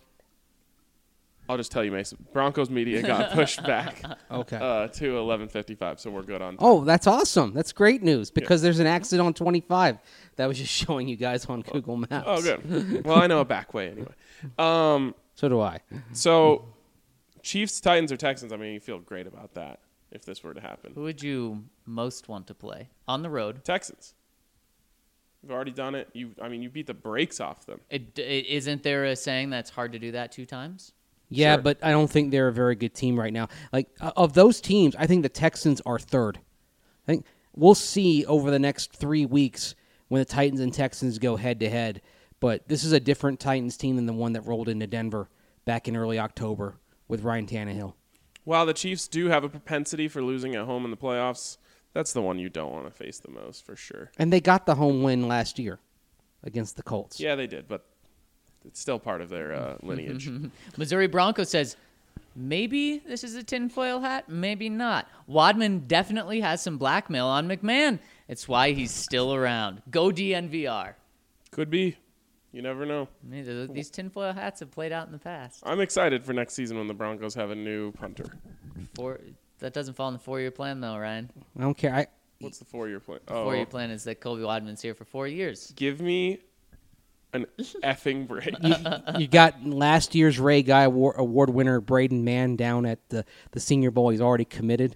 [1.50, 2.26] I'll just tell you, Mason.
[2.34, 4.58] Broncos media got pushed back Okay.
[4.58, 6.58] uh, to 11:55, so we're good on.
[6.60, 7.54] Oh, that's awesome.
[7.54, 9.98] That's great news because there's an accident on 25.
[10.36, 12.26] That was just showing you guys on Google Maps.
[12.28, 13.06] Oh, good.
[13.06, 14.14] well, I know a back way anyway.
[14.60, 15.80] Um, So do I.
[16.12, 16.66] so
[17.44, 18.52] Chiefs, Titans, or Texans.
[18.52, 19.80] I mean, you feel great about that
[20.12, 20.92] if this were to happen.
[20.96, 23.64] Who would you most want to play on the road?
[23.64, 24.16] Texans.
[25.42, 26.10] You've already done it.
[26.14, 27.80] You, I mean, you beat the brakes off them.
[27.90, 30.94] It, it, isn't there a saying that's hard to do that two times?
[31.30, 31.62] Yeah, Sure.
[31.64, 33.50] but I don't think they're a very good team right now.
[33.72, 36.38] Like of those teams, I think the Texans are third.
[37.08, 39.76] I think we'll see over the next three weeks
[40.08, 42.02] when the Titans and Texans go head to head.
[42.40, 45.30] But this is a different Titans team than the one that rolled into Denver
[45.66, 46.78] back in early October
[47.08, 47.94] with Ryan Tannehill.
[48.44, 51.58] While the Chiefs do have a propensity for losing at home in the playoffs,
[51.98, 54.12] that's the one you don't want to face the most for sure.
[54.20, 55.80] And they got the home win last year
[56.44, 57.20] against the Colts.
[57.20, 57.88] Yeah, they did, but
[58.68, 60.30] it's still part of their uh, lineage.
[60.78, 61.76] Missouri Bronco says,
[62.36, 65.08] maybe this is a tinfoil hat, maybe not.
[65.26, 67.98] Wadman definitely has some blackmail on McMahon.
[68.28, 69.82] It's why he's still around.
[69.90, 70.94] Go DNVR.
[71.50, 71.98] Could be.
[72.52, 73.08] You never know.
[73.26, 75.64] I mean, These tinfoil hats have played out in the past.
[75.66, 78.38] I'm excited for next season when the Broncos have a new punter.
[78.94, 79.20] Four,
[79.60, 81.30] that doesn't fall in the four-year plan, though, Ryan.
[81.58, 81.94] I don't care.
[81.94, 82.08] I
[82.40, 83.20] What's the four-year plan?
[83.26, 85.74] The Oh, four-year plan is that Kobe Wadman's here for four years.
[85.76, 86.40] give me
[87.34, 87.46] an
[87.84, 88.50] effing break.
[89.20, 93.60] you got last year's Ray Guy award, award winner Braden Mann down at the, the
[93.60, 94.10] Senior Bowl.
[94.10, 94.96] He's already committed.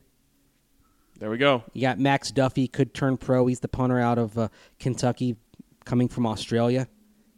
[1.20, 1.64] There we go.
[1.74, 3.46] You got Max Duffy could turn pro.
[3.48, 4.48] He's the punter out of uh,
[4.80, 5.36] Kentucky,
[5.86, 6.88] coming from Australia.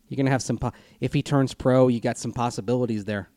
[0.08, 0.58] You're gonna have some.
[0.58, 0.72] Po-
[1.02, 3.30] if he turns pro, you got some possibilities there.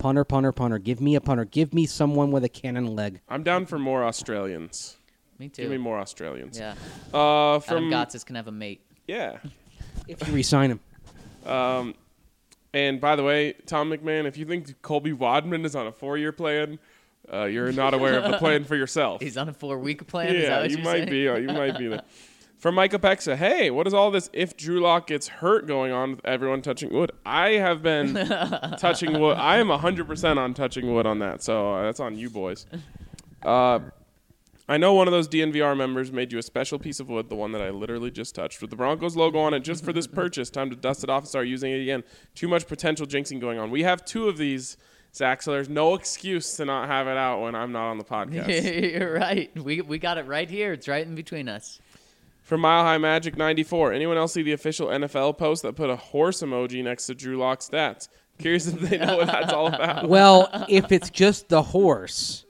[0.00, 0.78] Punter, punter, punter.
[0.78, 1.44] Give me a punter.
[1.44, 3.20] Give me someone with a cannon leg.
[3.28, 4.96] I'm down for more Australians.
[5.38, 5.62] Me too.
[5.62, 6.58] Give me more Australians.
[6.58, 6.74] Yeah.
[7.12, 8.80] Uh, Adam from Gotsis can have a mate.
[9.06, 9.38] yeah.
[10.08, 10.80] If you resign him,
[11.46, 11.94] Um,
[12.72, 16.32] and by the way, Tom McMahon, if you think Colby Wadman is on a four-year
[16.32, 16.78] plan,
[17.32, 19.20] uh, you're not aware of the plan for yourself.
[19.22, 20.34] He's on a four-week plan.
[20.34, 21.10] is that yeah, what you you're might saying?
[21.10, 21.28] be.
[21.28, 21.88] uh, You might be.
[21.88, 22.02] There.
[22.60, 26.10] From Micah Pexa, hey, what is all this if Drew Lock gets hurt going on
[26.10, 27.10] with everyone touching wood?
[27.24, 28.12] I have been
[28.78, 29.38] touching wood.
[29.38, 32.66] I am 100% on touching wood on that, so uh, that's on you boys.
[33.42, 33.78] Uh,
[34.68, 37.34] I know one of those DNVR members made you a special piece of wood, the
[37.34, 40.06] one that I literally just touched, with the Broncos logo on it just for this
[40.20, 40.50] purchase.
[40.50, 42.04] Time to dust it off and start using it again.
[42.34, 43.70] Too much potential jinxing going on.
[43.70, 44.76] We have two of these,
[45.14, 48.04] Zac, so there's no excuse to not have it out when I'm not on the
[48.04, 48.92] podcast.
[48.92, 49.50] You're right.
[49.56, 50.74] We we got it right here.
[50.74, 51.80] It's right in between us.
[52.50, 55.94] From Mile High Magic 94, anyone else see the official NFL post that put a
[55.94, 58.08] horse emoji next to Drew Lock's stats?
[58.38, 60.08] Curious if they know what that's all about.
[60.08, 62.44] well, if it's just the horse,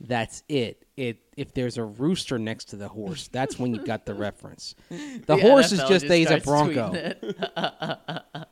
[0.00, 0.84] that's it.
[0.96, 4.74] It if there's a rooster next to the horse, that's when you got the reference.
[4.88, 6.90] The, horse is NFL just a starts Bronco.
[6.90, 8.44] tweeting it.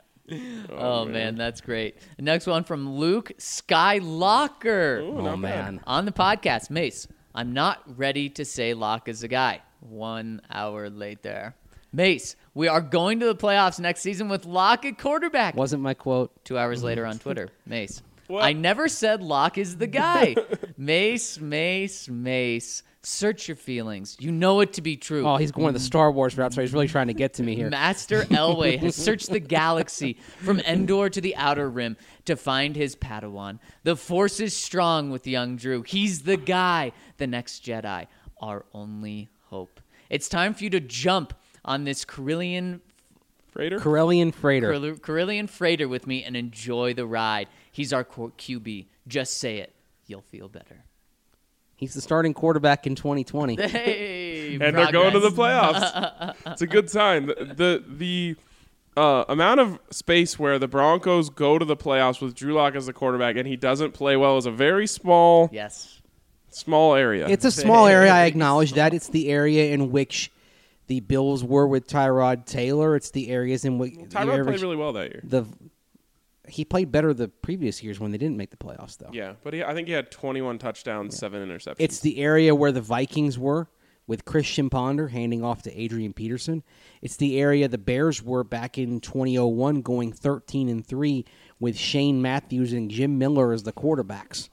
[0.71, 1.35] oh, oh man.
[1.35, 1.97] that's great.
[2.21, 5.01] Next one from Luke Skylocker.
[5.01, 5.65] Ooh, Oh not bad.
[5.65, 9.61] man, On the podcast, Mace, I'm not ready to say Lock is a guy.
[9.85, 11.55] One hour later.
[11.93, 15.55] Mace, we are going to the playoffs next season with Lock at quarterback.
[15.55, 16.45] wasn't my quote.
[16.45, 18.03] Two hours later on Twitter, Mace.
[18.27, 18.43] What?
[18.43, 20.35] I never said Lock is the guy.
[20.77, 22.83] Mace, Mace, Mace.
[23.03, 24.17] Search your feelings.
[24.19, 25.29] You know it to be true.
[25.29, 27.55] Oh, he's going the Star Wars route, so he's really trying to get to me
[27.55, 27.69] here.
[27.69, 32.97] Master Elway has searched the galaxy from Endor to the Outer Rim to find his
[32.97, 33.59] Padawan.
[33.83, 35.83] The Force is strong with young Drew.
[35.83, 38.07] He's the guy, the next Jedi,
[38.41, 39.81] our only hope.
[40.11, 41.33] It's time for you to jump
[41.65, 42.81] on this Corellian,
[43.53, 43.79] Freighter?
[43.79, 44.73] Corellian freighter.
[44.73, 47.47] Caril- Corellian freighter with me and enjoy the ride.
[47.71, 48.87] He's our qu- QB.
[49.07, 49.73] Just say it.
[50.09, 50.83] You'll feel better.
[51.77, 53.57] He's the starting quarterback in 2020.
[53.63, 56.35] Hey, and they're going to the playoffs.
[56.47, 57.27] it's a good sign.
[57.27, 58.37] The the, the
[59.01, 62.87] uh, amount of space where the Broncos go to the playoffs with Drew Lock as
[62.87, 65.94] the quarterback and he doesn't play well is a very small Yes.
[66.55, 67.29] Small area.
[67.29, 68.13] It's a small area.
[68.13, 68.95] I acknowledge that.
[68.95, 70.31] It's the area in which
[70.87, 72.97] the Bills were with Tyrod Taylor.
[72.97, 75.21] It's the areas in which the Tyrod played really well that year.
[75.25, 75.45] the
[76.47, 79.09] he played better the previous years when they didn't make the playoffs, though.
[79.13, 81.77] Yeah, but he, I think he had 21 touchdowns, seven interceptions.
[81.79, 83.69] It's the area where the Vikings were
[84.07, 86.63] with Christian Ponder handing off to Adrian Peterson.
[87.01, 91.25] It's the area the Bears were back in 2001 going 13 and 3
[91.59, 94.51] with Shane Matthews and Jim Miller as the quarterbacks.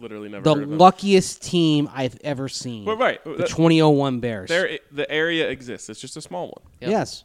[0.00, 0.78] Literally never The heard of him.
[0.78, 2.84] luckiest team I've ever seen.
[2.86, 4.48] Right, The that- 2001 Bears.
[4.48, 5.88] there the area exists.
[5.88, 6.64] It's just a small one.
[6.80, 6.90] Yep.
[6.90, 7.24] Yes.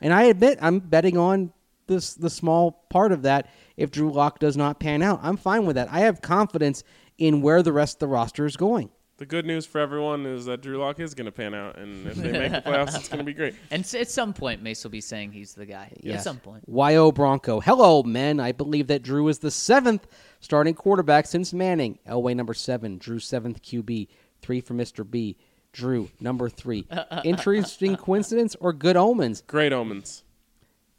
[0.00, 1.52] And I admit I'm betting on
[1.86, 3.46] this the small part of that
[3.76, 5.20] if Drew Lock does not pan out.
[5.22, 5.88] I'm fine with that.
[5.90, 6.84] I have confidence
[7.18, 8.90] in where the rest of the roster is going.
[9.20, 12.06] The good news for everyone is that Drew Lock is going to pan out, and
[12.06, 13.54] if they make the playoffs, it's going to be great.
[13.70, 15.92] And s- at some point, Mace will be saying he's the guy.
[16.06, 16.64] At some point.
[16.66, 17.60] YO Bronco.
[17.60, 18.40] Hello, men.
[18.40, 20.06] I believe that Drew is the seventh
[20.40, 21.98] starting quarterback since Manning.
[22.08, 22.96] Elway number seven.
[22.96, 24.08] Drew seventh QB.
[24.40, 25.08] Three for Mr.
[25.08, 25.36] B.
[25.74, 26.86] Drew number three.
[27.24, 29.42] Interesting coincidence or good omens?
[29.46, 30.24] Great omens.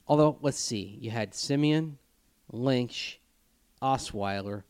[0.08, 0.96] Although, let's see.
[1.02, 1.98] You had Siemian,
[2.52, 3.20] Lynch,
[3.82, 4.62] Osweiler,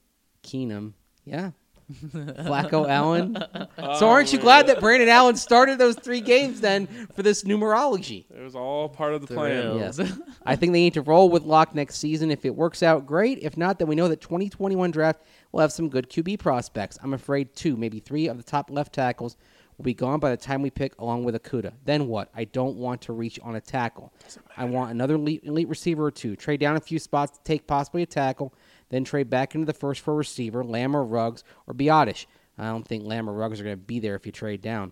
[0.41, 0.93] Keenum.
[1.25, 1.51] Yeah.
[1.93, 3.35] Flacco Allen.
[3.35, 7.43] so oh, aren't you glad that Brandon Allen started those three games then for this
[7.43, 8.25] numerology?
[8.29, 9.77] It was all part of the plan.
[9.77, 9.99] Yes.
[10.45, 12.31] I think they need to roll with Lock next season.
[12.31, 13.39] If it works out, great.
[13.41, 16.97] If not, then we know that 2021 draft will have some good QB prospects.
[17.01, 19.37] I'm afraid two, maybe three of the top left tackles
[19.81, 21.73] will be gone by the time we pick, along with Akuda.
[21.85, 22.29] Then what?
[22.35, 24.13] I don't want to reach on a tackle.
[24.55, 26.35] I want another elite, elite receiver or two.
[26.35, 28.53] Trade down a few spots to take possibly a tackle,
[28.91, 32.27] then trade back into the first for a receiver, Lamb or Ruggs or Biotish.
[32.57, 34.91] I don't think Lamb or Ruggs are going to be there if you trade down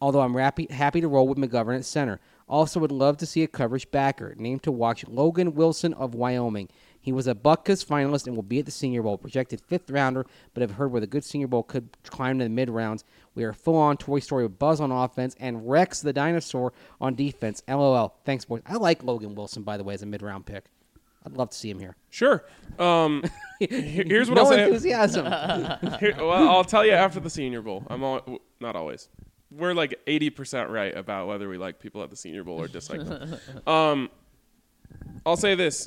[0.00, 2.20] although I'm happy, happy to roll with McGovern at center.
[2.48, 4.34] Also, would love to see a coverage backer.
[4.38, 6.68] Named to watch Logan Wilson of Wyoming.
[7.00, 9.18] He was a Butkus finalist and will be at the Senior Bowl.
[9.18, 12.50] Projected fifth rounder, but have heard where the good Senior Bowl could climb to the
[12.50, 13.04] mid rounds.
[13.34, 17.14] We are full on Toy Story with Buzz on offense and Rex the dinosaur on
[17.14, 17.62] defense.
[17.68, 18.14] LOL.
[18.24, 18.62] Thanks, boys.
[18.66, 20.64] I like Logan Wilson, by the way, as a mid round pick.
[21.28, 21.94] I'd love to see him here.
[22.08, 22.44] Sure.
[22.78, 23.22] Um,
[23.60, 24.64] here's what no I'll say.
[24.64, 25.26] enthusiasm.
[26.00, 27.84] Here, well, I'll tell you after the Senior Bowl.
[27.88, 29.08] I'm all, not always.
[29.50, 33.04] We're like 80% right about whether we like people at the Senior Bowl or dislike
[33.04, 33.36] them.
[33.66, 34.10] Um,
[35.26, 35.86] I'll say this: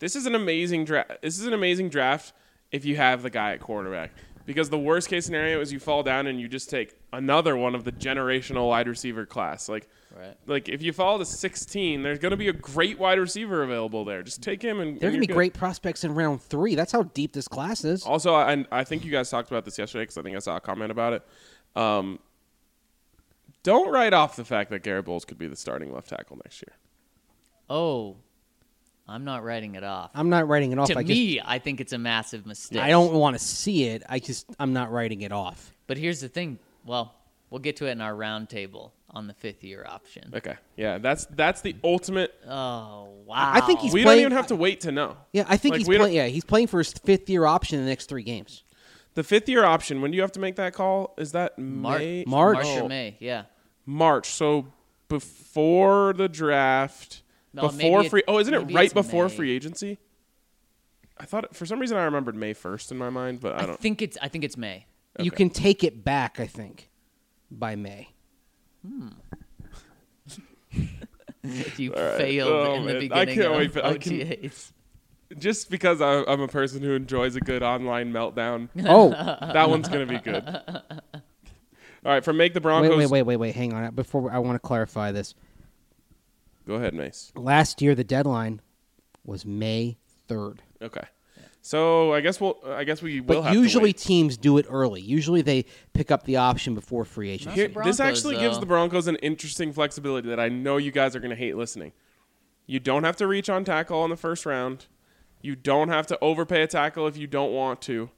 [0.00, 1.22] this is an amazing draft.
[1.22, 2.32] This is an amazing draft
[2.72, 4.10] if you have the guy at quarterback.
[4.50, 7.76] Because the worst case scenario is you fall down and you just take another one
[7.76, 9.68] of the generational wide receiver class.
[9.68, 10.36] Like, Right.
[10.46, 14.04] like if you fall to 16, there's going to be a great wide receiver available
[14.04, 14.24] there.
[14.24, 15.34] Just take him and There are going to be good.
[15.34, 16.74] great prospects in round three.
[16.74, 18.02] That's how deep this class is.
[18.04, 20.56] Also, I, I think you guys talked about this yesterday because I think I saw
[20.56, 21.22] a comment about it.
[21.76, 22.18] Um,
[23.62, 26.60] don't write off the fact that Garett Bolles could be the starting left tackle next
[26.66, 26.74] year.
[27.68, 28.16] Oh,
[29.10, 30.10] I'm not writing it off.
[30.14, 30.88] I'm not writing it off.
[30.88, 32.80] to I just me, I think it's a massive mistake.
[32.80, 34.02] I don't want to see it.
[34.08, 35.74] I just I'm not writing it off.
[35.86, 36.58] But here's the thing.
[36.86, 37.14] Well,
[37.50, 40.30] we'll get to it in our roundtable on the fifth year option.
[40.32, 42.32] Okay, yeah, that's that's the ultimate.
[42.46, 43.50] Oh wow!
[43.52, 45.16] I think he's we playing- don't even have to wait to know.
[45.32, 46.14] Yeah, I think Like, he's playing.
[46.14, 48.62] Yeah, he's playing for his fifth year option in the next three games.
[49.14, 50.00] The fifth year option.
[50.00, 51.14] When do you have to make that call?
[51.18, 52.24] Is that Mar- May?
[52.28, 52.54] March.
[52.54, 53.16] March Oh, or May.
[53.18, 53.42] Yeah.
[53.84, 54.28] March.
[54.28, 54.66] So
[55.08, 57.22] before the draft,
[57.52, 58.22] No, before maybe it- free.
[58.28, 59.34] Oh, isn't it right before May.
[59.34, 59.98] free agency?
[61.18, 63.66] I thought for some reason I remembered May first in my mind, but I I
[63.66, 63.78] don't.
[63.80, 64.16] think it's.
[64.22, 64.86] I think it's May.
[65.18, 66.38] You can take it back.
[66.40, 66.88] I think
[67.50, 68.08] by May.
[68.86, 69.08] Hmm.
[71.78, 72.16] You All right.
[72.18, 73.12] failed Oh, in the beginning.
[73.12, 74.72] I can't of wait for- I can- OTAs.
[75.38, 79.88] Just because I, I'm a person who enjoys a good online meltdown, Oh, that one's
[79.88, 80.44] gonna be good.
[82.04, 82.90] All right, from make the Broncos.
[82.90, 83.54] wait, wait, wait, wait, wait.
[83.54, 83.94] Hang on.
[83.94, 85.34] Before I want to clarify this.
[86.66, 87.32] Go ahead, Mace.
[87.34, 88.60] Last year, the deadline
[89.24, 90.62] was May third.
[90.80, 91.04] Okay.
[91.62, 92.58] So I guess we'll.
[92.66, 93.26] I guess we will.
[93.26, 93.98] But have to usually wait.
[93.98, 95.00] teams do it early.
[95.00, 97.54] Usually they pick up the option before free agency.
[97.54, 100.90] Here- the this Broncos, actually gives the Broncos an interesting flexibility that I know you
[100.90, 101.92] guys are going to hate listening.
[102.66, 104.86] You don't have to reach on tackle in the first round.
[105.42, 108.10] You don't have to overpay a tackle if you don't want to,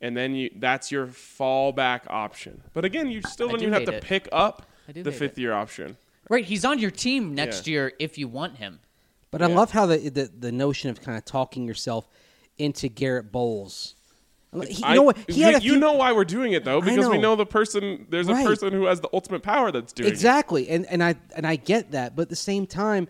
[0.00, 2.62] and then you that's your fallback option.
[2.74, 4.02] But again, you still I don't do even have to it.
[4.02, 5.40] pick up the fifth it.
[5.40, 5.96] year option.
[6.28, 6.44] Right.
[6.44, 7.72] He's on your team next Yeah.
[7.72, 8.80] year if you want him.
[9.30, 12.06] But I love how the, the the notion of kind of talking yourself
[12.58, 13.94] into Garett Bolles.
[14.68, 15.16] He, you know what?
[15.30, 17.20] He had you, few, you know why we're doing it though, because we know.
[17.30, 18.06] know the person.
[18.10, 18.46] There's a Right.
[18.46, 20.12] person who has the ultimate power that's doing it.
[20.12, 23.08] exactly, and and I and I get that, but at the same time,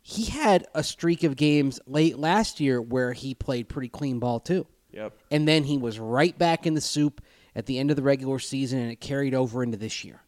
[0.00, 4.40] he had a streak of games late last year where he played pretty clean ball
[4.40, 5.12] too, Yep.
[5.30, 7.20] and then he was right back in the soup
[7.54, 10.22] at the end of the regular season, and it carried over into this year.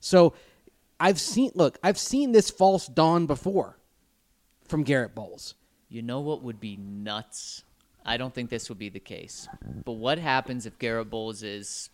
[0.00, 0.32] So
[1.00, 3.78] I've seen look, I've seen this false dawn before
[4.68, 5.54] from Garett Bolles.
[5.88, 7.64] You know what would be nuts?
[8.04, 9.48] I don't think this would be the case.
[9.84, 11.90] But what happens if Garett Bolles is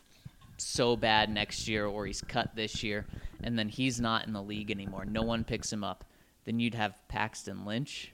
[0.58, 3.06] so bad next year or he's cut this year
[3.42, 5.04] and then he's not in the league anymore?
[5.04, 6.04] No one picks him up.
[6.44, 8.12] Then you'd have Paxton Lynch,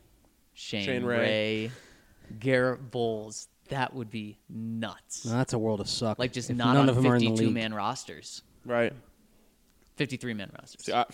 [0.54, 1.18] Shane, Shane Ray.
[1.18, 1.72] Ray,
[2.38, 3.48] Garrett Bowles.
[3.68, 5.24] That would be nuts.
[5.26, 6.18] Now, that's a world of suck.
[6.18, 8.42] like just if not none on of them are in the 52 man rosters.
[8.64, 8.92] Right.
[9.96, 10.84] 53 man rosters.
[10.86, 11.04] See, I-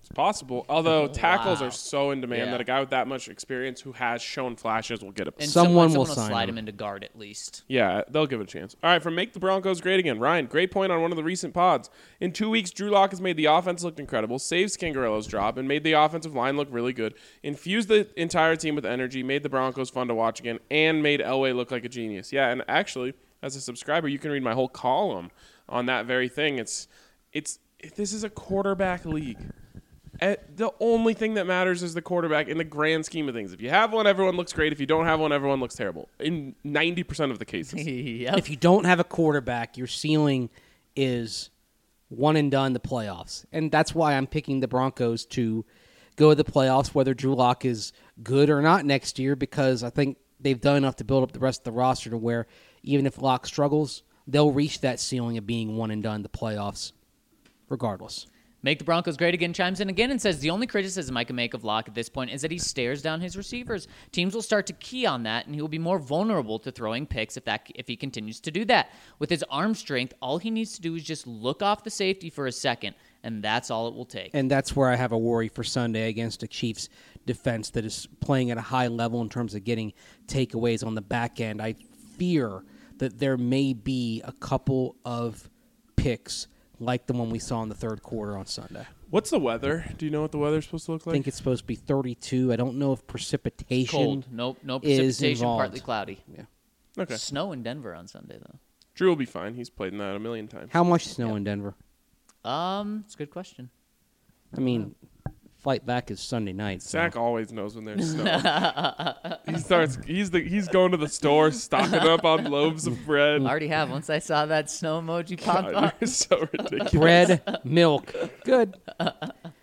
[0.00, 0.64] it's possible.
[0.70, 1.66] Although tackles Wow.
[1.66, 2.50] are so in demand Yeah.
[2.52, 5.34] that a guy with that much experience who has shown flashes will get a.
[5.38, 6.54] And Someone someone, will someone sign slide him.
[6.54, 7.64] him into guard at least.
[7.68, 8.74] Yeah, they'll give it a chance.
[8.82, 10.18] All right, from make the Broncos great again.
[10.18, 11.90] Ryan, great point on one of the recent pods.
[12.20, 15.68] In two weeks, Drew Lock has made the offense look incredible, saved Scangarello's job, and
[15.68, 17.14] made the offensive line look really good.
[17.42, 21.20] Infused the entire team with energy, made the Broncos fun to watch again, and made
[21.20, 22.32] Elway look like a genius.
[22.32, 23.12] Yeah, and actually,
[23.42, 25.30] as a subscriber, you can read my whole column
[25.68, 26.58] on that very thing.
[26.58, 26.88] It's,
[27.38, 27.58] it's,
[27.94, 29.38] this is a quarterback league.
[30.20, 33.52] Eh, the only thing that matters is the quarterback in the grand scheme of things.
[33.52, 34.72] If you have one, everyone looks great.
[34.72, 36.08] If you don't have one, everyone looks terrible.
[36.18, 37.86] In 90% of the cases.
[37.86, 38.36] yep.
[38.36, 40.50] If you don't have a quarterback, your ceiling
[40.96, 41.50] is
[42.08, 43.44] one and done the playoffs.
[43.52, 45.64] And that's why I'm picking the Broncos to
[46.16, 49.90] go to the playoffs, whether Drew Lock is good or not next year, because I
[49.90, 52.48] think they've done enough to build up the rest of the roster to where
[52.82, 56.92] even if Lock struggles, they'll reach that ceiling of being one and done the playoffs,
[57.68, 58.26] regardless.
[58.60, 61.36] Make the Broncos great again chimes in again and says the only criticism I can
[61.36, 63.86] make of Lock at this point is that he stares down his receivers.
[64.10, 67.06] Teams will start to key on that, and he will be more vulnerable to throwing
[67.06, 68.90] picks if that if he continues to do that.
[69.20, 72.30] With his arm strength, all he needs to do is just look off the safety
[72.30, 74.30] for a second, and that's all it will take.
[74.34, 76.88] And that's where I have a worry for Sunday against a Chiefs
[77.26, 79.92] defense that is playing at a high level in terms of getting
[80.26, 81.62] takeaways on the back end.
[81.62, 81.76] I
[82.16, 82.64] fear
[82.96, 85.48] that there may be a couple of
[85.94, 86.48] picks
[86.80, 88.86] like the one we saw in the third quarter on Sunday.
[89.10, 89.84] What's the weather?
[89.96, 91.12] Do you know what the weather's supposed to look like?
[91.12, 92.52] I think it's supposed to be 32.
[92.52, 94.26] I don't know if precipitation Cold.
[94.30, 94.58] Nope.
[94.62, 95.44] No is precipitation.
[95.44, 95.60] involved.
[95.60, 96.24] Partly cloudy.
[96.36, 96.42] Yeah.
[96.98, 97.16] okay.
[97.16, 98.58] Snow in Denver on Sunday though.
[98.94, 99.54] Drew will be fine.
[99.54, 100.70] He's played in that a million times.
[100.72, 101.74] How much snow in Denver?
[102.44, 103.70] Um, it's a good question.
[104.56, 104.94] I mean,
[105.68, 106.80] flight back is Sunday night.
[106.80, 106.92] So.
[106.92, 108.24] Zac always knows when there's snow.
[109.46, 109.98] he starts.
[110.06, 110.40] He's the.
[110.40, 113.42] He's going to the store, stocking up on loaves of bread.
[113.42, 113.90] I already have.
[113.90, 115.94] Once I saw that snow emoji pop God, up.
[116.00, 116.90] you're so ridiculous.
[116.92, 118.14] Bread, milk,
[118.44, 118.78] good.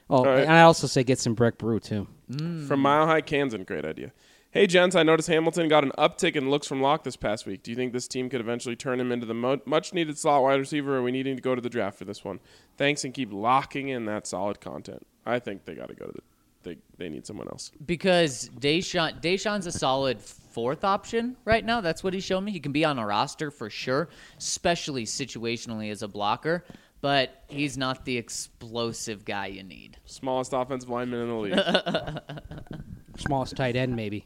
[0.07, 0.41] Oh, right.
[0.41, 2.05] and I also say get some Breck Brew too.
[2.29, 2.67] Mm.
[2.67, 3.59] From Mile High, Kansas.
[3.65, 4.11] Great idea.
[4.51, 7.63] Hey, gents, I noticed Hamilton got an uptick in looks from Lock this past week.
[7.63, 10.43] Do you think this team could eventually turn him into the mo- much needed slot
[10.43, 12.39] wide receiver, or are we needing to go to the draft for this one?
[12.77, 15.07] Thanks, and keep locking in that solid content.
[15.25, 16.21] I think they got to go to the.
[16.63, 17.71] They, they need someone else.
[17.85, 21.79] Because DaeSean DaeSean's a solid fourth option right now.
[21.79, 22.51] That's what he's shown me.
[22.51, 26.65] He can be on a roster for sure, especially situationally as a blocker.
[27.01, 29.97] But he's not the explosive guy you need.
[30.05, 32.81] Smallest offensive lineman in the league.
[33.19, 34.25] Smallest tight end, maybe.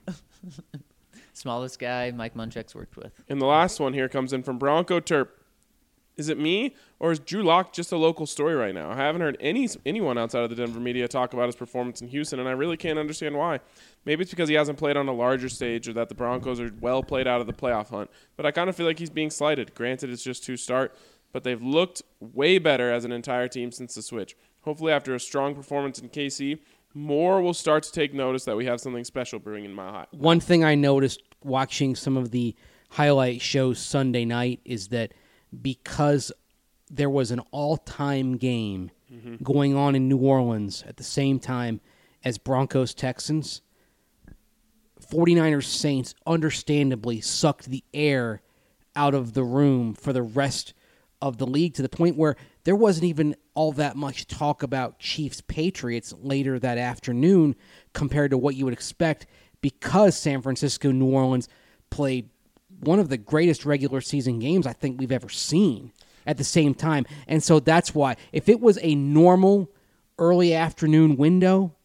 [1.34, 3.12] Smallest guy Mike Munchak's worked with.
[3.28, 5.28] And the last one here comes in from Bronco Terp.
[6.20, 8.92] Is it me or is Drew Lock just a local story right now?
[8.92, 12.10] I haven't heard any anyone outside of the Denver media talk about his performance in
[12.10, 13.62] Houston, and I really can't understand why.
[14.06, 16.72] Maybe it's because he hasn't played on a larger stage or that the Broncos are
[16.82, 18.10] well played out of the playoff hunt.
[18.36, 19.74] But I kind of feel like he's being slighted.
[19.74, 20.96] Granted, it's just two start,
[21.32, 24.36] but they've looked way better as an entire team since the switch.
[24.62, 26.60] Hopefully, after a strong performance in KC,
[26.94, 30.08] more will start to take notice that we have something special brewing in Mile High.
[30.12, 32.56] One thing I noticed watching some of the
[32.90, 35.14] highlight shows Sunday night is that
[35.62, 36.32] because
[36.90, 38.92] there was an all-time game
[39.44, 41.82] going on in New Orleans at the same time
[42.24, 43.62] as Broncos Texans,
[45.12, 48.42] 49ers Saints understandably sucked the air
[48.96, 50.74] out of the room for the rest
[51.22, 55.00] of the league to the point where there wasn't even all that much talk about
[55.00, 57.56] Chiefs Patriots later that afternoon
[57.94, 59.26] compared to what you would expect
[59.62, 61.48] because San Francisco New Orleans
[61.90, 62.30] played
[62.80, 65.92] one of the greatest regular season games I think we've ever seen
[66.26, 67.06] at the same time.
[67.28, 69.70] And so that's why if it was a normal
[70.18, 71.76] early afternoon window,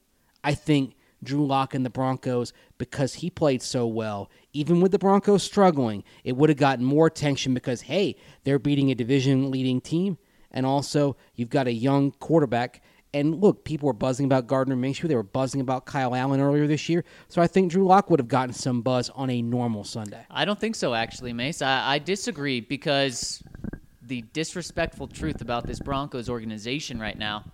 [0.42, 4.98] I think Drew Lock and the Broncos, because he played so well, even with the
[4.98, 9.80] Broncos struggling, it would have gotten more attention because, hey, they're beating a division leading
[9.80, 10.18] team.
[10.50, 12.82] And also, you've got a young quarterback.
[13.14, 15.06] And look, people were buzzing about Gardner Minshew.
[15.08, 17.04] They were buzzing about Kyle Allen earlier this year.
[17.28, 20.26] So I think Drew Lock would have gotten some buzz on a normal Sunday.
[20.28, 21.62] I don't think so, actually, Mace.
[21.62, 23.40] I, I disagree because
[24.02, 27.44] the disrespectful truth about this Broncos organization right now,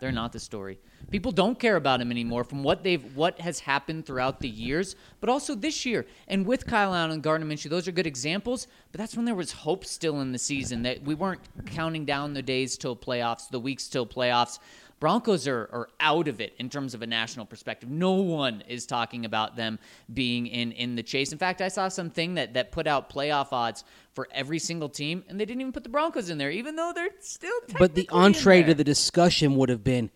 [0.00, 0.80] they're not the story.
[1.10, 4.96] People don't care about him anymore from what they've what has happened throughout the years,
[5.20, 6.06] but also this year.
[6.26, 8.66] And with Kyle Allen and Gardner Minshew, those are good examples.
[8.90, 12.34] But that's when there was hope still in the season that we weren't counting down
[12.34, 14.58] the days till playoffs, the weeks till playoffs.
[15.04, 17.90] Broncos are, are out of it in terms of a national perspective.
[17.90, 19.78] No one is talking about them
[20.14, 21.30] being in, in the chase.
[21.30, 25.22] In fact, I saw something that, that put out playoff odds for every single team,
[25.28, 28.08] and they didn't even put the Broncos in there, even though they're still But the
[28.10, 30.10] entree to the discussion would have been,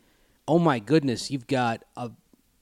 [0.47, 2.10] oh my goodness, you've got a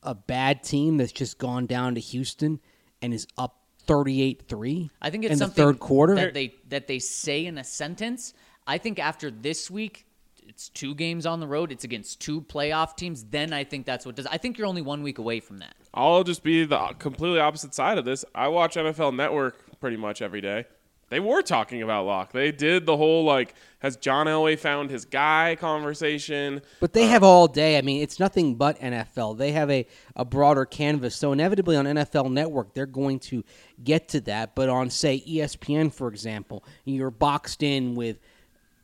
[0.03, 2.59] a bad team that's just gone down to Houston
[3.03, 6.17] and is up 38-3 I think it's in the third quarter.
[6.17, 8.35] that they that they say in a sentence.
[8.67, 10.06] I think after this week,
[10.49, 11.73] it's two games on the road.
[11.73, 13.25] It's against two playoff teams.
[13.25, 14.27] Then I think that's what does.
[14.27, 15.75] I think you're only one week away from that.
[15.95, 18.25] I'll just be the completely opposite side of this.
[18.35, 20.67] I watch NFL Network pretty much every day.
[21.09, 22.33] They were talking about Lock.
[22.33, 26.63] They did the whole like, has John Elway found his guy conversation.
[26.81, 27.79] But they uh, have all day.
[27.79, 29.39] I mean, it's nothing but NFL.
[29.39, 29.87] They have a,
[30.17, 31.15] a broader canvas.
[31.15, 33.45] So, inevitably on NFL Network, they're going to
[33.85, 34.57] get to that.
[34.57, 38.19] But on, say, ESPN, for example, you're boxed in with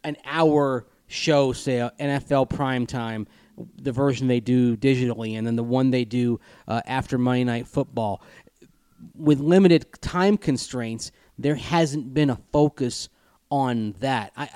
[0.04, 3.26] an hour show, say, NFL primetime,
[3.80, 7.68] the version they do digitally, and then the one they do uh, after Monday Night
[7.68, 8.22] Football.
[9.14, 13.08] With limited time constraints, there hasn't been a focus
[13.50, 14.32] on that.
[14.36, 14.48] I,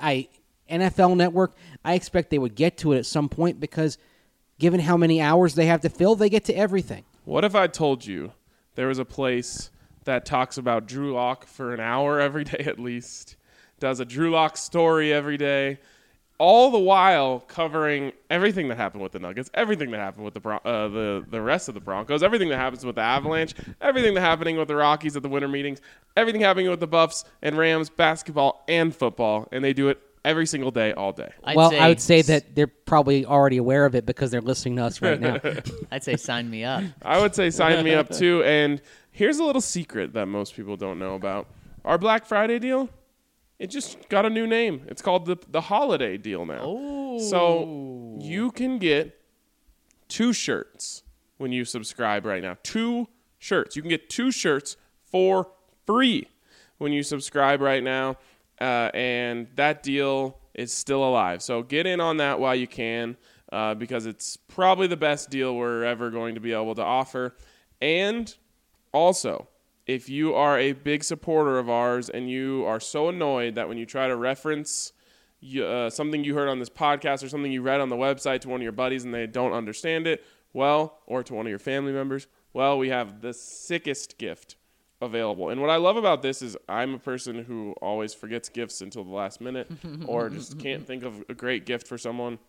[0.69, 1.55] I NFL Network,
[1.85, 3.97] I expect they would get to it at some point because
[4.59, 7.05] given how many hours they have to fill, they get to everything.
[7.23, 8.31] What if I told you
[8.75, 9.69] there was a place
[10.05, 13.35] that talks about Drew Lock for an hour every day at least,
[13.79, 15.79] does a Drew Lock story every day,
[16.39, 20.39] all the while covering everything that happened with the Nuggets, everything that happened with the
[20.39, 24.13] Bron- uh, the the rest of the Broncos, everything that happens with the Avalanche, everything
[24.13, 25.81] that happening with the Rockies at the winter meetings,
[26.15, 30.45] everything happening with the Buffs and Rams basketball and football, and they do it every
[30.45, 31.31] single day, all day.
[31.43, 34.41] I'd well, say, I would say that they're probably already aware of it because they're
[34.41, 35.39] listening to us right now.
[35.91, 36.83] I'd say sign me up.
[37.01, 38.43] I would say sign me up too.
[38.43, 38.81] And
[39.11, 41.47] here's a little secret that most people don't know about
[41.85, 42.89] our Black Friday deal.
[43.59, 44.83] It just got a new name.
[44.87, 46.61] It's called the the holiday deal now.
[46.61, 47.19] Oh.
[47.19, 49.19] So you can get
[50.07, 51.03] two shirts
[51.37, 52.57] when you subscribe right now.
[52.63, 53.07] Two
[53.39, 53.75] shirts.
[53.75, 55.47] You can get two shirts for
[55.85, 56.27] free
[56.77, 58.17] when you subscribe right now.
[58.59, 61.41] Uh, and that deal is still alive.
[61.41, 63.17] So get in on that while you can
[63.51, 67.35] uh, because it's probably the best deal we're ever going to be able to offer.
[67.81, 68.33] And
[68.91, 69.47] also,
[69.87, 73.77] if you are a big supporter of ours and you are so annoyed that when
[73.77, 74.91] you try to reference
[75.39, 78.41] you, uh, something you heard on this podcast or something you read on the website
[78.41, 81.49] to one of your buddies and they don't understand it, well, or to one of
[81.49, 84.57] your family members, well, we have the sickest gift
[84.99, 85.49] available.
[85.49, 89.03] And what I love about this is I'm a person who always forgets gifts until
[89.03, 89.69] the last minute
[90.05, 92.39] or just can't think of a great gift for someone.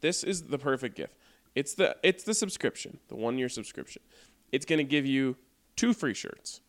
[0.00, 1.14] This is the perfect gift.
[1.54, 4.02] It's the it's the subscription, the 1-year subscription.
[4.52, 5.36] It's going to give you
[5.78, 6.60] two free shirts.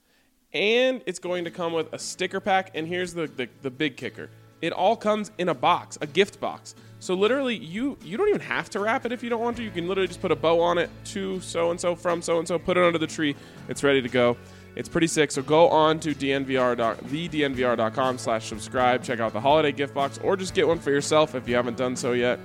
[0.53, 3.97] And it's going to come with a sticker pack and here's the, the the big
[3.97, 4.29] kicker.
[4.61, 6.75] It all comes in a box, a gift box.
[6.99, 9.63] So literally you you don't even have to wrap it if you don't want to.
[9.63, 12.39] You can literally just put a bow on it to so and so from so
[12.39, 13.35] and so, put it under the tree.
[13.67, 14.37] It's ready to go.
[14.75, 15.31] It's pretty sick.
[15.31, 19.03] So go on to dnvr thednvr.com slash subscribe.
[19.03, 21.77] Check out the holiday gift box or just get one for yourself if you haven't
[21.77, 22.39] done so yet.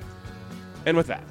[0.87, 1.25] And with that,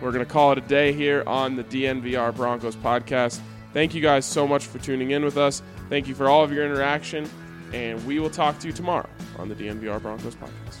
[0.00, 3.40] we're to call it a day here on the DNVR Broncos podcast.
[3.74, 5.62] Thank you guys so much for tuning in with us.
[5.90, 7.28] Thank you for all of your interaction.
[7.72, 10.80] And we will talk to you tomorrow on the DNVR Broncos podcast.